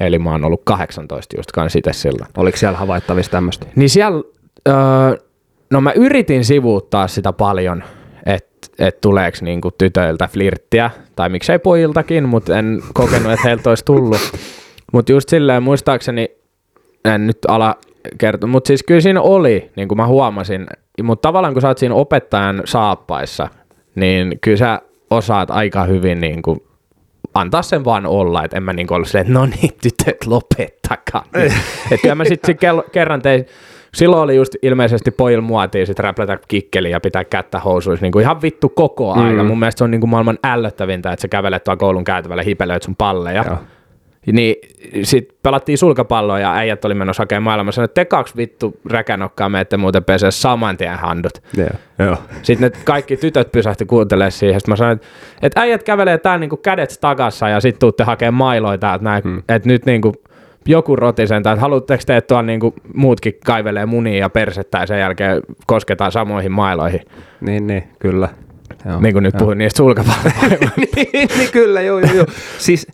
Eli 0.00 0.18
mä 0.18 0.30
oon 0.32 0.44
ollut 0.44 0.62
18 0.64 1.36
just 1.36 1.52
kanssa 1.52 1.78
itse 1.78 1.92
silloin. 1.92 2.30
Oliko 2.36 2.56
siellä 2.56 2.78
havaittavissa 2.78 3.30
tämmöistä? 3.32 3.66
Niin 3.76 3.90
siellä, 3.90 4.22
öö, 4.68 4.74
no 5.70 5.80
mä 5.80 5.92
yritin 5.92 6.44
sivuuttaa 6.44 7.08
sitä 7.08 7.32
paljon, 7.32 7.84
että 8.26 8.54
et 8.78 9.00
tuleeko 9.00 9.38
niinku 9.40 9.70
tytöiltä 9.70 10.28
flirttiä, 10.32 10.90
tai 11.16 11.28
miksei 11.28 11.58
pojiltakin, 11.58 12.28
mutta 12.28 12.58
en 12.58 12.82
kokenut, 12.94 13.32
että 13.32 13.48
heiltä 13.48 13.68
olisi 13.70 13.84
tullut. 13.84 14.20
Mutta 14.92 15.12
just 15.12 15.28
silleen 15.28 15.62
muistaakseni, 15.62 16.28
en 17.04 17.26
nyt 17.26 17.38
ala 17.48 17.76
kertoa, 18.18 18.50
mutta 18.50 18.68
siis 18.68 18.82
kyllä 18.82 19.00
siinä 19.00 19.20
oli, 19.20 19.70
niin 19.76 19.88
kuin 19.88 19.98
mä 19.98 20.06
huomasin, 20.06 20.66
mutta 21.02 21.28
tavallaan 21.28 21.52
kun 21.52 21.62
sä 21.62 21.68
oot 21.68 21.78
siinä 21.78 21.94
opettajan 21.94 22.62
saappaissa, 22.64 23.48
niin 23.94 24.38
kyllä 24.40 24.56
sä 24.56 24.80
osaat 25.10 25.50
aika 25.50 25.84
hyvin 25.84 26.20
niin 26.20 26.42
kuin 26.42 26.60
antaa 27.34 27.62
sen 27.62 27.84
vaan 27.84 28.06
olla, 28.06 28.44
että 28.44 28.56
en 28.56 28.62
mä 28.62 28.72
niin 28.72 28.92
ollut 28.92 29.08
silleen, 29.08 29.26
että 29.26 29.38
no 29.38 29.46
niin, 29.46 29.70
tytöt, 29.82 30.26
lopettakaa. 30.26 31.24
että 31.34 32.02
kyllä 32.02 32.14
mä 32.14 32.24
sitten 32.24 32.56
kerran 32.92 33.22
tein, 33.22 33.46
silloin 33.94 34.22
oli 34.22 34.36
just 34.36 34.54
ilmeisesti 34.62 35.10
pojilla 35.10 35.42
muotia 35.42 35.86
sit 35.86 35.98
räplätä 35.98 36.38
kikkeli 36.48 36.90
ja 36.90 37.00
pitää 37.00 37.24
kättä 37.24 37.58
housuissa 37.60 38.04
niin 38.04 38.12
kuin 38.12 38.22
ihan 38.22 38.42
vittu 38.42 38.68
koko 38.68 39.12
aika. 39.12 39.42
Mm. 39.42 39.46
Mun 39.46 39.58
mielestä 39.58 39.78
se 39.78 39.84
on 39.84 39.90
niin 39.90 40.00
kuin 40.00 40.10
maailman 40.10 40.38
ällöttävintä, 40.44 41.12
että 41.12 41.22
sä 41.22 41.28
kävelet 41.28 41.64
tuolla 41.64 41.76
koulun 41.76 42.04
käytävällä 42.04 42.42
hipelöit 42.42 42.82
sun 42.82 42.96
palleja. 42.96 43.44
Joo. 43.46 43.56
Niin 44.32 44.56
sit 45.02 45.34
pelattiin 45.42 45.78
sulkapalloa 45.78 46.38
ja 46.38 46.54
äijät 46.54 46.84
oli 46.84 46.94
menossa 46.94 47.20
hakemaan 47.20 47.42
maailmaa. 47.42 47.72
Sanoin, 47.72 47.84
että 47.84 48.00
te 48.00 48.04
kaksi 48.04 48.36
vittu 48.36 48.76
räkänokkaa 48.90 49.48
me 49.48 49.60
ette 49.60 49.76
muuten 49.76 50.04
pesee 50.04 50.30
saman 50.30 50.76
tien 50.76 50.98
handut. 50.98 51.42
Yeah, 51.58 51.70
joo. 51.98 52.16
Sitten 52.42 52.70
ne 52.70 52.78
kaikki 52.84 53.16
tytöt 53.16 53.52
pysähti 53.52 53.86
kuuntelemaan 53.86 54.32
siihen. 54.32 54.60
Sitten 54.60 54.72
mä 54.72 54.76
sanoin, 54.76 54.96
että, 54.96 55.06
että 55.42 55.60
äijät 55.60 55.82
kävelee 55.82 56.18
tää 56.18 56.38
niinku 56.38 56.56
kädet 56.56 56.98
takassa 57.00 57.48
ja 57.48 57.60
sitten 57.60 57.80
tuutte 57.80 58.04
hakemaan 58.04 58.34
mailoita, 58.34 58.94
että, 58.94 59.04
nää, 59.04 59.20
hmm. 59.24 59.42
että 59.48 59.68
nyt 59.68 59.86
niinku 59.86 60.12
joku 60.66 60.96
rotisen, 60.96 61.36
että 61.36 61.56
haluatteko 61.56 62.02
te, 62.06 62.16
että 62.16 62.28
tuolla 62.28 62.42
niinku 62.42 62.74
muutkin 62.94 63.34
kaivelee 63.46 63.86
munia 63.86 64.18
ja 64.18 64.28
persettä 64.28 64.78
ja 64.78 64.86
sen 64.86 65.00
jälkeen 65.00 65.42
kosketaan 65.66 66.12
samoihin 66.12 66.52
mailoihin. 66.52 67.00
Niin, 67.40 67.66
niin, 67.66 67.84
kyllä. 67.98 68.28
Joo, 68.86 69.00
niin 69.00 69.12
kuin 69.12 69.22
nyt 69.22 69.34
joo. 69.34 69.38
puhuin 69.38 69.58
niistä 69.58 69.76
sulkapalloista. 69.76 70.46
niin, 70.96 71.28
niin, 71.38 71.52
kyllä, 71.52 71.80
joo, 71.80 71.98
joo, 71.98 72.14
joo. 72.14 72.26
Siis 72.58 72.86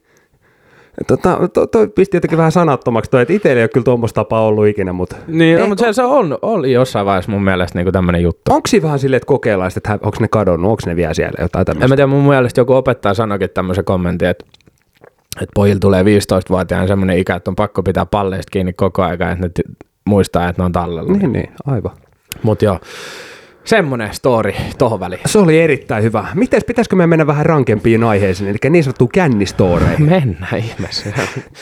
Tota, 1.06 1.48
to, 1.54 1.66
toi 1.66 1.88
pisti 1.88 2.16
jotenkin 2.16 2.38
vähän 2.38 2.52
sanattomaksi 2.52 3.10
toi, 3.10 3.22
että 3.22 3.34
itsellä 3.34 3.56
ei 3.56 3.62
ole 3.62 3.68
kyllä 3.68 3.84
tuommoista 3.84 4.20
tapaa 4.20 4.46
ollut 4.46 4.66
ikinä, 4.66 4.92
mutta... 4.92 5.16
Niin, 5.26 5.58
no, 5.58 5.66
mutta 5.66 5.84
se, 5.84 5.92
se 5.92 6.02
on, 6.02 6.38
oli 6.42 6.72
jossain 6.72 7.06
vaiheessa 7.06 7.30
mun 7.30 7.44
mielestä 7.44 7.78
niin 7.78 7.92
tämmöinen 7.92 8.22
juttu. 8.22 8.52
Onko 8.52 8.68
siinä 8.68 8.82
vähän 8.82 8.98
silleen, 8.98 9.16
että 9.16 9.26
kokeillaan, 9.26 9.70
että 9.76 9.92
onko 9.92 10.16
ne 10.20 10.28
kadonnut, 10.28 10.70
onko 10.70 10.82
ne 10.86 10.96
vielä 10.96 11.14
siellä 11.14 11.38
jotain 11.40 11.66
tämmöistä? 11.66 11.84
En 11.84 11.90
mä 11.90 11.96
tiedä, 11.96 12.06
mun 12.06 12.28
mielestä 12.28 12.60
joku 12.60 12.74
opettaja 12.74 13.14
sanoikin 13.14 13.50
tämmöisen 13.50 13.84
kommentin, 13.84 14.28
että 14.28 14.44
että 15.40 15.52
pojilla 15.54 15.80
tulee 15.80 16.02
15-vuotiaan 16.02 16.88
semmoinen 16.88 17.18
ikä, 17.18 17.34
että 17.34 17.50
on 17.50 17.56
pakko 17.56 17.82
pitää 17.82 18.06
palleista 18.06 18.50
kiinni 18.50 18.72
koko 18.72 19.02
ajan, 19.02 19.44
että 19.44 19.62
ne 19.68 19.74
muistaa, 20.04 20.48
että 20.48 20.62
ne 20.62 20.66
on 20.66 20.72
tallella. 20.72 21.12
Niin, 21.12 21.32
niin, 21.32 21.52
aivan. 21.66 21.92
Mutta 22.42 22.64
joo, 22.64 22.78
Semmoinen 23.64 24.14
story 24.14 24.52
tohon 24.78 25.00
väliin. 25.00 25.20
Se 25.26 25.38
oli 25.38 25.60
erittäin 25.60 26.02
hyvä. 26.02 26.26
Miten 26.34 26.62
pitäisikö 26.66 26.96
me 26.96 27.06
mennä 27.06 27.26
vähän 27.26 27.46
rankempiin 27.46 28.04
aiheisiin, 28.04 28.50
eli 28.50 28.58
niin 28.70 28.84
sanottuun 28.84 29.10
kännistoreihin? 29.10 30.06
Mennään 30.06 30.58
ihmeessä. 30.58 31.12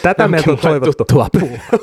Tätä 0.02 0.28
meiltä 0.28 0.50
on 0.50 0.58
toivottu. 0.58 1.04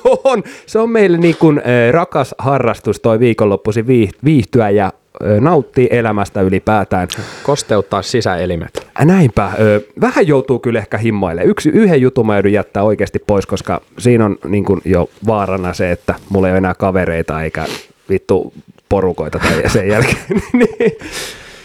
on. 0.24 0.44
Se 0.66 0.80
on 0.80 0.90
meille 0.90 1.18
niin 1.18 1.36
kuin, 1.40 1.62
rakas 1.92 2.36
harrastus 2.38 3.00
toi 3.00 3.20
viikonloppuisin 3.20 3.88
viihtyä 4.26 4.70
ja 4.70 4.94
nauttii 5.40 5.88
elämästä 5.92 6.42
ylipäätään. 6.42 7.08
Kosteuttaa 7.44 8.02
sisäelimet. 8.02 8.88
Näinpä. 9.04 9.46
Äh, 9.46 9.54
vähän 10.02 10.28
joutuu 10.28 10.60
kyllä 10.60 10.80
ehkä 10.80 10.98
himmaille. 10.98 11.44
Yksi, 11.44 11.70
yhden 11.70 12.02
jutun 12.02 12.26
mä 12.26 12.36
joudun 12.36 12.52
jättää 12.52 12.84
oikeasti 12.84 13.20
pois, 13.20 13.46
koska 13.46 13.82
siinä 13.98 14.26
on 14.26 14.38
niin 14.48 14.66
kuin 14.66 14.82
jo 14.86 15.10
vaarana 15.28 15.74
se, 15.74 15.92
että 15.92 16.16
mulla 16.30 16.48
ei 16.48 16.52
ole 16.52 16.58
enää 16.58 16.74
kavereita 16.74 17.44
eikä 17.44 17.66
vittu 18.10 18.54
porukoita 18.90 19.40
tai 19.40 19.70
sen 19.70 19.88
jälkeen. 19.88 20.18
niin, 20.54 20.98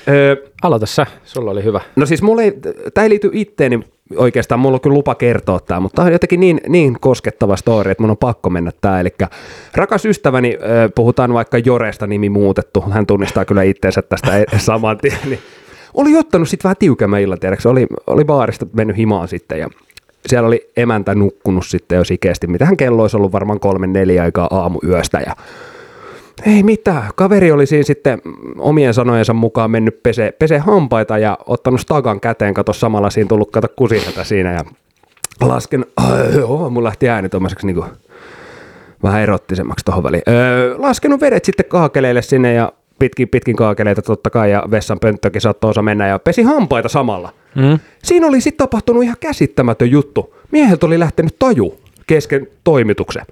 öö, 0.09 0.37
Aloita 0.63 0.87
sä, 0.87 1.07
sulla 1.25 1.51
oli 1.51 1.65
hyvä. 1.65 1.81
No 1.97 2.07
siis 2.07 2.23
mulla 2.23 2.43
ei, 2.43 2.53
tämä 2.95 3.03
ei 3.03 3.11
liity 3.11 3.31
itteeni 3.33 3.81
oikeastaan, 4.17 4.61
mulla 4.61 4.75
on 4.75 4.81
kyllä 4.81 4.95
lupa 4.95 5.15
kertoa 5.15 5.61
tämä, 5.61 5.81
mutta 5.81 5.97
tämä 5.97 6.07
on 6.07 6.13
jotenkin 6.13 6.41
niin, 6.41 6.61
niin 6.69 6.97
koskettava 7.01 7.57
story, 7.57 7.91
että 7.91 8.03
mun 8.03 8.11
on 8.11 8.17
pakko 8.17 8.51
mennä 8.51 8.71
tämä. 8.81 9.01
Eli 9.01 9.15
rakas 9.75 10.05
ystäväni, 10.05 10.59
puhutaan 10.95 11.33
vaikka 11.33 11.59
Joresta 11.59 12.07
nimi 12.07 12.29
muutettu, 12.29 12.85
hän 12.91 13.07
tunnistaa 13.07 13.45
kyllä 13.45 13.63
itteensä 13.63 14.03
tästä 14.03 14.39
e- 14.39 14.59
saman 14.59 14.99
tien, 14.99 15.19
niin 15.25 15.39
oli 15.95 16.17
ottanut 16.17 16.49
sitten 16.49 16.65
vähän 16.65 16.77
tiukemman 16.79 17.21
illan, 17.21 17.41
tiedätkö? 17.41 17.71
Oli, 17.71 17.87
oli 18.07 18.25
baarista 18.25 18.67
mennyt 18.73 18.97
himaan 18.97 19.29
sitten 19.29 19.59
ja 19.59 19.69
siellä 20.27 20.47
oli 20.47 20.71
emäntä 20.77 21.15
nukkunut 21.15 21.67
sitten 21.67 21.97
jo 21.97 22.05
sikeästi. 22.05 22.47
Mitähän 22.47 22.77
kello 22.77 23.03
olisi 23.03 23.17
ollut 23.17 23.33
varmaan 23.33 23.61
kolme 23.61 23.87
neljä 23.87 24.23
aikaa 24.23 24.49
aamuyöstä 24.51 25.21
ja 25.27 25.37
ei 26.47 26.63
mitään. 26.63 27.11
Kaveri 27.15 27.53
oli 27.53 27.67
siinä 27.67 27.83
sitten 27.83 28.23
omien 28.59 28.95
sanojensa 28.95 29.35
mukaan 29.35 29.71
mennyt 29.71 30.03
pese, 30.03 30.33
pese 30.39 30.59
hampaita 30.59 31.19
ja 31.19 31.39
ottanut 31.47 31.81
stagan 31.81 32.21
käteen, 32.21 32.55
kato 32.55 32.73
samalla 32.73 33.11
siinä 33.11 33.29
tullut 33.29 33.51
kato 33.51 33.69
kusiselta 33.77 34.25
siinä 34.25 34.53
ja 34.53 34.65
lasken, 35.41 35.87
äh, 36.01 36.35
joo, 36.37 36.71
mun 36.71 36.85
lähti 36.85 37.09
ääni 37.09 37.29
tuommoiseksi 37.29 37.67
niinku 37.67 37.85
vähän 39.03 39.23
erottisemmaksi 39.23 39.85
tuohon 39.85 40.03
väliin. 40.03 40.23
Öö, 40.29 40.75
laskenut 40.79 41.21
vedet 41.21 41.45
sitten 41.45 41.67
kaakeleille 41.67 42.23
sinne 42.23 42.55
ja 42.55 42.73
pitkin, 42.99 43.29
pitkin 43.29 43.57
kaakeleita 43.57 44.03
totta 44.03 44.31
kai 44.31 44.51
ja 44.51 44.65
vessan 44.71 45.01
pönttökin 45.01 45.41
saattoi 45.41 45.71
osa 45.71 45.83
mennä 45.83 46.09
ja 46.09 46.19
pesi 46.19 46.43
hampaita 46.43 46.89
samalla. 46.89 47.33
Mm. 47.55 47.79
Siinä 48.05 48.27
oli 48.27 48.41
sitten 48.41 48.59
tapahtunut 48.59 49.03
ihan 49.03 49.17
käsittämätön 49.21 49.91
juttu. 49.91 50.35
Mieheltä 50.51 50.87
oli 50.87 50.99
lähtenyt 50.99 51.37
taju 51.39 51.81
kesken 52.07 52.49
toimituksen. 52.65 53.23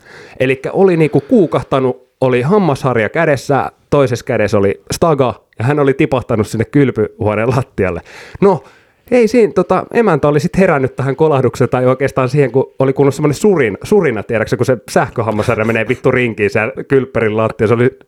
Eli 0.40 0.60
oli 0.72 0.96
niinku 0.96 1.20
kuukahtanut 1.20 2.07
oli 2.20 2.42
hammasharja 2.42 3.08
kädessä, 3.08 3.72
toisessa 3.90 4.24
kädessä 4.24 4.58
oli 4.58 4.80
staga 4.92 5.44
ja 5.58 5.64
hän 5.64 5.78
oli 5.78 5.94
tipahtanut 5.94 6.46
sinne 6.46 6.64
kylpyhuoneen 6.64 7.50
lattialle. 7.50 8.00
No, 8.40 8.62
ei 9.10 9.28
siinä, 9.28 9.52
tota, 9.52 9.86
emäntä 9.92 10.28
oli 10.28 10.40
sitten 10.40 10.60
herännyt 10.60 10.96
tähän 10.96 11.16
kolahdukseen 11.16 11.70
tai 11.70 11.86
oikeastaan 11.86 12.28
siihen, 12.28 12.52
kun 12.52 12.72
oli 12.78 12.92
kuullut 12.92 13.14
semmoinen 13.14 13.34
surin, 13.34 13.78
surina, 13.82 14.22
tiedätkö, 14.22 14.56
kun 14.56 14.66
se 14.66 14.78
sähköhammasharja 14.90 15.64
menee 15.64 15.88
vittu 15.88 16.10
rinkiin 16.10 16.50
siellä 16.50 16.84
kylppärin 16.84 17.36
lattia. 17.36 17.66
Se 17.66 17.74
oli 17.74 17.98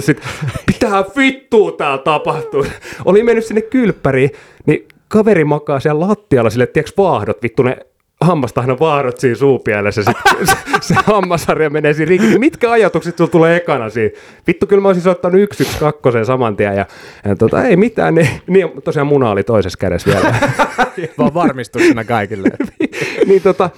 sit, 0.00 0.20
pitää 0.66 1.04
vittua 1.16 1.72
tää 1.72 1.98
tapahtuu. 1.98 2.66
Oli 3.04 3.22
mennyt 3.22 3.44
sinne 3.44 3.62
kylppäriin, 3.62 4.30
niin 4.66 4.88
kaveri 5.08 5.44
makaa 5.44 5.80
siellä 5.80 6.08
lattialla 6.08 6.50
sille, 6.50 6.66
tiedätkö, 6.66 7.02
vaahdot, 7.02 7.42
vittu 7.42 7.62
ne 7.62 7.76
hammastahna 8.20 8.78
vaarot 8.78 9.18
siinä 9.18 9.36
suupielessä, 9.36 10.02
se, 10.02 10.12
se, 10.44 10.56
se 10.80 10.94
hammasarja 11.04 11.70
menee 11.70 11.94
siinä 11.94 12.08
rikki. 12.08 12.38
Mitkä 12.38 12.70
ajatukset 12.70 13.16
sulla 13.16 13.30
tulee 13.30 13.56
ekana 13.56 13.90
siinä? 13.90 14.16
Vittu, 14.46 14.66
kyllä 14.66 14.82
mä 14.82 14.88
olisin 14.88 15.10
ottanut 15.10 15.40
yksi 15.40 15.62
yksi 15.62 15.78
kakkosen 15.78 16.26
saman 16.26 16.56
tien 16.56 16.76
ja, 16.76 16.86
ja 17.24 17.36
tota, 17.36 17.64
ei 17.64 17.76
mitään, 17.76 18.14
niin, 18.14 18.28
niin, 18.46 18.70
tosiaan 18.84 19.06
muna 19.06 19.30
oli 19.30 19.42
toisessa 19.42 19.78
kädessä 19.78 20.10
vielä. 20.10 20.34
Vaan 21.18 21.34
varmistuksena 21.34 22.04
kaikille. 22.04 22.48
niin 23.28 23.42
tota, 23.42 23.70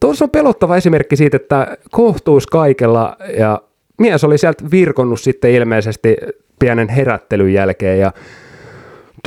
tuossa 0.00 0.24
on 0.24 0.30
pelottava 0.30 0.76
esimerkki 0.76 1.16
siitä, 1.16 1.36
että 1.36 1.76
kohtuus 1.90 2.46
kaikella 2.46 3.16
ja 3.38 3.62
mies 3.98 4.24
oli 4.24 4.38
sieltä 4.38 4.64
virkonnut 4.70 5.20
sitten 5.20 5.50
ilmeisesti 5.50 6.16
pienen 6.58 6.88
herättelyn 6.88 7.52
jälkeen 7.52 8.00
ja 8.00 8.12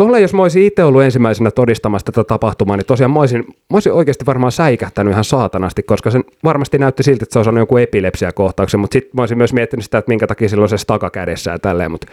Tuolla 0.02 0.20
jos 0.20 0.34
mä 0.34 0.42
olisin 0.42 0.64
itse 0.64 0.84
ollut 0.84 1.02
ensimmäisenä 1.04 1.52
todistamassa 1.52 2.06
tätä 2.06 2.24
tapahtumaa, 2.24 2.78
niin 2.78 2.86
tosiaan 2.86 3.12
mä 3.12 3.20
olisin, 3.20 3.46
mä 3.48 3.74
olisin 3.74 3.94
oikeasti 3.94 4.26
varmaan 4.26 4.52
säikähtänyt 4.52 5.12
ihan 5.12 5.24
saatanasti, 5.24 5.84
koska 5.84 6.12
se 6.12 6.20
varmasti 6.44 6.78
näytti 6.78 7.04
siltä, 7.04 7.24
että 7.24 7.34
se 7.34 7.40
on 7.40 7.46
saanut 7.46 7.60
joku 7.60 7.78
epilepsiakohtauksen, 7.78 8.80
mutta 8.80 8.94
sitten 8.94 9.12
mä 9.14 9.22
olisin 9.22 9.38
myös 9.38 9.54
miettinyt 9.54 9.86
sitä, 9.86 9.98
että 9.98 10.10
minkä 10.10 10.28
takia 10.28 10.50
silloin 10.50 10.70
se 10.70 10.78
staka 10.78 11.10
kädessä 11.10 11.52
ja 11.52 11.60
tälleen, 11.60 11.92
mutta 11.92 12.08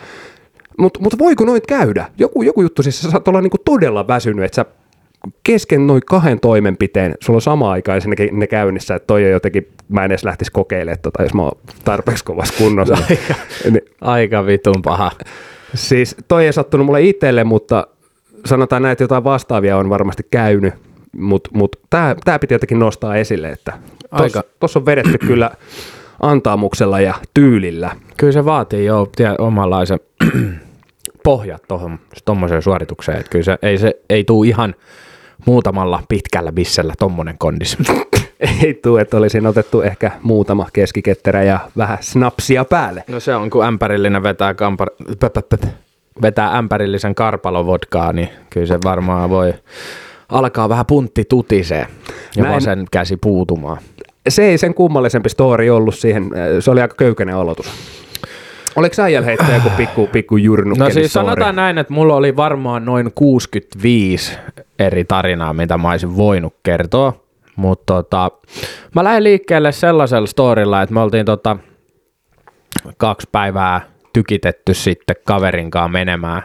mutta 0.78 1.00
mut 1.00 1.18
voiko 1.18 1.44
noit 1.44 1.66
käydä? 1.66 2.06
Joku, 2.18 2.42
joku 2.42 2.62
juttu, 2.62 2.82
siis 2.82 3.00
sä 3.00 3.10
saat 3.10 3.28
olla 3.28 3.40
niinku 3.40 3.58
todella 3.64 4.08
väsynyt, 4.08 4.44
että 4.44 4.56
sä 4.56 4.64
kesken 5.42 5.86
noin 5.86 6.02
kahden 6.06 6.40
toimenpiteen, 6.40 7.14
sulla 7.20 7.36
on 7.36 7.42
sama 7.42 7.70
aikaan 7.70 8.00
ne 8.32 8.46
käynnissä, 8.46 8.94
että 8.94 9.06
toi 9.06 9.24
on 9.24 9.30
jotenkin, 9.30 9.68
mä 9.88 10.04
en 10.04 10.10
edes 10.10 10.24
lähtisi 10.24 10.52
kokeilemaan 10.52 11.02
tota, 11.02 11.22
jos 11.22 11.34
mä 11.34 11.42
oon 11.42 11.58
tarpeeksi 11.84 12.24
kovassa 12.24 12.54
kunnossa. 12.58 12.98
Aika, 13.10 13.34
niin, 13.70 13.82
aika 14.00 14.46
vitun 14.46 14.82
paha. 14.82 15.10
Siis 15.74 16.16
toi 16.28 16.46
ei 16.46 16.52
sattunut 16.52 16.86
mulle 16.86 17.02
itselle, 17.02 17.44
mutta 17.44 17.86
sanotaan 18.46 18.82
näin, 18.82 18.92
että 18.92 19.04
jotain 19.04 19.24
vastaavia 19.24 19.76
on 19.76 19.90
varmasti 19.90 20.26
käynyt. 20.30 20.74
Mutta 21.16 21.50
mut, 21.52 21.76
tämä 21.90 22.16
tää 22.24 22.38
piti 22.38 22.54
jotenkin 22.54 22.78
nostaa 22.78 23.16
esille, 23.16 23.48
että 23.48 23.72
tuossa 24.60 24.78
on 24.78 24.86
vedetty 24.86 25.18
kyllä 25.28 25.50
antaamuksella 26.22 27.00
ja 27.00 27.14
tyylillä. 27.34 27.90
Kyllä 28.16 28.32
se 28.32 28.44
vaatii 28.44 28.84
jo 28.84 29.08
omanlaisen 29.38 30.00
pohjat 31.24 31.62
tuohon 31.68 31.98
tuommoiseen 32.24 32.62
suoritukseen. 32.62 33.18
Että 33.18 33.30
kyllä 33.30 33.44
se 33.44 33.58
ei, 33.62 33.78
se 33.78 33.94
ei 34.10 34.24
tuu 34.24 34.44
ihan 34.44 34.74
muutamalla 35.46 36.02
pitkällä 36.08 36.52
bissellä 36.52 36.94
tommonen 36.98 37.38
kondis. 37.38 37.76
Ei 38.64 38.74
tule, 38.74 39.00
että 39.00 39.16
olisin 39.16 39.46
otettu 39.46 39.82
ehkä 39.82 40.10
muutama 40.22 40.66
keskiketterä 40.72 41.42
ja 41.42 41.58
vähän 41.76 41.98
snapsia 42.00 42.64
päälle. 42.64 43.04
No 43.08 43.20
se 43.20 43.34
on, 43.34 43.50
kun 43.50 43.64
ämpärillinen 43.64 44.22
vetää, 44.22 44.54
kampar... 44.54 44.88
vetää 46.22 46.56
ämpärillisen 46.58 47.14
karpalovodkaa, 47.14 48.12
niin 48.12 48.28
kyllä 48.50 48.66
se 48.66 48.78
varmaan 48.84 49.30
voi 49.30 49.54
alkaa 50.28 50.68
vähän 50.68 50.86
puntti 50.86 51.24
tutisee 51.24 51.86
ja 52.36 52.42
Mä 52.42 52.48
en- 52.48 52.54
vasen 52.54 52.84
käsi 52.90 53.16
puutumaan. 53.16 53.78
Se 54.28 54.44
ei 54.44 54.58
sen 54.58 54.74
kummallisempi 54.74 55.28
story 55.28 55.70
ollut 55.70 55.94
siihen, 55.94 56.22
äh, 56.22 56.30
se 56.60 56.70
oli 56.70 56.80
aika 56.80 56.94
köykäinen 56.94 57.34
aloitus. 57.36 57.66
Oliko 58.76 59.02
äijällä 59.02 59.26
heittää 59.26 59.54
joku 59.54 59.70
pikku, 59.76 60.06
pikku 60.06 60.36
No 60.78 60.90
siis 60.90 61.10
story? 61.10 61.24
sanotaan 61.26 61.56
näin, 61.56 61.78
että 61.78 61.92
mulla 61.92 62.14
oli 62.14 62.36
varmaan 62.36 62.84
noin 62.84 63.12
65 63.14 64.38
eri 64.78 65.04
tarinaa, 65.04 65.52
mitä 65.52 65.78
mä 65.78 65.90
olisin 65.90 66.16
voinut 66.16 66.54
kertoa. 66.62 67.27
Mutta 67.58 67.94
tota, 67.94 68.30
mä 68.94 69.04
lähdin 69.04 69.24
liikkeelle 69.24 69.72
sellaisella 69.72 70.26
storilla, 70.26 70.82
että 70.82 70.94
me 70.94 71.00
oltiin 71.00 71.26
tota, 71.26 71.56
kaksi 72.96 73.28
päivää 73.32 73.80
tykitetty 74.12 74.74
sitten 74.74 75.16
kaverinkaan 75.24 75.90
menemään. 75.90 76.42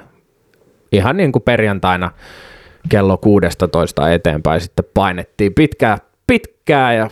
Ihan 0.91 1.17
niin 1.17 1.31
kuin 1.31 1.43
perjantaina 1.43 2.11
kello 2.89 3.17
16 3.17 4.11
eteenpäin 4.11 4.61
sitten 4.61 4.85
painettiin 4.93 5.53
pitkää, 5.53 5.97
pitkää 6.27 6.93
ja 6.93 7.09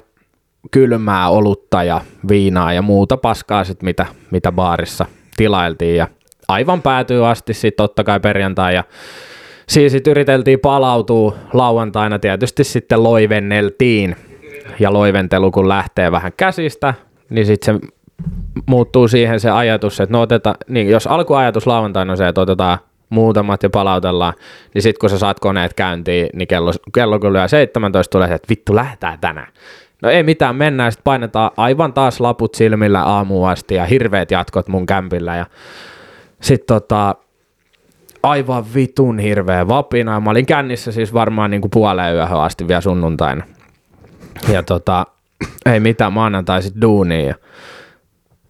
kylmää 0.71 1.29
olutta 1.29 1.83
ja 1.83 2.01
viinaa 2.29 2.73
ja 2.73 2.81
muuta 2.81 3.17
paskaa 3.17 3.63
sit, 3.63 3.83
mitä, 3.83 4.05
mitä 4.31 4.51
baarissa 4.51 5.05
tilailtiin 5.37 5.95
ja 5.95 6.07
aivan 6.47 6.81
päätyy 6.81 7.29
asti 7.29 7.53
sitten 7.53 7.83
totta 7.83 8.03
kai 8.03 8.19
perjantai 8.19 8.75
ja 8.75 8.83
siis 9.71 9.91
sit 9.91 10.07
yriteltiin 10.07 10.59
palautua 10.59 11.35
lauantaina 11.53 12.19
tietysti 12.19 12.63
sitten 12.63 13.03
loivenneltiin 13.03 14.15
ja 14.79 14.93
loiventelu 14.93 15.51
kun 15.51 15.69
lähtee 15.69 16.11
vähän 16.11 16.31
käsistä, 16.37 16.93
niin 17.29 17.45
sitten 17.45 17.79
se 17.81 17.87
muuttuu 18.65 19.07
siihen 19.07 19.39
se 19.39 19.49
ajatus, 19.49 19.99
että 19.99 20.13
no 20.13 20.21
oteta, 20.21 20.55
niin 20.67 20.89
jos 20.89 21.07
alkuajatus 21.07 21.67
lauantaina 21.67 22.13
on 22.13 22.17
se, 22.17 22.27
että 22.27 22.41
otetaan 22.41 22.77
muutamat 23.09 23.63
ja 23.63 23.69
palautellaan, 23.69 24.33
niin 24.73 24.81
sitten 24.81 24.99
kun 24.99 25.09
sä 25.09 25.17
saat 25.17 25.39
koneet 25.39 25.73
käyntiin, 25.73 26.29
niin 26.33 26.47
kello, 26.47 26.71
kello 26.93 27.33
lyö 27.33 27.47
17 27.47 28.11
tulee 28.11 28.27
se, 28.27 28.33
että 28.33 28.49
vittu 28.49 28.75
lähdetään 28.75 29.19
tänään. 29.19 29.53
No 30.01 30.09
ei 30.09 30.23
mitään, 30.23 30.55
mennään, 30.55 30.91
sitten 30.91 31.03
painetaan 31.03 31.51
aivan 31.57 31.93
taas 31.93 32.19
laput 32.19 32.55
silmillä 32.55 33.03
aamuun 33.03 33.49
asti 33.49 33.75
ja 33.75 33.85
hirveät 33.85 34.31
jatkot 34.31 34.67
mun 34.67 34.85
kämpillä 34.85 35.35
ja 35.35 35.45
sitten 36.41 36.67
tota, 36.67 37.15
aivan 38.23 38.65
vitun 38.75 39.19
hirveä 39.19 39.67
vapina. 39.67 40.19
Mä 40.19 40.29
olin 40.29 40.45
kännissä 40.45 40.91
siis 40.91 41.13
varmaan 41.13 41.51
niin 41.51 41.61
kuin 41.61 41.71
puoleen 41.71 42.15
yöhön 42.15 42.39
asti 42.39 42.67
vielä 42.67 42.81
sunnuntaina. 42.81 43.43
Ja 44.53 44.63
tota, 44.63 45.05
ei 45.65 45.79
mitään, 45.79 46.13
maanantai 46.13 46.61
sit 46.61 46.81
duuniin 46.81 47.27
ja, 47.27 47.35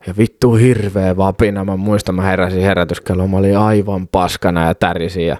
ja 0.07 0.13
vittu 0.17 0.53
hirveä 0.53 1.17
vapina. 1.17 1.65
Mä 1.65 1.77
muistan, 1.77 2.15
mä 2.15 2.21
heräsin 2.21 2.61
herätyskello, 2.61 3.27
mä 3.27 3.37
olin 3.37 3.57
aivan 3.57 4.07
paskana 4.07 4.67
ja 4.67 4.75
tärisin 4.75 5.27
ja 5.27 5.37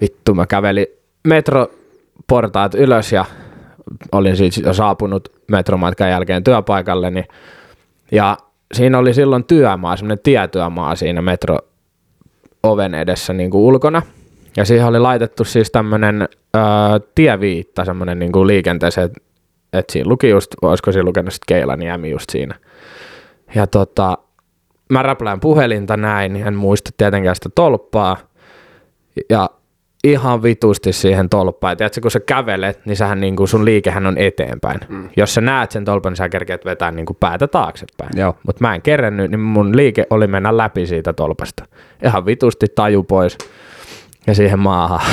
vittu 0.00 0.34
mä 0.34 0.46
kävelin 0.46 0.86
metroportaat 1.24 2.74
ylös 2.74 3.12
ja 3.12 3.24
olin 4.12 4.36
siis 4.36 4.58
jo 4.58 4.74
saapunut 4.74 5.32
metromatkan 5.48 6.10
jälkeen 6.10 6.44
työpaikalle, 6.44 7.10
niin, 7.10 7.24
ja 8.12 8.36
siinä 8.74 8.98
oli 8.98 9.14
silloin 9.14 9.44
työmaa, 9.44 9.96
semmoinen 9.96 10.22
tietyömaa 10.22 10.96
siinä 10.96 11.22
metro 11.22 11.58
oven 12.64 12.94
edessä 12.94 13.32
niin 13.32 13.50
kuin 13.50 13.62
ulkona. 13.62 14.02
Ja 14.56 14.64
siihen 14.64 14.86
oli 14.86 14.98
laitettu 14.98 15.44
siis 15.44 15.70
tämmöinen 15.70 16.28
tieviitta 17.14 17.84
semmoinen 17.84 18.18
niin 18.18 18.32
kuin 18.32 18.46
liikenteeseen, 18.46 19.06
että 19.06 19.20
et 19.72 19.90
siinä 19.90 20.08
luki 20.08 20.28
just, 20.28 20.54
olisiko 20.62 20.92
siinä 20.92 21.04
lukenut 21.04 21.32
sitten 21.32 21.56
Keilaniemi 21.56 22.10
just 22.10 22.30
siinä. 22.30 22.54
Ja 23.54 23.66
tota, 23.66 24.18
mä 24.90 25.02
räplään 25.02 25.40
puhelinta 25.40 25.96
näin, 25.96 26.36
en 26.36 26.54
muista 26.54 26.90
tietenkään 26.96 27.34
sitä 27.34 27.48
tolppaa. 27.54 28.16
Ja 29.30 29.50
ihan 30.04 30.42
vitusti 30.42 30.92
siihen 30.92 31.28
tolppaan. 31.28 31.72
Ja 31.72 31.76
tiedätkö, 31.76 32.00
kun 32.00 32.10
sä 32.10 32.20
kävelet, 32.20 32.86
niin 32.86 32.96
sähän 32.96 33.20
niin 33.20 33.36
kuin 33.36 33.48
sun 33.48 33.64
liikehän 33.64 34.06
on 34.06 34.18
eteenpäin. 34.18 34.80
Mm. 34.88 35.08
Jos 35.16 35.34
sä 35.34 35.40
näet 35.40 35.70
sen 35.70 35.84
tolpan, 35.84 36.10
niin 36.10 36.16
sä 36.16 36.28
kerkeät 36.28 36.64
vetää 36.64 36.90
niin 36.90 37.06
kuin 37.06 37.16
päätä 37.20 37.46
taaksepäin. 37.46 38.10
Mutta 38.46 38.60
mä 38.60 38.74
en 38.74 38.82
kerennyt, 38.82 39.30
niin 39.30 39.40
mun 39.40 39.76
liike 39.76 40.06
oli 40.10 40.26
mennä 40.26 40.56
läpi 40.56 40.86
siitä 40.86 41.12
tolpasta. 41.12 41.64
Ihan 42.04 42.26
vitusti 42.26 42.66
taju 42.74 43.02
pois 43.02 43.38
ja 44.26 44.34
siihen 44.34 44.58
maahan. 44.58 45.00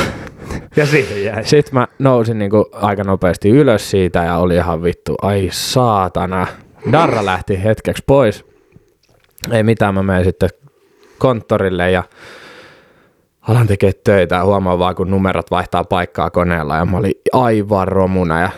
Ja 0.76 0.86
siihen 0.86 1.24
jäi. 1.24 1.46
Sitten 1.46 1.74
mä 1.74 1.88
nousin 2.00 2.39
niinku 2.39 2.70
aika 2.74 3.04
nopeasti 3.04 3.50
ylös 3.50 3.92
siitä 3.92 4.24
ja 4.24 4.38
oli 4.38 4.56
ihan 4.56 4.84
vittu, 4.84 5.16
ai 5.22 5.50
saatana. 5.52 6.48
Darra 6.92 7.26
lähti 7.26 7.64
hetkeksi 7.64 8.04
pois. 8.08 8.46
Ei 9.52 9.64
mitään, 9.64 9.94
mä 9.94 10.04
menen 10.04 10.24
sitten 10.24 10.50
konttorille 11.18 11.92
ja 11.92 12.04
alan 13.42 13.68
tekee 13.68 13.92
töitä 14.04 14.36
ja 14.36 14.44
huomaan 14.46 14.80
vaan, 14.80 14.96
kun 14.96 15.12
numerot 15.12 15.52
vaihtaa 15.52 15.84
paikkaa 15.84 16.30
koneella 16.30 16.76
ja 16.76 16.86
mä 16.86 16.98
olin 16.98 17.14
aivan 17.34 17.88
romuna 17.88 18.42
ja 18.42 18.50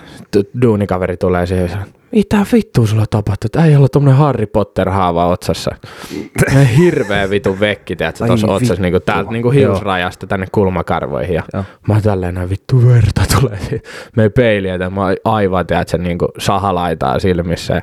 duunikaveri 0.61 1.17
tulee 1.17 1.45
siihen 1.45 1.69
ja 1.69 1.85
mitä 2.13 2.45
vittua 2.53 2.87
sulla 2.87 3.05
tapahtuu, 3.09 3.45
että 3.45 3.65
ei 3.65 3.75
olla 3.75 3.89
tommonen 3.89 4.17
Harry 4.17 4.45
Potter-haava 4.45 5.25
otsassa. 5.25 5.75
Ja 6.53 6.59
hirveä 6.59 7.29
vitun 7.29 7.59
vekki, 7.59 7.95
tiedätkö, 7.95 8.25
tuossa 8.27 8.47
otsassa, 8.47 8.81
niinku 8.81 8.95
vittu. 8.95 9.11
täältä 9.11 9.31
niinku 9.31 9.49
hiusrajasta 9.49 10.27
tänne 10.27 10.47
kulmakarvoihin. 10.51 11.35
Ja 11.35 11.43
Joo. 11.53 11.63
mä 11.87 12.01
tälleen 12.01 12.35
näin 12.35 12.49
vittu 12.49 12.87
verta 12.87 13.21
tulee. 13.39 13.59
Me 14.15 14.29
peiliä, 14.29 14.73
että 14.73 14.89
mä 14.89 15.01
aivan, 15.25 15.67
tiedätkö, 15.67 15.97
niinku 15.97 16.27
sahalaitaa 16.37 17.19
silmissä. 17.19 17.73
Ja 17.73 17.81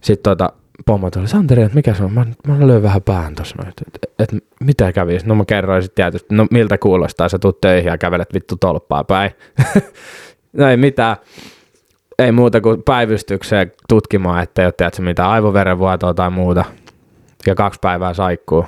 sitten 0.00 0.30
tota, 0.30 0.52
pomma 0.86 1.10
tuli, 1.10 1.28
Santeri, 1.28 1.62
että 1.62 1.74
mikä 1.74 1.94
se 1.94 2.04
on? 2.04 2.12
Mä, 2.12 2.26
mä 2.46 2.66
löin 2.66 2.82
vähän 2.82 3.02
pään 3.02 3.34
noin, 3.58 3.68
että 3.68 3.84
et, 4.18 4.34
et, 4.34 4.44
mitä 4.60 4.92
kävi? 4.92 5.18
No 5.24 5.34
mä 5.34 5.44
kerroin 5.44 5.82
sitten 5.82 6.04
tietysti, 6.04 6.34
no 6.34 6.46
miltä 6.50 6.78
kuulostaa, 6.78 7.28
sä 7.28 7.38
tuut 7.38 7.60
töihin 7.60 7.90
ja 7.90 7.98
kävelet 7.98 8.34
vittu 8.34 8.56
tolppaa 8.56 9.04
päin. 9.04 9.30
no 10.58 10.68
ei 10.68 10.76
mitään, 10.76 11.16
ei 12.18 12.32
muuta 12.32 12.60
kuin 12.60 12.82
päivystykseen 12.82 13.72
tutkimaan, 13.88 14.42
ettei 14.42 14.64
ole 14.64 14.72
tiedätkö, 14.72 15.02
mitään 15.02 15.30
aivoverenvuotoa 15.30 16.14
tai 16.14 16.30
muuta. 16.30 16.64
Ja 17.46 17.54
kaksi 17.54 17.78
päivää 17.82 18.14
saikkuu. 18.14 18.66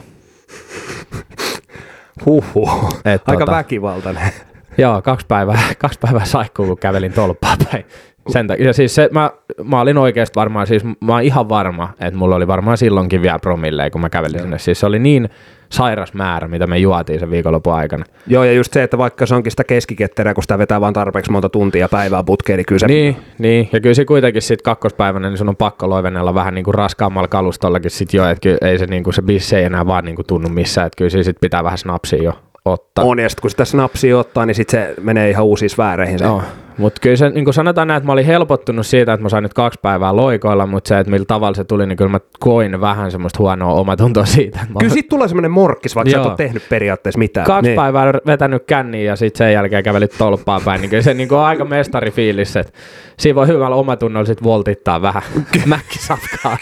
Huhhuh. 2.27 3.01
Et 3.05 3.23
Aika 3.27 3.45
tota- 3.45 3.51
väkivaltainen. 3.51 4.33
Joo, 4.79 5.03
kaksi 5.03 5.27
päivää, 5.27 5.63
kaksi 5.79 5.99
päivää 5.99 6.25
saikkuu, 6.25 6.67
kun 6.67 6.79
kävelin 6.79 7.13
tolppaa 7.13 7.57
päin. 7.71 7.85
Sen 8.29 8.47
takia, 8.47 8.67
ja 8.67 8.73
siis 8.73 8.95
se, 8.95 9.09
mä, 9.13 9.31
mä 9.65 9.81
olin 9.81 9.99
oikeasti 9.99 10.37
varmaan, 10.37 10.67
siis 10.67 10.85
mä 10.85 11.13
oon 11.13 11.23
ihan 11.23 11.49
varma, 11.49 11.89
että 12.01 12.19
mulla 12.19 12.37
oli 12.37 12.47
varmaan 12.47 12.79
silloinkin 12.79 13.23
vielä 13.23 13.39
promille, 13.39 13.91
kun 13.91 14.01
mä 14.01 14.11
kävelin 14.11 14.41
sinne. 14.41 14.59
Siis 14.59 14.81
se 14.81 14.87
oli 14.87 14.99
niin 14.99 15.29
sairas 15.73 16.15
määrä, 16.15 16.49
mitä 16.49 16.67
me 16.67 16.79
juotiin 16.79 17.21
sen 17.21 17.31
viikonlopun 17.31 17.75
aikana. 17.75 18.05
Joo, 18.27 18.45
ja 18.45 18.53
just 18.53 18.73
se, 18.73 18.83
että 18.83 18.99
vaikka 18.99 19.27
se 19.27 19.35
onkin 19.35 19.53
sitä 19.53 19.65
keskiketterää, 19.65 20.35
kun 20.35 20.43
sitä 20.43 20.59
vetää 20.59 20.81
vaan 20.81 20.93
tarpeeksi 20.93 21.31
monta 21.31 21.49
tuntia 21.49 21.89
päivää 21.89 22.25
putkeen, 22.25 22.57
niin 22.57 22.67
kyllä 22.67 22.79
se... 22.79 22.87
Niin, 22.87 23.17
niin, 23.39 23.69
ja 23.73 23.81
kyllä 23.81 23.95
se 23.95 24.05
kuitenkin 24.05 24.43
sitten 24.43 24.65
kakkospäivänä, 24.65 25.29
niin 25.29 25.39
sun 25.39 25.49
on 25.49 25.57
pakko 25.57 25.89
loivennella 25.89 26.35
vähän 26.35 26.55
niin 26.55 26.65
kuin 26.65 26.75
raskaammalla 26.75 27.29
kalustollakin 27.29 27.91
sit 27.91 28.15
jo, 28.15 28.29
että 28.29 28.41
kyllä 28.43 28.71
ei 28.71 28.79
se, 28.79 28.87
niin 28.87 29.05
kuin 29.05 29.15
se 29.15 29.23
bissi 29.23 29.57
ei 29.57 29.65
enää 29.65 29.87
vaan 29.87 30.05
niin 30.05 30.17
kuin 30.17 30.27
tunnu 30.27 30.49
missään, 30.49 30.87
että 30.87 30.97
kyllä 30.97 31.11
siinä 31.11 31.25
sit 31.25 31.41
pitää 31.41 31.65
vähän 31.65 31.79
snapsia 31.79 32.23
jo 32.23 32.33
ottaa. 32.65 33.05
On, 33.05 33.19
ja 33.19 33.29
sitten 33.29 33.43
kun 33.43 33.51
sitä 33.51 33.65
snapsia 33.65 34.19
ottaa, 34.19 34.47
niin 34.47 34.55
sitten 34.55 34.81
se 34.87 34.95
menee 35.01 35.31
ihan 35.31 35.45
uusiin 35.45 35.71
sfääreihin. 35.71 36.19
Se. 36.19 36.25
Joo, 36.25 36.43
mutta 36.79 37.01
kyllä 37.01 37.17
se, 37.17 37.31
niin 37.31 37.45
kuin 37.45 37.55
sanotaan 37.55 37.89
näin, 37.89 37.99
että 37.99 38.07
mä 38.07 38.13
olin 38.13 38.27
helpottunut 38.27 38.87
siitä, 38.87 39.13
että 39.13 39.23
mä 39.23 39.29
sain 39.29 39.43
nyt 39.43 39.55
kaksi 39.55 39.79
päivää 39.83 40.17
loikoilla, 40.17 40.67
mutta 40.67 40.89
se, 40.89 40.99
että 40.99 41.11
millä 41.11 41.25
tavalla 41.25 41.55
se 41.55 41.65
tuli, 41.65 41.87
niin 41.87 41.97
kyllä 41.97 42.11
mä 42.11 42.21
koin 42.41 42.81
vähän 42.81 43.11
semmoista 43.11 43.39
huonoa 43.39 43.73
omatuntoa 43.73 44.25
siitä. 44.25 44.59
Mä 44.59 44.79
Kyllä 44.79 44.93
siitä 44.93 45.09
tulee 45.09 45.29
semmoinen 45.29 45.51
morkkis, 45.51 45.97
vaikka 45.97 46.11
sä 46.11 46.17
et 46.17 46.21
Joo. 46.23 46.29
ole 46.29 46.37
tehnyt 46.37 46.63
periaatteessa 46.69 47.19
mitään. 47.19 47.47
kaksi 47.47 47.69
Niin. 47.69 47.77
päivää 47.77 48.13
vetänyt 48.27 48.65
känniin 48.67 49.07
ja 49.07 49.17
sitten 49.17 49.39
sen 49.39 49.53
jälkeen 49.53 49.85
kävelit 49.85 50.15
tolppaa 50.19 50.61
päin, 50.65 50.81
niin 50.81 50.91
kyllä 50.91 51.03
se 51.03 51.15
niin 51.15 51.29
kuin 51.29 51.39
on 51.39 51.45
aika 51.45 51.65
mestarifiilis, 51.65 52.57
että 52.57 52.73
siinä 53.19 53.35
voi 53.35 53.47
hyvällä 53.47 53.77
omatunnolla 53.77 54.27
sitten 54.27 54.45
voltittaa 54.45 55.03
vähän 55.03 55.23
mäkkisafkaa. 55.67 56.59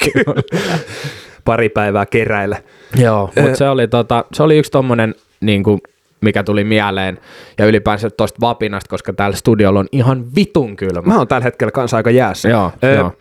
Pari 1.44 1.68
päivää 1.68 2.06
keräillä. 2.06 2.56
Joo, 2.96 3.30
mutta 3.42 3.56
se 3.56 3.68
oli, 3.68 3.88
tota, 3.88 4.24
se 4.32 4.42
oli 4.42 4.58
yksi 4.58 4.70
tommonen, 4.70 5.14
niin 5.40 5.62
kuin, 5.62 5.80
mikä 6.20 6.42
tuli 6.42 6.64
mieleen, 6.64 7.18
ja 7.58 7.66
ylipäänsä 7.66 8.10
tosta 8.10 8.38
vapinasta, 8.40 8.88
koska 8.90 9.12
täällä 9.12 9.36
studiolla 9.36 9.80
on 9.80 9.88
ihan 9.92 10.24
vitun 10.36 10.76
kylmä. 10.76 11.02
Mä 11.04 11.18
oon 11.18 11.28
tällä 11.28 11.44
hetkellä 11.44 11.72
kanssa 11.72 11.96
aika 11.96 12.10
jäässä. 12.10 12.48
Joo, 12.48 12.72
Ö, 12.84 12.94
joo. 12.94 13.12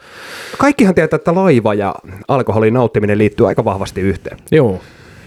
Kaikkihan 0.58 0.96
tietää, 0.96 1.18
että 1.18 1.36
laiva 1.36 1.74
ja 1.74 1.96
alkoholin 2.28 2.74
nauttiminen 2.74 3.18
liittyy 3.18 3.48
aika 3.48 3.66
vahvasti 3.66 4.02
yhteen. 4.02 4.38
Joo, 4.52 4.82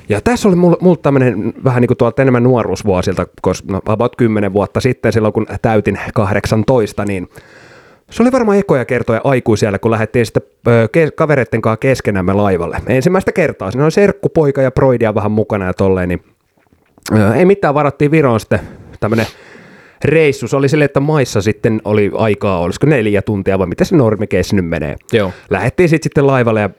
Ja 0.09 0.21
tässä 0.21 0.49
oli 0.49 0.57
mulla, 0.57 0.77
mulla 0.81 0.97
tämmöinen 1.03 1.53
vähän 1.65 1.81
niin 1.81 1.89
kuin 1.89 1.99
tuolta 1.99 2.23
enemmän 2.23 2.43
nuoruusvuosilta, 2.43 3.27
koska 3.43 3.73
no, 3.73 3.81
about 3.87 4.17
10 4.17 4.53
vuotta 4.53 4.81
sitten, 4.81 5.13
silloin 5.13 5.35
kun 5.35 5.47
täytin 5.63 5.99
18, 6.15 7.05
niin 7.05 7.29
se 8.11 8.23
oli 8.23 8.33
varmaan 8.33 8.59
ekoja 8.59 8.85
kertoja 8.85 9.21
aikuisia, 9.25 9.79
kun 9.79 9.91
lähdettiin 9.91 10.27
sitten 10.27 10.43
kavereiden 11.15 11.63
kanssa 11.63 11.77
keskenämme 11.77 12.33
laivalle. 12.33 12.79
Ensimmäistä 12.87 13.33
kertaa. 13.33 13.71
Siinä 13.71 13.85
oli 13.85 13.91
serkkupoika 13.91 14.63
ja 14.63 14.71
proidia 14.71 15.15
vähän 15.15 15.33
mukana 15.33 15.67
ja 15.67 15.75
tolleen, 15.75 16.09
niin 16.09 16.23
ei 17.37 17.45
mitään, 17.45 17.75
varattiin 17.75 18.11
Viroon 18.11 18.41
sitten 18.41 18.61
tämmöinen 19.01 19.27
reissu. 20.05 20.49
Se 20.49 20.57
oli 20.57 20.69
silleen, 20.69 20.87
että 20.87 21.01
maissa 21.01 21.43
sitten 21.43 21.81
oli 21.85 22.11
aikaa, 22.15 22.61
olisiko 22.61 22.87
neljä 22.87 23.23
tuntia 23.23 23.59
vai 23.59 23.67
mitä 23.67 23.85
se 23.85 23.97
normikeissi 23.97 24.57
nyt 24.57 24.69
menee. 24.69 24.97
Joo. 25.13 25.33
Lähettiin 25.51 25.89
sitten 25.89 26.05
sitten 26.05 26.27
laivalle 26.27 26.61
ja 26.61 26.71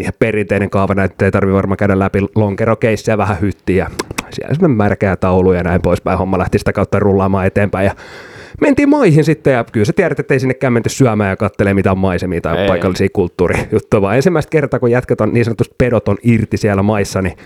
ihan 0.00 0.12
perinteinen 0.18 0.70
kaava, 0.70 1.04
että 1.04 1.24
ei 1.24 1.30
tarvi 1.30 1.52
varmaan 1.52 1.76
käydä 1.76 1.98
läpi 1.98 2.18
lonkerokeissiä 2.34 3.18
vähän 3.18 3.40
hyttiä. 3.40 3.90
Siellä 4.30 4.54
semmoinen 4.54 4.76
märkää 4.76 5.16
taulu 5.16 5.52
ja 5.52 5.62
näin 5.62 5.82
poispäin. 5.82 6.18
Homma 6.18 6.38
lähti 6.38 6.58
sitä 6.58 6.72
kautta 6.72 6.98
rullaamaan 6.98 7.46
eteenpäin 7.46 7.84
ja 7.84 7.94
mentiin 8.60 8.88
maihin 8.88 9.24
sitten 9.24 9.52
ja 9.52 9.64
kyllä 9.72 9.86
sä 9.86 9.92
tiedät, 9.92 10.20
että 10.20 10.34
ei 10.34 10.40
sinnekään 10.40 10.72
menty 10.72 10.88
syömään 10.88 11.30
ja 11.30 11.36
kattelee 11.36 11.74
mitään 11.74 11.98
maisemia 11.98 12.40
tai 12.40 12.58
Ei. 12.58 12.68
paikallisia 12.68 13.08
kulttuurijuttuja, 13.12 14.02
vaan 14.02 14.16
ensimmäistä 14.16 14.50
kertaa 14.50 14.80
kun 14.80 14.90
jätkät 14.90 15.20
on 15.20 15.32
niin 15.32 15.44
sanotusti 15.44 15.74
pedot 15.78 16.08
on 16.08 16.16
irti 16.22 16.56
siellä 16.56 16.82
maissa, 16.82 17.22
niin 17.22 17.36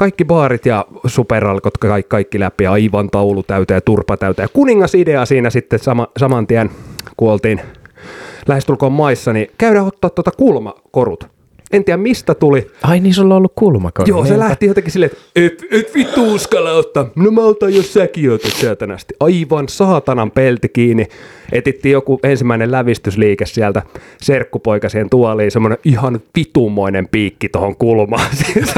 kaikki 0.00 0.24
baarit 0.24 0.66
ja 0.66 0.86
superalkot, 1.06 1.78
kaikki, 1.78 2.08
kaikki 2.08 2.40
läpi, 2.40 2.66
aivan 2.66 3.10
taulu 3.10 3.42
täyteen 3.42 3.76
ja 3.76 3.80
turpa 3.80 4.16
täyteen. 4.16 4.44
Ja 4.44 4.48
kuningasidea 4.52 5.26
siinä 5.26 5.50
sitten 5.50 5.78
sama, 5.78 6.08
saman 6.16 6.46
tien, 6.46 6.70
kun 7.16 7.32
oltiin 7.32 7.60
lähestulkoon 8.48 8.92
maissa, 8.92 9.32
niin 9.32 9.46
käydään 9.58 9.86
ottaa 9.86 10.10
tuota 10.10 10.30
kulmakorut. 10.30 11.39
En 11.72 11.84
tiedä 11.84 11.96
mistä 11.96 12.34
tuli. 12.34 12.70
Ai 12.82 13.00
niin, 13.00 13.14
sulla 13.14 13.34
on 13.34 13.38
ollut 13.38 13.52
kulmakorva. 13.54 14.08
Joo, 14.08 14.24
se 14.24 14.38
lähti 14.38 14.66
jotenkin 14.66 14.92
silleen, 14.92 15.12
että 15.12 15.22
et, 15.36 15.64
et 15.70 15.94
vittu 15.94 16.34
uskalla 16.34 16.72
ottaa. 16.72 17.10
No 17.16 17.30
mä 17.30 17.40
otan, 17.40 17.74
jos 17.74 17.92
säkin 17.92 18.32
otat 18.32 18.52
sieltä 18.52 18.86
nästi. 18.86 19.14
Aivan 19.20 19.68
saatanan 19.68 20.30
pelti 20.30 20.68
kiinni. 20.68 21.06
Etittiin 21.52 21.92
joku 21.92 22.20
ensimmäinen 22.22 22.72
lävistysliike 22.72 23.46
sieltä 23.46 23.82
serkkupoika 24.20 24.88
siihen 24.88 25.10
tuoliin, 25.10 25.50
semmoinen 25.50 25.78
ihan 25.84 26.20
vitumoinen 26.36 27.08
piikki 27.08 27.48
tuohon 27.48 27.76
kulmaan. 27.76 28.26
Siis 28.52 28.74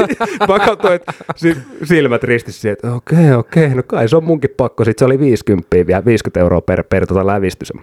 mä 0.49 0.59
katsoin, 0.65 0.93
että 0.93 1.13
si- 1.35 1.57
silmät 1.83 2.23
ristissä 2.23 2.71
että 2.71 2.93
okei, 2.93 3.33
okei, 3.33 3.69
no 3.69 3.83
kai 3.87 4.09
se 4.09 4.15
on 4.15 4.23
munkin 4.23 4.49
pakko. 4.57 4.85
Sitten 4.85 5.01
se 5.01 5.05
oli 5.05 5.19
50 5.19 5.67
vielä, 5.87 6.05
50 6.05 6.39
euroa 6.39 6.61
per, 6.61 6.83
per 6.83 7.07
tota 7.07 7.27
lävistys 7.27 7.73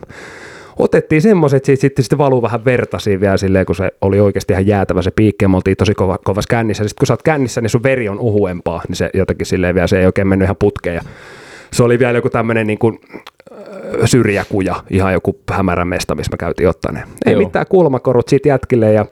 otettiin 0.81 1.22
semmoiset, 1.22 1.64
siitä 1.64 1.81
sitten, 1.81 2.03
sitten 2.03 2.18
valuu 2.18 2.43
vähän 2.43 2.64
verta 2.64 2.99
siinä 2.99 3.20
vielä 3.20 3.37
silleen, 3.37 3.66
kun 3.66 3.74
se 3.74 3.91
oli 4.01 4.20
oikeasti 4.20 4.53
ihan 4.53 4.66
jäätävä 4.66 5.03
se 5.03 5.11
piikki, 5.11 5.45
ja 5.45 5.49
me 5.49 5.57
oltiin 5.57 5.76
tosi 5.76 5.95
kova, 5.95 6.18
kovassa 6.24 6.49
kännissä. 6.51 6.85
Sitten 6.85 7.01
kun 7.01 7.07
sä 7.07 7.12
oot 7.12 7.22
kännissä, 7.22 7.61
niin 7.61 7.70
sun 7.70 7.83
veri 7.83 8.09
on 8.09 8.18
uhuempaa, 8.18 8.83
niin 8.89 8.97
se 8.97 9.11
jotenkin 9.14 9.47
silleen 9.47 9.74
vielä, 9.74 9.87
se 9.87 10.01
ei 10.01 10.07
oikein 10.07 10.28
mennyt 10.28 10.47
ihan 10.47 10.57
putkeen. 10.57 10.95
Ja 10.95 11.03
se 11.72 11.83
oli 11.83 11.99
vielä 11.99 12.18
joku 12.18 12.31
tämmöinen 12.31 12.66
niin 12.66 12.78
kuin, 12.78 12.99
ö, 14.03 14.07
syrjäkuja, 14.07 14.74
ihan 14.91 15.12
joku 15.12 15.41
hämärä 15.51 15.85
mesta, 15.85 16.14
missä 16.14 16.33
me 16.33 16.37
käytiin 16.37 16.68
ottaa 16.68 16.93
ne. 16.93 17.03
Ei 17.26 17.33
Joo. 17.33 17.43
mitään 17.43 17.66
kulmakorut 17.68 18.28
siitä 18.28 18.49
jätkille 18.49 18.93
ja 18.93 19.07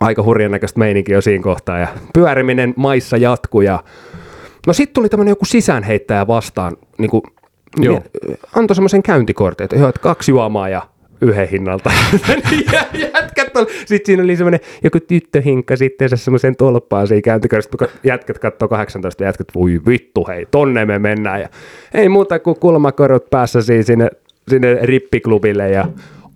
aika 0.00 0.22
hurjan 0.22 0.50
näköistä 0.50 0.78
meininkiä 0.78 1.14
jo 1.16 1.20
siinä 1.20 1.42
kohtaa. 1.42 1.78
Ja 1.78 1.88
pyöriminen 2.14 2.74
maissa 2.76 3.16
jatkuu 3.16 3.60
ja 3.60 3.82
No 4.66 4.72
sitten 4.72 4.94
tuli 4.94 5.08
tämmöinen 5.08 5.32
joku 5.32 5.44
sisäänheittäjä 5.44 6.26
vastaan, 6.26 6.76
niin 6.98 7.10
kuin, 7.10 7.22
Joo. 7.80 8.00
antoi 8.54 8.74
semmoisen 8.74 9.02
käyntikortin, 9.02 9.64
että, 9.64 9.76
joo, 9.76 9.88
että 9.88 10.00
kaksi 10.00 10.30
juomaa 10.30 10.68
ja 10.68 10.82
yhden 11.22 11.48
hinnalta. 11.48 11.90
ja 12.72 12.84
jätkät 13.14 13.56
oli, 13.56 13.66
sitten 13.86 14.06
siinä 14.06 14.22
oli 14.22 14.36
semmoinen 14.36 14.60
joku 14.84 14.98
tyttöhinkka 15.00 15.76
sitten 15.76 16.08
se 16.08 16.16
semmoisen 16.16 16.56
tolppaan 16.56 17.06
siinä 17.06 17.22
käyntikortissa, 17.22 17.78
kun 17.78 17.88
jätkät 18.04 18.38
katsoo 18.38 18.68
18 18.68 19.24
jätkät, 19.24 19.48
voi 19.54 19.80
vittu 19.86 20.26
hei, 20.28 20.46
tonne 20.50 20.84
me 20.84 20.98
mennään. 20.98 21.40
Ja 21.40 21.48
ei 21.94 22.08
muuta 22.08 22.38
kuin 22.38 22.60
kulmakorot 22.60 23.30
päässä 23.30 23.62
siinä 23.62 23.82
sinne, 23.82 24.10
sinne 24.48 24.78
rippiklubille 24.82 25.70
ja 25.70 25.88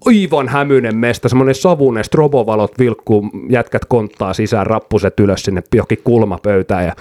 aivan 0.07 0.49
hämyinen 0.49 0.97
mesta, 0.97 1.29
semmoinen 1.29 1.55
savunen, 1.55 2.05
strobovalot 2.05 2.79
vilkkuu, 2.79 3.31
jätkät 3.49 3.85
konttaa 3.85 4.35
sisään, 4.35 4.67
rappuset 4.67 5.21
ylös 5.21 5.43
sinne 5.43 5.63
johonkin 5.75 6.01
kulmapöytään 6.05 6.85
ja 6.85 6.93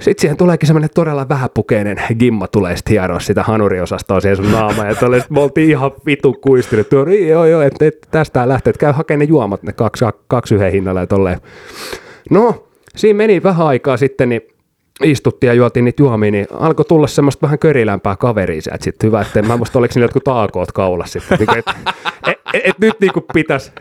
sitten 0.00 0.20
siihen 0.20 0.36
tuleekin 0.36 0.66
semmoinen 0.66 0.90
todella 0.94 1.28
vähäpukeinen 1.28 1.96
gimma 2.18 2.48
tulee 2.48 2.76
sitten 2.76 2.90
hieroa 2.90 3.20
sitä 3.20 3.42
hanuriosastoa 3.42 4.20
siihen 4.20 4.36
sun 4.36 4.52
naamaan. 4.52 4.88
Ja 4.88 4.94
sit 4.94 5.30
me 5.30 5.40
oltiin 5.40 5.70
ihan 5.70 5.90
vitu 6.06 6.32
kuistunut. 6.32 6.88
Tuo, 6.88 7.06
"Ii, 7.08 7.28
joo, 7.28 7.44
joo, 7.46 7.60
että 7.62 7.84
et, 7.86 7.98
tästä 8.10 8.48
lähtee, 8.48 8.70
että 8.70 8.80
käy 8.80 8.92
hakemaan 8.92 9.18
ne 9.18 9.24
juomat, 9.24 9.62
ne 9.62 9.72
kaksi, 9.72 10.04
kaksi 10.28 10.54
yhden 10.54 10.72
hinnalla 10.72 11.00
ja 11.00 11.06
tolleen. 11.06 11.40
No, 12.30 12.66
siinä 12.96 13.16
meni 13.16 13.42
vähän 13.42 13.66
aikaa 13.66 13.96
sitten, 13.96 14.28
niin 14.28 14.42
istuttiin 15.02 15.48
ja 15.48 15.54
juotiin 15.54 15.84
niitä 15.84 16.02
juomia, 16.02 16.30
niin 16.30 16.46
alkoi 16.52 16.84
tulla 16.84 17.06
semmoista 17.06 17.42
vähän 17.42 17.58
körilämpää 17.58 18.16
kaveria 18.16 18.62
sieltä 18.62 18.84
sitten. 18.84 19.06
Hyvä, 19.06 19.20
että 19.20 19.42
mä 19.42 19.56
muista 19.56 19.78
oliko 19.78 19.92
niillä 19.94 20.04
jotkut 20.04 20.24
taakoot 20.24 20.72
kaulassa 20.72 21.20
sitten. 21.20 21.38
Niin 21.38 21.58
että 21.58 21.74
et, 22.26 22.38
et, 22.54 22.62
et, 22.64 22.78
nyt 22.78 23.00
niinku 23.00 23.24
pitäisi 23.34 23.72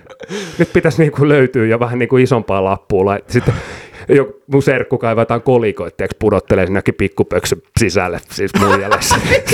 nyt 0.57 0.73
pitäisi 0.73 1.01
niinku 1.01 1.27
löytyä 1.27 1.65
jo 1.65 1.79
vähän 1.79 1.99
niinku 1.99 2.17
isompaa 2.17 2.63
lappua. 2.63 3.17
Sitten 3.27 3.53
joku 4.09 4.41
mun 4.47 4.63
serkku 4.63 4.97
kaivaa 4.97 5.21
jotain 5.21 5.41
kolikoita, 5.41 5.97
tiiäks, 5.97 6.15
pudottelee 6.19 6.65
sinnekin 6.65 6.93
pikkupöksy 6.93 7.63
sisälle, 7.79 8.19
siis 8.31 8.51
muijalle. 8.59 8.99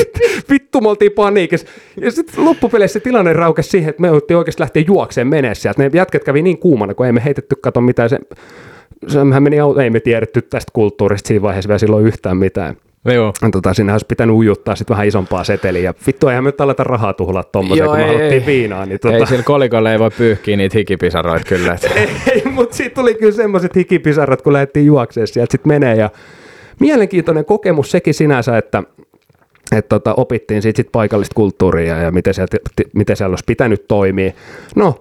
Vittu, 0.52 0.82
me 0.82 0.90
oltiin 0.90 1.12
paniikissa. 1.12 1.68
Ja 2.02 2.12
sitten 2.12 2.46
loppupeleissä 2.46 3.00
se 3.00 3.04
tilanne 3.04 3.34
raukesi 3.34 3.70
siihen, 3.70 3.90
että 3.90 4.02
me 4.02 4.12
oltiin 4.12 4.38
oikeasti 4.38 4.62
lähteä 4.62 4.84
juokseen 4.88 5.28
menee 5.28 5.56
sieltä. 5.56 5.84
Ne 5.84 5.92
jätket 5.94 6.24
kävi 6.24 6.42
niin 6.42 6.58
kuumana, 6.58 6.94
kun 6.94 7.06
ei 7.06 7.12
me 7.12 7.24
heitetty 7.26 7.56
kato 7.62 7.82
mitään. 7.82 8.10
Se, 8.10 8.20
sehän 9.08 9.44
meni, 9.44 9.58
ei 9.84 9.90
me 9.90 10.00
tiedetty 10.00 10.42
tästä 10.42 10.72
kulttuurista 10.74 11.28
siinä 11.28 11.42
vaiheessa 11.42 11.68
vielä 11.68 11.80
silloin 11.80 12.06
yhtään 12.06 12.38
mitään. 12.38 12.76
Joo. 13.06 13.34
Tota, 13.52 13.74
sinne 13.74 13.92
olisi 13.92 14.06
pitänyt 14.06 14.36
ujuttaa 14.36 14.76
sitten 14.76 14.94
vähän 14.96 15.08
isompaa 15.08 15.44
seteliä. 15.44 15.94
Vittu, 16.08 16.28
eihän 16.28 16.44
me 16.44 16.48
nyt 16.48 16.62
aleta 16.62 16.84
rahaa 16.84 17.14
tuhlaa 17.14 17.44
tommoseen, 17.44 17.86
Joo, 17.86 17.96
kun 17.96 18.04
me 18.04 18.08
haluttiin 18.08 18.46
viinaa. 18.46 18.86
Niin 18.86 19.00
Tota... 19.00 19.16
Ei 19.16 19.28
sillä 19.28 19.44
kolikolla 19.44 19.92
ei 19.92 20.00
voi 20.00 20.12
pyyhkiä 20.18 20.58
niitä 20.58 20.78
hikipisaroita 20.78 21.46
kyllä. 21.50 21.78
ei, 22.32 22.44
mutta 22.52 22.76
siitä 22.76 22.96
tuli 22.96 23.16
kyllä 23.16 23.32
semmoiset 23.32 23.76
hikipisarat, 23.76 24.42
kun 24.42 24.54
lähdettiin 24.54 24.86
juokseen 24.86 25.28
sieltä 25.28 25.52
sitten 25.52 25.70
menee. 25.70 25.96
Ja 25.96 26.10
mielenkiintoinen 26.80 27.46
kokemus 27.46 27.92
sekin 27.92 28.14
sinänsä, 28.14 28.58
että 28.58 28.84
että 29.72 29.90
tota, 29.90 30.14
opittiin 30.14 30.62
siitä 30.62 30.78
sit 30.78 30.92
paikallista 30.92 31.36
kulttuuria 31.36 31.98
ja 31.98 32.12
miten 32.12 32.34
siellä, 32.34 32.58
ti- 32.76 32.90
miten 32.94 33.16
siellä 33.16 33.32
olisi 33.32 33.44
pitänyt 33.48 33.88
toimia. 33.88 34.32
No, 34.76 35.00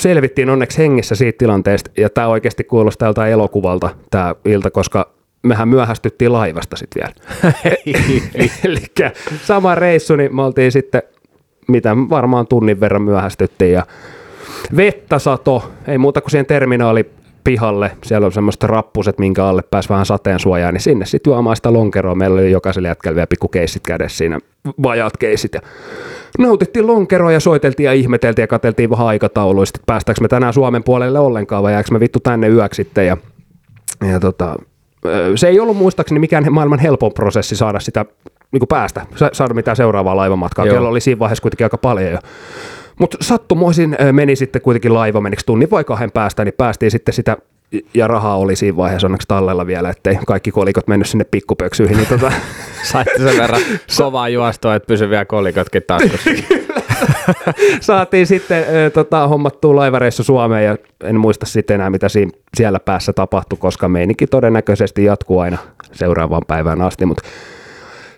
selvittiin 0.00 0.50
onneksi 0.50 0.78
hengissä 0.78 1.14
siitä 1.14 1.38
tilanteesta, 1.38 1.90
ja 1.96 2.10
tämä 2.10 2.26
oikeasti 2.26 2.64
kuulostaa 2.64 3.06
tältä 3.14 3.28
elokuvalta 3.28 3.90
tämä 4.10 4.34
ilta, 4.44 4.70
koska 4.70 5.15
mehän 5.42 5.68
myöhästyttiin 5.68 6.32
laivasta 6.32 6.76
sitten 6.76 7.02
vielä. 7.02 7.14
Eli 8.64 8.78
sama 9.42 9.74
reissu, 9.74 10.16
niin 10.16 10.36
me 10.36 10.42
oltiin 10.42 10.72
sitten, 10.72 11.02
mitä 11.68 11.96
varmaan 11.96 12.46
tunnin 12.46 12.80
verran 12.80 13.02
myöhästyttiin, 13.02 13.72
ja 13.72 13.86
vettä 14.76 15.18
sato, 15.18 15.72
ei 15.88 15.98
muuta 15.98 16.20
kuin 16.20 16.30
siihen 16.30 16.46
terminaali 16.46 17.10
pihalle, 17.44 17.90
siellä 18.04 18.26
on 18.26 18.32
semmoiset 18.32 18.62
rappuset, 18.62 19.18
minkä 19.18 19.46
alle 19.46 19.62
pääsi 19.62 19.88
vähän 19.88 20.06
sateen 20.06 20.40
suojaan, 20.40 20.74
niin 20.74 20.82
sinne 20.82 21.06
sitten 21.06 21.30
juomaan 21.30 21.56
sitä 21.56 21.72
lonkeroa. 21.72 22.14
Meillä 22.14 22.40
oli 22.40 22.50
jokaiselle 22.50 22.88
jätkällä 22.88 23.14
vielä 23.14 23.26
pikku 23.26 23.48
keissit 23.48 23.82
kädessä 23.86 24.18
siinä, 24.18 24.38
vajaat 24.82 25.16
keissit. 25.16 25.54
Ja 25.54 25.60
nautittiin 26.38 26.86
lonkeroa 26.86 27.32
ja 27.32 27.40
soiteltiin 27.40 27.84
ja 27.84 27.92
ihmeteltiin 27.92 28.42
ja 28.42 28.46
katseltiin 28.46 28.90
vähän 28.90 29.06
aikatauluista, 29.06 29.76
että 29.76 29.86
päästäänkö 29.86 30.20
me 30.20 30.28
tänään 30.28 30.52
Suomen 30.52 30.84
puolelle 30.84 31.18
ollenkaan 31.18 31.62
vai 31.62 31.72
jääkö 31.72 31.92
me 31.92 32.00
vittu 32.00 32.20
tänne 32.20 32.48
yöksi 32.48 32.76
sitten. 32.76 33.06
Ja, 33.06 33.16
ja 34.12 34.20
tota, 34.20 34.56
se 35.36 35.48
ei 35.48 35.60
ollut 35.60 35.76
muistaakseni 35.76 36.20
mikään 36.20 36.52
maailman 36.52 36.78
helpon 36.78 37.12
prosessi 37.12 37.56
saada 37.56 37.80
sitä 37.80 38.04
niin 38.52 38.60
kuin 38.60 38.68
päästä, 38.68 39.06
sa- 39.16 39.30
saada 39.32 39.54
mitään 39.54 39.76
seuraavaa 39.76 40.16
laivamatkaa. 40.16 40.66
Joo. 40.66 40.74
Kello 40.74 40.88
oli 40.88 41.00
siinä 41.00 41.18
vaiheessa 41.18 41.42
kuitenkin 41.42 41.64
aika 41.64 41.78
paljon 41.78 42.12
jo. 42.12 42.18
Mutta 43.00 43.16
sattumoisin 43.20 43.96
meni 44.12 44.36
sitten 44.36 44.62
kuitenkin 44.62 44.94
laiva, 44.94 45.20
menikö 45.20 45.42
tunnin 45.46 45.70
vai 45.70 45.84
kahden 45.84 46.12
päästä, 46.12 46.44
niin 46.44 46.54
päästiin 46.58 46.90
sitten 46.90 47.14
sitä, 47.14 47.36
ja 47.94 48.06
rahaa 48.06 48.36
oli 48.36 48.56
siinä 48.56 48.76
vaiheessa 48.76 49.06
onneksi 49.06 49.28
tallella 49.28 49.66
vielä, 49.66 49.90
ettei 49.90 50.18
kaikki 50.26 50.50
kolikot 50.50 50.88
mennyt 50.88 51.08
sinne 51.08 51.24
pikkupöksyihin. 51.24 51.96
Niin 51.96 52.08
tota, 52.08 52.32
Saitte 52.92 53.18
sen 53.18 53.38
verran 53.38 53.60
kovaa 53.98 54.28
juostoa, 54.28 54.74
että 54.74 54.86
pysy 54.86 55.10
vielä 55.10 55.24
kolikotkin 55.24 55.82
taskussa. 55.86 56.30
saatiin 57.80 58.26
sitten 58.26 58.64
ö, 58.68 58.90
tota, 58.90 59.28
hommattua 59.28 59.76
laivareissu 59.76 60.22
Suomeen 60.22 60.64
ja 60.64 60.76
en 61.04 61.20
muista 61.20 61.46
sitten 61.46 61.74
enää 61.74 61.90
mitä 61.90 62.08
siinä, 62.08 62.30
siellä 62.56 62.80
päässä 62.80 63.12
tapahtui, 63.12 63.58
koska 63.58 63.88
meininki 63.88 64.26
todennäköisesti 64.26 65.04
jatkuu 65.04 65.38
aina 65.38 65.58
seuraavaan 65.92 66.42
päivään 66.46 66.82
asti, 66.82 67.06
mutta 67.06 67.22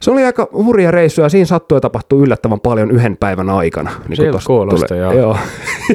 se 0.08 0.12
oli 0.12 0.24
aika 0.24 0.48
hurja 0.52 0.90
reissu 0.90 1.20
ja 1.20 1.28
siinä 1.28 1.44
sattui 1.46 1.76
ja 1.76 1.80
tapahtui 1.80 2.22
yllättävän 2.22 2.60
paljon 2.60 2.90
yhden 2.90 3.16
päivän 3.16 3.50
aikana. 3.50 3.90
Niin 4.08 4.16
Siltä 4.16 4.38
kuulosti, 4.46 4.86
tulee- 4.88 5.02
joo. 5.02 5.12
joo. 5.12 5.38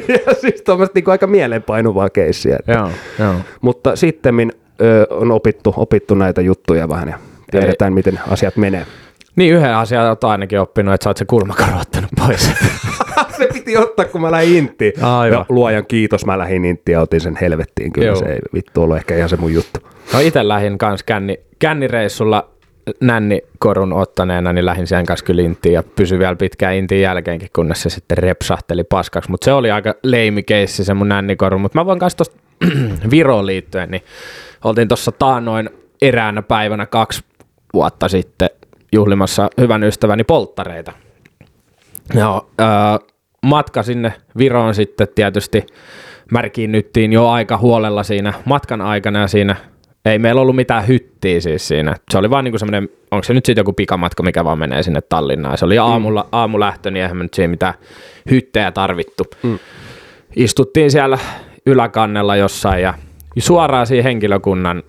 ja 0.26 0.34
siis 0.34 0.62
tuommoista 0.62 0.98
niin 0.98 1.10
aika 1.10 1.26
mieleenpainuvaa 1.26 2.10
keissiä. 2.10 2.56
Että. 2.58 2.72
joo, 2.72 2.90
joo. 3.18 3.34
Mutta 3.60 3.96
sitten 3.96 4.34
on 5.10 5.32
opittu, 5.32 5.74
opittu 5.76 6.14
näitä 6.14 6.40
juttuja 6.40 6.88
vähän 6.88 7.08
ja 7.08 7.18
tiedetään, 7.50 7.92
miten 7.92 8.20
asiat 8.30 8.56
menee. 8.56 8.86
Niin 9.36 9.54
yhden 9.54 9.74
asian 9.76 10.08
olet 10.08 10.24
ainakin 10.24 10.60
oppinut, 10.60 10.94
että 10.94 11.04
sä 11.04 11.10
oot 11.10 11.16
se 11.16 11.24
kulmakaro 11.24 11.78
ottanut 11.80 12.10
pois. 12.26 12.50
se 13.38 13.48
piti 13.52 13.76
ottaa, 13.76 14.04
kun 14.04 14.20
mä 14.20 14.30
lähdin 14.30 14.56
inttiin. 14.56 15.04
Aivan. 15.04 15.38
Ja 15.38 15.46
luojan 15.48 15.86
kiitos, 15.86 16.26
mä 16.26 16.38
lähdin 16.38 16.64
inttiin 16.64 16.92
ja 16.92 17.00
otin 17.00 17.20
sen 17.20 17.36
helvettiin. 17.40 17.92
Kyllä 17.92 18.06
Joo. 18.06 18.16
se 18.16 18.24
ei 18.24 18.38
vittu 18.54 18.82
ollut 18.82 18.96
ehkä 18.96 19.16
ihan 19.16 19.28
se 19.28 19.36
mun 19.36 19.54
juttu. 19.54 19.80
No 20.12 20.20
itse 20.20 20.48
lähdin 20.48 20.78
kans 20.78 21.02
känni, 21.02 21.40
kännireissulla 21.58 22.53
nännikorun 23.00 23.92
ottaneena, 23.92 24.52
niin 24.52 24.66
lähdin 24.66 24.86
sen 24.86 25.06
kanssa 25.06 25.26
kyllä 25.26 25.42
intiin 25.42 25.72
ja 25.72 25.82
pysyi 25.82 26.18
vielä 26.18 26.36
pitkään 26.36 26.74
intiin 26.74 27.00
jälkeenkin, 27.00 27.48
kunnes 27.52 27.82
se 27.82 27.90
sitten 27.90 28.18
repsahteli 28.18 28.84
paskaksi. 28.84 29.30
Mutta 29.30 29.44
se 29.44 29.52
oli 29.52 29.70
aika 29.70 29.94
leimi 30.02 30.42
keissi 30.42 30.84
se 30.84 30.94
mun 30.94 31.08
nännikoru. 31.08 31.58
Mutta 31.58 31.78
mä 31.78 31.86
voin 31.86 31.98
kanssa 31.98 32.16
tuosta 32.16 32.36
Viroon 33.10 33.46
liittyen, 33.46 33.90
niin 33.90 34.02
oltiin 34.64 34.88
tuossa 34.88 35.12
taannoin 35.12 35.70
eräänä 36.02 36.42
päivänä 36.42 36.86
kaksi 36.86 37.24
vuotta 37.72 38.08
sitten 38.08 38.50
juhlimassa 38.92 39.50
hyvän 39.60 39.84
ystäväni 39.84 40.24
polttareita. 40.24 40.92
Joo, 42.14 42.50
öö, 42.60 42.66
matka 43.42 43.82
sinne 43.82 44.12
Viroon 44.38 44.74
sitten 44.74 45.08
tietysti 45.14 45.66
märkiinnyttiin 46.32 47.12
jo 47.12 47.28
aika 47.28 47.58
huolella 47.58 48.02
siinä 48.02 48.32
matkan 48.44 48.80
aikana 48.80 49.20
ja 49.20 49.28
siinä 49.28 49.56
ei 50.04 50.18
meillä 50.18 50.40
ollut 50.40 50.56
mitään 50.56 50.88
hyttiä 50.88 51.40
siis 51.40 51.68
siinä. 51.68 51.96
Se 52.10 52.18
oli 52.18 52.30
vaan 52.30 52.44
niinku 52.44 52.58
semmoinen, 52.58 52.88
onko 53.10 53.24
se 53.24 53.34
nyt 53.34 53.46
sitten 53.46 53.60
joku 53.60 53.72
pikamatka, 53.72 54.22
mikä 54.22 54.44
vaan 54.44 54.58
menee 54.58 54.82
sinne 54.82 55.00
Tallinnaan. 55.00 55.58
Se 55.58 55.64
oli 55.64 55.78
aamulla, 55.78 56.28
aamulähtö, 56.32 56.90
niin 56.90 57.02
eihän 57.02 57.16
me 57.16 57.22
nyt 57.22 57.34
siinä 57.34 57.50
mitään 57.50 57.74
hyttejä 58.30 58.72
tarvittu. 58.72 59.24
Mm. 59.42 59.58
Istuttiin 60.36 60.90
siellä 60.90 61.18
yläkannella 61.66 62.36
jossain 62.36 62.82
ja 62.82 62.94
suoraan 63.38 63.86
siinä 63.86 64.02
henkilökunnan 64.02 64.82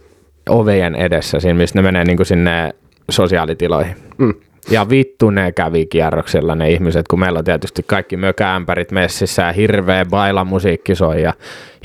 ovien 0.50 0.96
edessä, 0.96 1.40
siinä 1.40 1.58
missä 1.58 1.80
ne 1.80 1.82
menee 1.82 2.04
niinku 2.04 2.26
sinne 2.26 2.76
sosiaalitiloihin. 3.10 3.96
Mm. 4.18 4.34
Ja 4.70 4.90
vittu 4.90 5.30
ne 5.30 5.52
kävi 5.52 5.86
kierroksella 5.86 6.56
ne 6.56 6.72
ihmiset, 6.72 7.08
kun 7.08 7.20
meillä 7.20 7.40
on 7.40 7.46
tietysti 7.46 7.84
kaikki 7.84 8.18
mökäämpärit 8.18 8.92
messissä 8.92 9.42
ja 9.42 9.52
hirveä 9.52 10.06
baila 10.06 10.44
musiikki 10.44 10.96
soi 10.96 11.22
ja 11.22 11.34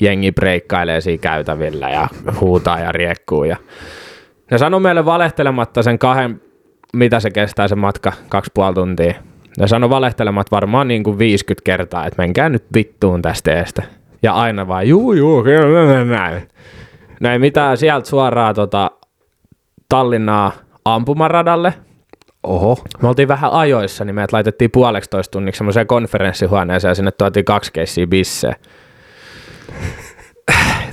jengi 0.00 0.32
breikkailee 0.32 1.00
siinä 1.00 1.20
käytävillä 1.20 1.90
ja 1.90 2.08
huutaa 2.40 2.80
ja 2.80 2.92
riekkuu. 2.92 3.44
Ja 3.44 3.56
ne 4.50 4.58
sanoi 4.58 4.80
meille 4.80 5.04
valehtelematta 5.04 5.82
sen 5.82 5.98
kahden, 5.98 6.40
mitä 6.92 7.20
se 7.20 7.30
kestää 7.30 7.68
se 7.68 7.74
matka, 7.76 8.12
kaksi 8.28 8.50
puoli 8.54 8.74
tuntia. 8.74 9.14
Ne 9.58 9.68
sanoi 9.68 9.90
valehtelematta 9.90 10.56
varmaan 10.56 10.88
niin 10.88 11.02
kuin 11.02 11.18
50 11.18 11.64
kertaa, 11.64 12.06
että 12.06 12.22
menkää 12.22 12.48
nyt 12.48 12.64
vittuun 12.74 13.22
tästä 13.22 13.54
eestä. 13.54 13.82
Ja 14.22 14.32
aina 14.32 14.68
vaan, 14.68 14.88
juu, 14.88 15.12
juu, 15.12 15.42
kyllä 15.42 16.04
näin. 16.04 16.48
No 17.20 17.30
ei 17.30 17.38
mitään, 17.38 17.76
sieltä 17.76 18.08
suoraan 18.08 18.54
tota, 18.54 18.90
Tallinnaa 19.88 20.52
ampumaradalle, 20.84 21.74
Oho. 22.42 22.78
me 23.02 23.08
oltiin 23.08 23.28
vähän 23.28 23.52
ajoissa, 23.52 24.04
niin 24.04 24.14
meidät 24.14 24.32
laitettiin 24.32 24.70
puoleksi 24.70 25.10
toista 25.10 25.32
tunniksi 25.32 25.58
semmoiseen 25.58 25.86
konferenssihuoneeseen 25.86 26.90
ja 26.90 26.94
sinne 26.94 27.10
tuotiin 27.10 27.44
kaksi 27.44 27.72
keissiä 27.72 28.06
bissejä. 28.06 28.54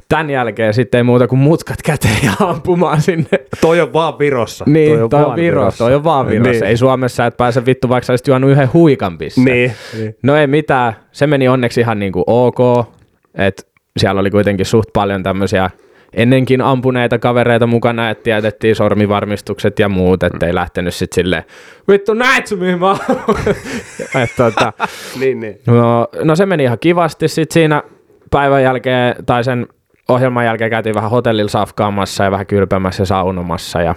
Tämän 0.09 0.29
jälkeen 0.29 0.73
sitten 0.73 0.97
ei 0.97 1.03
muuta 1.03 1.27
kuin 1.27 1.39
mutkat 1.39 1.81
käteen 1.81 2.17
ja 2.23 2.31
ampumaan 2.39 3.01
sinne. 3.01 3.39
Toi 3.61 3.81
on 3.81 3.93
vaan 3.93 4.19
Virossa. 4.19 4.65
Niin, 4.67 4.93
toi 4.93 5.03
on, 5.03 5.09
toi 5.09 5.19
on 5.19 5.25
vaan 5.25 5.35
Virossa, 5.35 5.77
toi 5.77 5.95
on 5.95 6.03
vaan 6.03 6.27
Virossa. 6.27 6.51
Niin. 6.51 6.63
Ei 6.63 6.77
Suomessa 6.77 7.25
et 7.25 7.37
pääse 7.37 7.65
vittu, 7.65 7.89
vaikka 7.89 8.13
olisit 8.13 8.27
juonut 8.27 8.49
yhden 8.49 8.73
huikan 8.73 9.17
bisse. 9.17 9.41
Niin. 9.41 9.71
niin. 9.97 10.15
No 10.23 10.35
ei 10.35 10.47
mitään, 10.47 10.93
se 11.11 11.27
meni 11.27 11.47
onneksi 11.47 11.81
ihan 11.81 11.99
niin 11.99 12.11
kuin 12.11 12.23
ok, 12.27 12.87
että 13.35 13.63
siellä 13.97 14.21
oli 14.21 14.31
kuitenkin 14.31 14.65
suht 14.65 14.89
paljon 14.93 15.23
tämmöisiä 15.23 15.69
ennenkin 16.13 16.61
ampuneita 16.61 17.19
kavereita 17.19 17.67
mukana, 17.67 18.09
että 18.09 18.23
tietettiin 18.23 18.75
sormivarmistukset 18.75 19.79
ja 19.79 19.89
muut, 19.89 20.23
ettei 20.23 20.55
lähtenyt 20.55 20.93
sitten 20.93 21.15
silleen, 21.15 21.43
vittu 21.87 22.13
näet 22.13 22.45
mihin 22.59 22.79
mä 22.79 22.91
ammun?" 22.91 23.37
Et 24.23 24.31
tota, 24.37 24.73
niin, 25.19 25.39
niin. 25.39 25.59
no, 25.67 26.07
no, 26.23 26.35
se 26.35 26.45
meni 26.45 26.63
ihan 26.63 26.79
kivasti 26.79 27.27
sitten 27.27 27.53
siinä 27.53 27.83
päivän 28.31 28.63
jälkeen, 28.63 29.15
tai 29.25 29.43
sen 29.43 29.67
ohjelman 30.09 30.45
jälkeen 30.45 30.69
käytiin 30.69 30.95
vähän 30.95 31.11
hotellilla 31.11 31.49
safkaamassa 31.49 32.23
ja 32.23 32.31
vähän 32.31 32.47
kylpemässä 32.47 33.01
ja 33.01 33.05
saunomassa 33.05 33.81
ja 33.81 33.95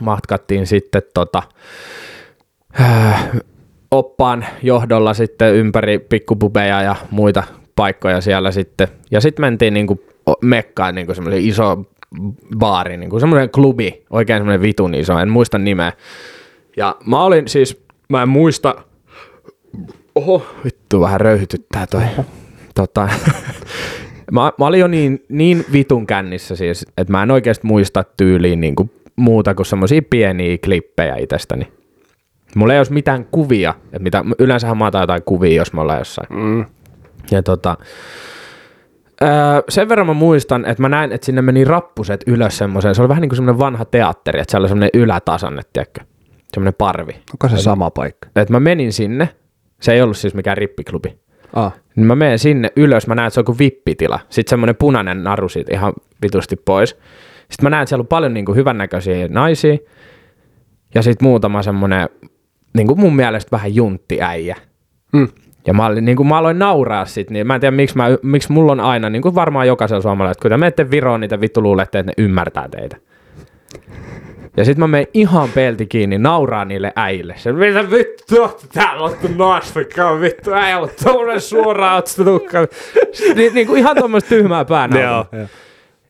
matkattiin 0.00 0.66
sitten 0.66 1.02
tota, 1.14 1.42
äh, 2.80 3.30
oppaan 3.90 4.46
johdolla 4.62 5.14
sitten 5.14 5.54
ympäri 5.54 5.98
pikkupubeja 5.98 6.82
ja 6.82 6.96
muita 7.10 7.42
paikkoja 7.76 8.20
siellä 8.20 8.50
sitten. 8.50 8.88
Ja 9.10 9.20
sitten 9.20 9.42
mentiin 9.42 9.74
niinku 9.74 10.04
mekkaan 10.42 10.94
niinku 10.94 11.14
semmoisen 11.14 11.44
iso 11.44 11.84
baari, 12.58 12.96
niinku 12.96 13.20
semmoinen 13.20 13.50
klubi, 13.50 14.04
oikein 14.10 14.38
semmoinen 14.38 14.62
vitun 14.62 14.94
iso, 14.94 15.18
en 15.18 15.28
muista 15.28 15.58
nimeä. 15.58 15.92
Ja 16.76 16.96
mä 17.06 17.22
olin 17.22 17.48
siis, 17.48 17.84
mä 18.08 18.22
en 18.22 18.28
muista, 18.28 18.74
oho, 20.14 20.46
vittu 20.64 21.00
vähän 21.00 21.20
röyhytyttää 21.20 21.86
toi. 21.86 22.02
Tota, 22.74 23.08
mä, 24.32 24.52
mä 24.58 24.66
olin 24.66 24.80
jo 24.80 24.86
niin, 24.86 25.24
niin 25.28 25.64
vitun 25.72 26.06
kännissä 26.06 26.56
siis, 26.56 26.86
että 26.96 27.12
mä 27.12 27.22
en 27.22 27.30
oikeasti 27.30 27.66
muista 27.66 28.04
tyyliin 28.16 28.60
niinku 28.60 28.90
muuta 29.16 29.54
kuin 29.54 29.66
semmoisia 29.66 30.02
pieniä 30.10 30.58
klippejä 30.64 31.16
itsestäni. 31.16 31.72
Mulla 32.54 32.72
ei 32.72 32.80
olisi 32.80 32.92
mitään 32.92 33.24
kuvia, 33.24 33.74
että 33.84 33.98
mitä, 33.98 34.24
yleensähän 34.38 34.78
mä 34.78 34.86
otan 34.86 35.00
jotain 35.00 35.22
kuvia, 35.22 35.56
jos 35.56 35.72
me 35.72 35.80
ollaan 35.80 35.98
jossain. 35.98 36.28
Mm. 36.30 36.64
Ja 37.30 37.42
tota, 37.42 37.76
öö, 39.22 39.28
sen 39.68 39.88
verran 39.88 40.06
mä 40.06 40.12
muistan, 40.12 40.64
että 40.64 40.82
mä 40.82 40.88
näin, 40.88 41.12
että 41.12 41.24
sinne 41.24 41.42
meni 41.42 41.64
rappuset 41.64 42.24
ylös 42.26 42.58
semmoiseen, 42.58 42.94
se 42.94 43.02
oli 43.02 43.08
vähän 43.08 43.20
niin 43.20 43.28
kuin 43.28 43.36
semmoinen 43.36 43.58
vanha 43.58 43.84
teatteri, 43.84 44.40
että 44.40 44.50
siellä 44.50 44.62
oli 44.64 44.68
semmoinen 44.68 44.90
ylätasanne, 44.94 45.62
tiedätkö? 45.72 46.00
Semmoinen 46.52 46.74
parvi. 46.78 47.12
Onko 47.12 47.56
se 47.56 47.62
sama 47.62 47.90
paikka? 47.90 48.28
Että 48.36 48.52
mä 48.52 48.60
menin 48.60 48.92
sinne, 48.92 49.28
se 49.80 49.92
ei 49.92 50.02
ollut 50.02 50.16
siis 50.16 50.34
mikään 50.34 50.56
rippiklubi. 50.56 51.18
Ah. 51.52 51.72
Niin 51.96 52.06
mä 52.06 52.14
menen 52.14 52.38
sinne 52.38 52.72
ylös, 52.76 53.06
mä 53.06 53.14
näen, 53.14 53.26
että 53.26 53.34
se 53.34 53.40
on 53.40 53.44
kuin 53.44 53.58
vippitila. 53.58 54.20
Sitten 54.28 54.50
semmoinen 54.50 54.76
punainen 54.76 55.24
naru 55.24 55.48
siitä 55.48 55.74
ihan 55.74 55.92
vitusti 56.22 56.56
pois. 56.56 56.90
Sitten 57.38 57.62
mä 57.62 57.70
näen, 57.70 57.82
että 57.82 57.88
siellä 57.88 58.02
on 58.02 58.06
paljon 58.06 58.34
niin 58.34 58.44
kuin 58.44 58.56
hyvännäköisiä 58.56 59.28
naisia. 59.28 59.76
Ja 60.94 61.02
sitten 61.02 61.28
muutama 61.28 61.62
semmoinen, 61.62 62.08
niin 62.74 62.86
kuin 62.86 63.00
mun 63.00 63.16
mielestä 63.16 63.48
vähän 63.52 63.74
junttiäijä. 63.74 64.56
Mm. 65.12 65.28
Ja 65.66 65.74
mä, 65.74 65.86
olin, 65.86 66.04
niin 66.04 66.16
kuin 66.16 66.26
mä 66.26 66.38
aloin 66.38 66.58
nauraa 66.58 67.04
sit, 67.04 67.30
niin 67.30 67.46
mä 67.46 67.54
en 67.54 67.60
tiedä, 67.60 67.76
miksi, 67.76 67.96
mä, 67.96 68.06
miksi 68.22 68.52
mulla 68.52 68.72
on 68.72 68.80
aina, 68.80 69.10
niin 69.10 69.22
kuin 69.22 69.34
varmaan 69.34 69.66
jokaisella 69.66 70.02
suomalaisella, 70.02 70.32
että 70.32 70.42
kun 70.42 70.50
te 70.50 70.56
menette 70.56 70.90
Viroon, 70.90 71.20
niitä 71.20 71.40
vittu 71.40 71.62
luulette, 71.62 71.98
että 71.98 72.12
ne 72.16 72.24
ymmärtää 72.24 72.68
teitä. 72.68 72.96
Ja 74.56 74.64
sit 74.64 74.78
mä 74.78 74.86
menen 74.86 75.06
ihan 75.14 75.48
pelti 75.54 75.86
kiinni, 75.86 76.18
nauraa 76.18 76.64
niille 76.64 76.92
äijille. 76.96 77.34
Se, 77.38 77.52
mitä 77.52 77.90
vittu, 77.90 78.50
täällä 78.72 79.02
ottu 79.02 79.28
naastakkaa, 79.36 80.20
vittu, 80.20 80.52
äijä 80.52 80.78
on 80.78 80.88
tommonen 81.04 81.40
suoraan 81.40 81.98
otsatukka. 81.98 82.58
Ni, 83.34 83.50
niin 83.50 83.66
kuin 83.66 83.78
ihan 83.78 83.96
tommoista 83.96 84.28
tyhmää 84.28 84.64
päänauraa. 84.64 85.26
Joo. 85.32 85.46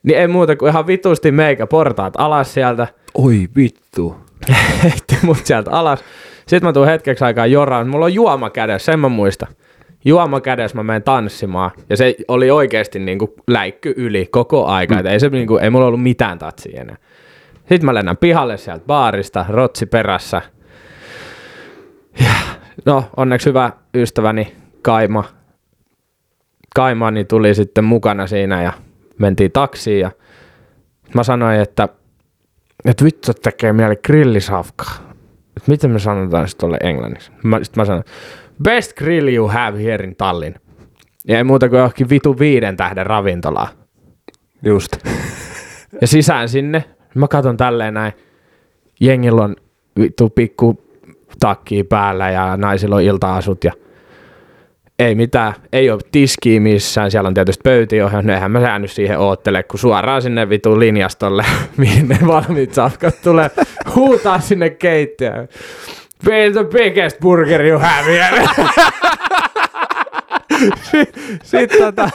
Niin 0.02 0.18
ei 0.18 0.28
muuta 0.28 0.56
kuin 0.56 0.70
ihan 0.70 0.86
vitusti 0.86 1.32
meikä 1.32 1.66
portaat 1.66 2.14
alas 2.18 2.54
sieltä. 2.54 2.86
Oi 3.14 3.48
vittu. 3.56 4.16
heitti 4.82 5.16
mut 5.22 5.46
sieltä 5.46 5.70
alas. 5.70 6.04
Sitten 6.48 6.68
mä 6.68 6.72
tuun 6.72 6.86
hetkeksi 6.86 7.24
aikaa 7.24 7.46
joraan. 7.46 7.88
Mulla 7.88 8.04
on 8.04 8.14
juoma 8.14 8.50
kädessä, 8.50 8.92
sen 8.92 9.00
mä 9.00 9.08
muista. 9.08 9.46
Juoma 10.04 10.40
kädessä 10.40 10.76
mä 10.76 10.82
menen 10.82 11.02
tanssimaan. 11.02 11.70
Ja 11.90 11.96
se 11.96 12.14
oli 12.28 12.50
oikeasti 12.50 12.98
niinku 12.98 13.34
läikky 13.46 13.94
yli 13.96 14.26
koko 14.30 14.66
aika. 14.66 14.94
Mm. 14.94 15.06
Ei, 15.06 15.20
se 15.20 15.28
niinku, 15.28 15.56
ei 15.56 15.70
mulla 15.70 15.86
ollut 15.86 16.02
mitään 16.02 16.38
tatsia 16.38 16.80
enää. 16.80 16.96
Sitten 17.58 17.84
mä 17.84 17.94
lennän 17.94 18.16
pihalle 18.16 18.56
sieltä 18.56 18.84
baarista, 18.86 19.46
rotsi 19.48 19.86
perässä. 19.86 20.42
Ja, 22.20 22.32
no, 22.84 23.04
onneksi 23.16 23.48
hyvä 23.48 23.72
ystäväni 23.94 24.54
Kaima. 24.82 25.24
Kaimani 26.74 27.24
tuli 27.24 27.54
sitten 27.54 27.84
mukana 27.84 28.26
siinä 28.26 28.62
ja 28.62 28.72
mentiin 29.18 29.52
taksiin 29.52 30.00
ja 30.00 30.10
mä 31.14 31.22
sanoin, 31.22 31.60
että 31.60 31.88
että 32.84 33.04
vittu 33.04 33.32
tekee 33.34 33.72
mieli 33.72 33.96
grillisafkaa. 33.96 35.15
Miten 35.68 35.90
me 35.90 35.98
sanotaan 35.98 36.48
sitten 36.48 36.60
tuolle 36.60 36.78
englanniksi? 36.82 37.32
Mä, 37.42 37.64
sit 37.64 37.76
mä 37.76 37.84
sanon, 37.84 38.02
best 38.62 38.92
grill 38.92 39.28
you 39.28 39.48
have 39.48 39.84
here 39.84 40.04
in 40.04 40.16
Tallinn. 40.16 40.54
Ja 41.28 41.38
ei 41.38 41.44
muuta 41.44 41.68
kuin 41.68 41.78
johonkin 41.78 42.08
vitu 42.08 42.38
viiden 42.38 42.76
tähden 42.76 43.06
ravintolaa. 43.06 43.68
Just. 44.62 44.96
Ja 46.00 46.06
sisään 46.06 46.48
sinne, 46.48 46.84
mä 47.14 47.28
katson 47.28 47.56
tälleen 47.56 47.94
näin, 47.94 48.12
jengillä 49.00 49.42
on 49.44 49.56
vittu 50.00 50.30
pikku 50.30 50.80
takki 51.40 51.84
päällä 51.84 52.30
ja 52.30 52.56
naisilla 52.56 52.96
on 52.96 53.02
ilta-asut 53.02 53.64
ja 53.64 53.72
ei 54.98 55.14
mitään, 55.14 55.54
ei 55.72 55.90
ole 55.90 56.00
tiskiä 56.12 56.60
missään, 56.60 57.10
siellä 57.10 57.28
on 57.28 57.34
tietysti 57.34 57.60
pöytiä 57.64 58.04
ohjannut, 58.04 58.34
eihän 58.34 58.50
mä 58.50 58.60
jäänyt 58.60 58.90
siihen 58.90 59.18
oottele, 59.18 59.62
kun 59.62 59.78
suoraan 59.78 60.22
sinne 60.22 60.48
vitun 60.48 60.80
linjastolle, 60.80 61.44
mihin 61.76 62.08
ne 62.08 62.18
valmiit 62.26 62.74
safkat 62.74 63.22
tulee, 63.22 63.50
huutaa 63.94 64.40
sinne 64.40 64.70
keittiöön. 64.70 65.48
Be 66.24 66.50
the 66.52 66.64
biggest 66.64 67.20
burger 67.20 67.66
you 67.66 67.78
have 67.78 68.12
here. 68.12 68.48
Sitten 71.42 71.80
tota, 71.80 72.10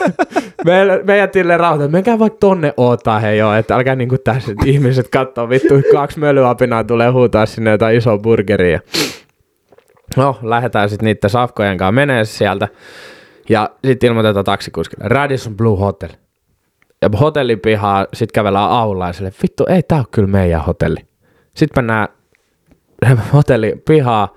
meillä, 0.64 1.00
meidän 1.04 1.30
Tille 1.30 1.54
että 1.54 1.88
menkää 1.88 2.18
vaikka 2.18 2.38
tonne 2.40 2.74
oottaa 2.76 3.20
hei 3.20 3.38
joo, 3.38 3.54
että 3.54 3.74
älkää 3.74 3.94
niinku 3.94 4.18
tässä, 4.18 4.52
ihmiset 4.64 5.08
katsoo 5.08 5.48
vittu, 5.48 5.74
kaksi 5.92 6.18
mölyapinaa 6.18 6.84
tulee 6.84 7.10
huutaa 7.10 7.46
sinne 7.46 7.70
jotain 7.70 7.96
isoa 7.96 8.18
burgeria. 8.18 8.80
No, 10.16 10.38
lähdetään 10.42 10.88
sitten 10.88 11.04
niiden 11.04 11.30
safkojen 11.30 11.78
kanssa 11.78 11.92
menee 11.92 12.24
sieltä. 12.24 12.68
Ja 13.48 13.70
sitten 13.86 14.08
ilmoitetaan 14.08 14.44
taksikuskille, 14.44 15.08
Radisson 15.08 15.56
Blue 15.56 15.78
Hotel. 15.78 16.10
Ja 17.02 17.08
hotellin 17.20 17.60
pihaa, 17.60 18.06
sitten 18.12 18.34
kävellään 18.34 19.14
sille, 19.14 19.32
vittu, 19.42 19.64
ei 19.68 19.82
tää 19.82 19.98
ole 19.98 20.06
kyllä 20.10 20.28
meidän 20.28 20.64
hotelli. 20.64 21.00
Sitten 21.54 21.84
mennään 21.84 22.08
hotelli 23.34 23.82
pihaa, 23.88 24.36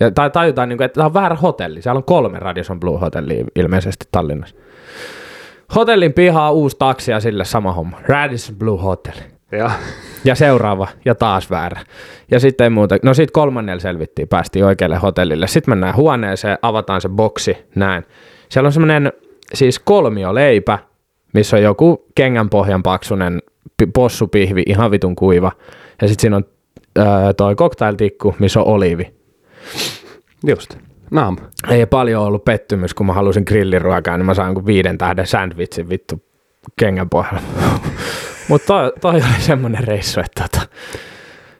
ja, 0.00 0.10
tai 0.10 0.30
tajutaan, 0.30 0.68
niin 0.68 0.76
kuin, 0.76 0.84
että 0.84 0.94
tämä 0.94 1.06
on 1.06 1.14
väärä 1.14 1.36
hotelli. 1.36 1.82
Siellä 1.82 1.98
on 1.98 2.04
kolme 2.04 2.38
Radisson 2.38 2.80
Blue 2.80 2.98
hotellia 2.98 3.44
ilmeisesti 3.56 4.06
Tallinnassa. 4.12 4.56
Hotellin 5.74 6.12
pihaa 6.12 6.50
uusi 6.50 6.76
taksi 6.78 7.10
ja 7.10 7.20
sille 7.20 7.44
sama 7.44 7.72
homma. 7.72 8.00
Radisson 8.08 8.56
Blue 8.56 8.82
Hotel. 8.82 9.14
Ja. 9.52 9.70
Ja 10.24 10.34
seuraava, 10.34 10.88
ja 11.04 11.14
taas 11.14 11.50
väärä. 11.50 11.80
Ja 12.30 12.40
sitten 12.40 12.64
ei 12.64 12.70
muuta. 12.70 12.96
No 13.02 13.14
sitten 13.14 13.32
kolmannella 13.32 13.80
selvittiin, 13.80 14.28
päästiin 14.28 14.64
oikealle 14.64 14.96
hotellille. 14.96 15.46
Sitten 15.46 15.72
mennään 15.72 15.96
huoneeseen, 15.96 16.58
avataan 16.62 17.00
se 17.00 17.08
boksi, 17.08 17.56
näin. 17.74 18.04
Siellä 18.48 18.66
on 18.66 18.72
semmoinen 18.72 19.12
siis 19.54 19.78
kolmioleipä, 19.78 20.78
missä 21.34 21.56
on 21.56 21.62
joku 21.62 22.04
kengän 22.14 22.50
pohjan 22.50 22.82
paksunen 22.82 23.42
pi- 23.76 23.86
possupihvi, 23.86 24.62
ihan 24.66 24.90
vitun 24.90 25.16
kuiva. 25.16 25.52
Ja 26.02 26.08
sitten 26.08 26.20
siinä 26.20 26.36
on 26.36 26.44
öö, 26.98 27.32
toi 27.36 27.54
cocktailtikku, 27.54 28.34
missä 28.38 28.60
on 28.60 28.66
oliivi. 28.66 29.14
Just. 30.46 30.76
Naam. 31.10 31.36
Ei 31.70 31.86
paljon 31.86 32.24
ollut 32.24 32.44
pettymys, 32.44 32.94
kun 32.94 33.06
mä 33.06 33.12
halusin 33.12 33.42
grilliruokaa, 33.46 34.16
niin 34.16 34.26
mä 34.26 34.34
saan 34.34 34.54
kuin 34.54 34.66
viiden 34.66 34.98
tähden 34.98 35.26
sandwichin 35.26 35.88
vittu 35.88 36.22
kengän 36.76 37.10
pohjalla. 37.10 37.40
Mutta 38.50 38.66
toi, 38.66 38.92
toi, 39.00 39.14
oli 39.14 39.40
semmoinen 39.40 39.84
reissu, 39.84 40.20
että 40.20 40.48
tota, 40.52 40.66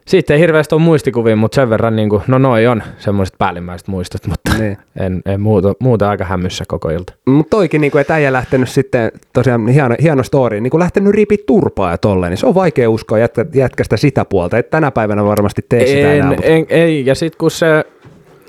siitä 0.07 0.35
ei 0.35 0.41
hirveästi 0.41 0.75
ole 0.75 0.83
muistikuvia, 0.83 1.37
mutta 1.37 1.55
sen 1.55 1.71
verran, 1.71 1.97
niin 1.97 2.09
kuin, 2.11 2.23
no 2.27 2.39
noi 2.39 2.67
on 2.67 2.83
semmoiset 2.99 3.35
päällimmäiset 3.39 3.89
muistot, 3.89 4.27
mutta 4.27 4.59
Niin. 4.59 4.79
en, 5.01 5.23
en 5.27 5.41
muuta, 5.41 5.75
muuta 5.81 6.11
aika 6.11 6.25
hämyssä 6.25 6.65
koko 6.69 6.91
ilta. 6.91 7.13
Mutta 7.27 7.51
toikin, 7.51 7.81
niin 7.81 7.91
kuin, 7.91 8.01
että 8.01 8.15
äijä 8.15 8.33
lähtenyt 8.33 8.69
sitten, 8.69 9.13
tosiaan 9.33 9.69
hieno, 9.69 9.95
hieno 10.03 10.23
story, 10.23 10.61
niin 10.61 10.71
kuin 10.71 10.79
lähtenyt 10.79 11.15
riipi 11.15 11.37
turpaa 11.47 11.91
ja 11.91 11.99
tolleen, 11.99 12.31
niin 12.31 12.39
se 12.39 12.47
on 12.47 12.55
vaikea 12.55 12.91
uskoa 12.91 13.19
jätkä, 13.19 13.47
jätkästä 13.55 13.97
sitä 13.97 14.25
puolta, 14.25 14.59
että 14.59 14.71
tänä 14.71 14.91
päivänä 14.91 15.25
varmasti 15.25 15.63
tee 15.69 15.87
sitä 15.87 16.13
enää. 16.13 16.13
En, 16.13 16.27
mutta- 16.27 16.47
en, 16.47 16.67
ei, 16.69 17.07
ja 17.07 17.15
sitten 17.15 17.39
kun 17.39 17.51
se, 17.51 17.85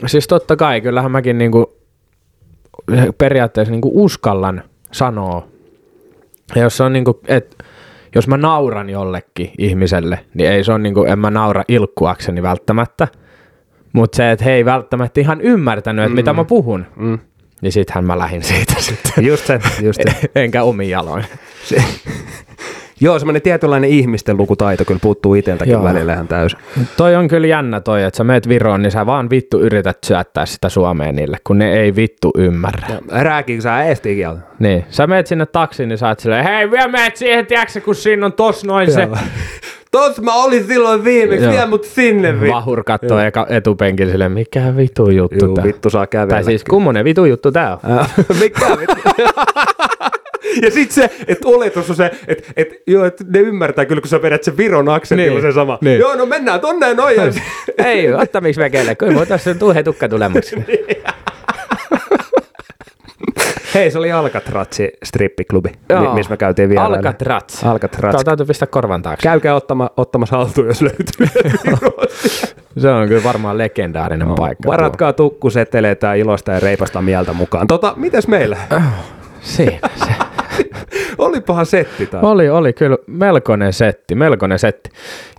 siis 0.05 0.27
totta 0.27 0.55
kai, 0.55 0.81
kyllähän 0.81 1.11
mäkin 1.11 1.37
niinku, 1.37 1.73
periaatteessa 3.17 3.71
niinku 3.71 3.91
uskallan 3.93 4.63
sanoa, 4.91 5.47
ja 6.55 6.61
jos 6.61 6.81
on 6.81 6.93
niinku, 6.93 7.19
et, 7.27 7.55
jos 8.15 8.27
mä 8.27 8.37
nauran 8.37 8.89
jollekin 8.89 9.51
ihmiselle, 9.57 10.19
niin 10.33 10.49
ei 10.51 10.63
se 10.63 10.71
on 10.73 10.83
niinku, 10.83 11.03
en 11.03 11.19
mä 11.19 11.29
naura 11.31 11.63
ilkkuakseni 11.67 12.43
välttämättä, 12.43 13.07
mutta 13.93 14.15
se, 14.15 14.31
että 14.31 14.45
he 14.45 14.51
ei 14.51 14.65
välttämättä 14.65 15.21
ihan 15.21 15.41
ymmärtänyt, 15.41 16.03
että 16.03 16.09
mm. 16.09 16.15
mitä 16.15 16.33
mä 16.33 16.43
puhun, 16.43 16.85
Mm. 16.95 17.19
niin 17.61 17.71
sittenhän 17.71 18.05
mä 18.05 18.17
lähdin 18.17 18.43
siitä 18.43 18.73
sitten. 18.89 19.25
Just 19.25 19.45
se, 19.45 19.59
just 19.81 20.01
se. 20.03 20.29
Enkä 20.41 20.63
omin 20.63 20.89
jaloin. 20.89 21.25
Joo, 23.01 23.19
semmoinen 23.19 23.41
tietynlainen 23.41 23.89
ihmisten 23.89 24.37
lukutaito 24.37 24.85
kyllä 24.85 24.99
puuttuu 25.03 25.35
itseltäkin 25.35 25.71
Joo. 25.71 25.83
välillä 25.83 26.13
ihan 26.13 26.27
täysin. 26.27 26.59
Toi 26.97 27.15
on 27.15 27.27
kyllä 27.27 27.47
jännä 27.47 27.81
toi, 27.81 28.03
että 28.03 28.17
sä 28.17 28.23
meet 28.23 28.49
Viroon, 28.49 28.81
niin 28.81 28.91
sä 28.91 29.05
vaan 29.05 29.29
vittu 29.29 29.59
yrität 29.59 29.97
syöttää 30.05 30.45
sitä 30.45 30.69
Suomeen 30.69 31.15
niille, 31.15 31.37
kun 31.43 31.57
ne 31.57 31.73
ei 31.73 31.95
vittu 31.95 32.31
ymmärrä. 32.37 32.87
Rääkikö 33.11 33.61
sä 33.61 33.83
eesti 33.83 34.15
kieltä? 34.15 34.41
Niin, 34.59 34.85
sä 34.89 35.07
meet 35.07 35.27
sinne 35.27 35.45
taksiin, 35.45 35.89
niin 35.89 35.97
sä 35.97 36.07
oot 36.07 36.19
silleen, 36.19 36.43
hei 36.43 36.71
vielä 36.71 36.87
meet 36.87 37.17
siihen, 37.17 37.45
tiedätkö, 37.45 37.81
kun 37.81 37.95
siinä 37.95 38.25
on 38.25 38.33
tos 38.33 38.65
noin 38.65 38.91
se. 38.91 39.07
Tos 39.91 40.21
mä 40.21 40.33
olin 40.43 40.63
silloin 40.67 41.03
viimeksi, 41.03 41.43
Joo. 41.45 41.53
vie 41.53 41.65
mut 41.65 41.83
sinne 41.83 42.33
vittu. 42.41 42.53
Vahur 42.55 42.83
kattoo 42.83 43.19
eka 43.19 43.45
etupenkin 43.49 44.09
silleen, 44.11 44.31
mikä 44.31 44.73
vitu 44.77 45.09
juttu 45.09 45.45
Juu, 45.45 45.55
tää. 45.55 45.63
vittu 45.63 45.89
saa 45.89 46.07
kävellä. 46.07 46.33
Tai 46.33 46.43
siis 46.43 46.63
kummonen 46.63 47.05
vitu 47.05 47.25
juttu 47.25 47.51
tää 47.51 47.73
on. 47.73 47.91
Ää, 47.91 48.09
Mikä 48.41 48.65
vittu? 48.79 48.95
Ja 50.61 50.71
sit 50.71 50.91
se, 50.91 51.09
että 51.27 51.47
oletus 51.47 51.89
on 51.89 51.95
se, 51.95 52.11
että 52.27 52.43
et, 52.57 52.69
joo, 52.87 53.05
et 53.05 53.23
ne 53.33 53.39
ymmärtää 53.39 53.85
kyllä, 53.85 54.01
kun 54.01 54.09
sä 54.09 54.21
vedät 54.21 54.43
sen 54.43 54.57
Viron 54.57 54.89
aksentilla 54.89 55.33
Niin, 55.39 55.41
se 55.41 55.51
sama. 55.55 55.77
niin. 55.81 55.99
Joo, 55.99 56.15
no 56.15 56.25
mennään 56.25 56.59
tonne 56.59 56.93
noin. 56.93 57.17
Ei, 57.85 58.13
otta 58.13 58.41
miksi 58.41 58.61
vekelle, 58.61 58.95
kyllä 58.95 59.15
voi 59.15 59.25
tässä 59.27 59.53
tuu 59.55 59.73
he 59.73 59.83
tukka 59.83 60.09
tulemuksi. 60.09 60.55
Hei, 63.73 63.91
se 63.91 63.97
oli 63.97 64.11
Alcatrazzi 64.11 64.91
strippiklubi, 65.03 65.69
Joo. 65.89 66.01
mi- 66.01 66.13
missä 66.13 66.29
me 66.29 66.37
käytiin 66.37 66.69
vielä. 66.69 66.83
Alcatraz. 66.83 67.63
Alcatraz. 67.63 68.15
Tää 68.15 68.23
täytyy 68.23 68.45
pistää 68.45 68.67
korvan 68.67 69.01
taakse. 69.01 69.23
Käykää 69.23 69.55
ottama, 69.55 69.89
ottamassa 69.97 70.37
haltuun, 70.37 70.67
jos 70.67 70.81
löytyy. 70.81 71.27
Se 72.77 72.89
on 72.89 73.07
kyllä 73.07 73.23
varmaan 73.23 73.57
legendaarinen 73.57 74.27
no, 74.27 74.35
paikka. 74.35 74.63
tuo. 74.63 74.71
Varatkaa 74.71 75.13
tukkuseteleitä 75.13 76.07
ja 76.07 76.13
ilosta 76.13 76.51
ja 76.51 76.59
reipasta 76.59 77.01
mieltä 77.01 77.33
mukaan. 77.33 77.67
Tota, 77.67 77.93
mites 77.95 78.27
meillä? 78.27 78.57
Siinä 79.41 79.89
se. 79.95 80.11
Olipahan 81.17 81.65
setti 81.65 82.05
taas. 82.05 82.23
Oli, 82.23 82.49
oli 82.49 82.73
kyllä 82.73 82.97
melkoinen 83.07 83.73
setti, 83.73 84.15
melkoinen 84.15 84.59
setti. 84.59 84.89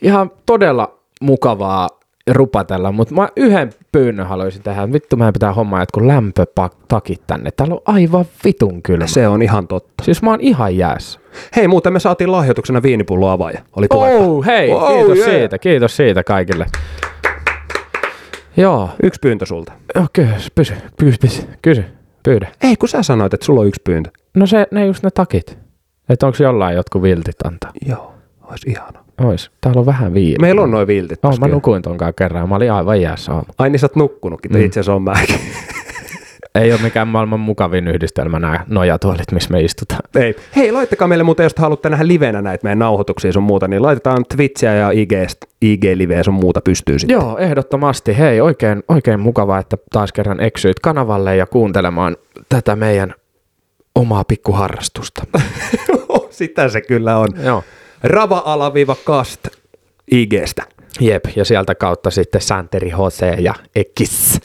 Ihan 0.02 0.30
todella 0.46 0.98
mukavaa 1.20 1.88
rupatella, 2.30 2.92
mutta 2.92 3.14
mä 3.14 3.28
yhden 3.36 3.70
pyynnön 3.92 4.26
haluaisin 4.26 4.62
tehdä. 4.62 4.92
Vittu, 4.92 5.16
meidän 5.16 5.32
pitää 5.32 5.52
hommaa 5.52 5.80
jotkut 5.80 6.02
lämpötakit 6.02 7.22
tänne. 7.26 7.50
Täällä 7.50 7.74
on 7.74 7.80
aivan 7.86 8.24
vitun 8.44 8.82
kylmä. 8.82 9.06
Se 9.06 9.28
on 9.28 9.42
ihan 9.42 9.68
totta. 9.68 10.04
Siis 10.04 10.22
mä 10.22 10.30
oon 10.30 10.40
ihan 10.40 10.76
jäässä. 10.76 11.20
Hei, 11.56 11.68
muuten 11.68 11.92
me 11.92 12.00
saatiin 12.00 12.32
lahjoituksena 12.32 12.82
viinipullo 12.82 13.28
avaaja. 13.28 13.60
Oli. 13.76 13.86
Oh, 13.90 14.46
hei, 14.46 14.72
Oh, 14.72 14.88
kiitos 14.96 15.18
yeah. 15.18 15.30
siitä, 15.30 15.58
kiitos 15.58 15.96
siitä 15.96 16.24
kaikille. 16.24 16.66
Joo, 18.56 18.90
Yksi 19.02 19.20
pyyntö 19.22 19.46
sulta. 19.46 19.72
joo 19.94 20.06
kyllä, 20.12 20.36
pysy, 20.54 20.74
pysy, 20.98 21.16
pysy, 21.20 21.48
kysy, 21.62 21.84
pyydä. 22.22 22.48
Ei, 22.62 22.76
kun 22.76 22.88
sä 22.88 23.02
sanoit, 23.02 23.34
että 23.34 23.46
sulla 23.46 23.60
on 23.60 23.66
yksi 23.66 23.80
pyyntö. 23.84 24.10
No 24.36 24.46
se, 24.46 24.66
ne 24.70 24.86
just 24.86 25.02
ne 25.04 25.10
takit. 25.10 25.58
Että 26.08 26.26
onko 26.26 26.38
jollain 26.42 26.76
jotkut 26.76 27.02
viltit 27.02 27.36
antaa? 27.44 27.70
Joo, 27.88 28.14
olisi 28.50 28.70
ihana. 28.70 29.04
Ois. 29.24 29.50
Täällä 29.60 29.78
on 29.78 29.86
vähän 29.86 30.14
viiä. 30.14 30.36
Meillä 30.40 30.62
on 30.62 30.70
noin 30.70 30.86
viltit. 30.86 31.24
Oh, 31.24 31.38
mä 31.38 31.48
nukuin 31.48 31.82
tonkaan 31.82 32.14
kerran. 32.14 32.48
Mä 32.48 32.56
olin 32.56 32.72
aivan 32.72 33.00
jäässä 33.00 33.32
aamu. 33.32 33.44
Ai 33.58 33.70
niin 33.70 33.80
sä 33.80 33.86
oot 33.86 33.96
nukkunutkin, 33.96 34.52
mm. 34.52 34.60
itse 34.60 34.80
asiassa 34.80 34.94
on 34.94 35.02
mäkin. 35.02 35.40
Ei 36.54 36.72
ole 36.72 36.80
mikään 36.82 37.08
maailman 37.08 37.40
mukavin 37.40 37.88
yhdistelmä 37.88 38.38
nämä 38.38 38.64
nojatuolit, 38.68 39.32
missä 39.32 39.50
me 39.50 39.60
istutaan. 39.60 40.00
Ei. 40.14 40.36
Hei, 40.56 40.72
laittakaa 40.72 41.08
meille 41.08 41.24
muuten, 41.24 41.44
jos 41.44 41.54
te 41.54 41.62
haluatte 41.62 41.88
nähdä 41.90 42.06
livenä 42.06 42.42
näitä 42.42 42.64
meidän 42.64 42.78
nauhoituksia 42.78 43.32
sun 43.32 43.42
muuta, 43.42 43.68
niin 43.68 43.82
laitetaan 43.82 44.24
Twitchiä 44.36 44.74
ja 44.74 44.90
IG, 44.90 45.12
IG-liveä 45.62 46.22
sun 46.22 46.34
muuta 46.34 46.60
pystyy 46.60 46.98
sitten. 46.98 47.14
Joo, 47.14 47.38
ehdottomasti. 47.38 48.18
Hei, 48.18 48.40
oikein, 48.40 48.82
oikein 48.88 49.20
mukavaa, 49.20 49.58
että 49.58 49.76
taas 49.92 50.12
kerran 50.12 50.40
eksyit 50.40 50.80
kanavalle 50.80 51.36
ja 51.36 51.46
kuuntelemaan 51.46 52.16
tätä 52.48 52.76
meidän 52.76 53.14
omaa 53.94 54.24
pikkuharrastusta. 54.24 55.26
Sitä 56.30 56.68
se 56.68 56.80
kyllä 56.80 57.18
on. 57.18 57.28
Joo. 57.44 57.64
Rava-kast 58.04 59.48
IGstä. 60.12 60.62
Jep, 61.00 61.24
ja 61.36 61.44
sieltä 61.44 61.74
kautta 61.74 62.10
sitten 62.10 62.40
Santeri 62.40 62.90
HC 62.90 63.40
ja 63.40 63.54
Ekis. 63.76 64.40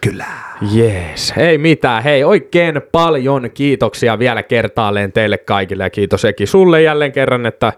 Kyllä. 0.00 0.24
Jees, 0.72 1.32
ei 1.36 1.58
mitään. 1.58 2.02
Hei, 2.02 2.24
oikein 2.24 2.82
paljon 2.92 3.50
kiitoksia 3.54 4.18
vielä 4.18 4.42
kertaalleen 4.42 5.12
teille 5.12 5.38
kaikille 5.38 5.84
ja 5.84 5.90
kiitos 5.90 6.24
Eki 6.24 6.46
sulle 6.46 6.82
jälleen 6.82 7.12
kerran, 7.12 7.46
että 7.46 7.72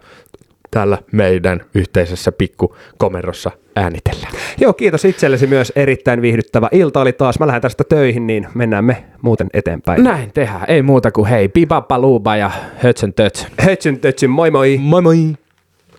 täällä 0.70 0.98
meidän 1.12 1.64
yhteisessä 1.74 2.32
pikkukomerossa 2.32 3.50
äänitellään. 3.76 4.32
Joo, 4.60 4.72
kiitos 4.72 5.04
itsellesi 5.04 5.46
myös 5.46 5.72
erittäin 5.76 6.22
viihdyttävä 6.22 6.68
ilta 6.72 7.00
oli 7.00 7.12
taas. 7.12 7.38
Mä 7.38 7.46
lähden 7.46 7.62
tästä 7.62 7.84
töihin, 7.84 8.26
niin 8.26 8.46
mennään 8.54 8.84
me 8.84 9.04
muuten 9.22 9.46
eteenpäin. 9.54 10.04
Näin 10.04 10.30
tehdään, 10.32 10.64
ei 10.68 10.82
muuta 10.82 11.12
kuin 11.12 11.28
hei, 11.28 11.48
pipapaluuba 11.48 12.36
ja 12.36 12.50
hötsön 12.76 13.14
tötsön. 13.14 13.50
Hötsyn 13.60 14.00
tötsyn, 14.00 14.30
moi 14.30 14.50
moi! 14.50 14.78
Moi 14.82 15.02
moi! 15.02 15.43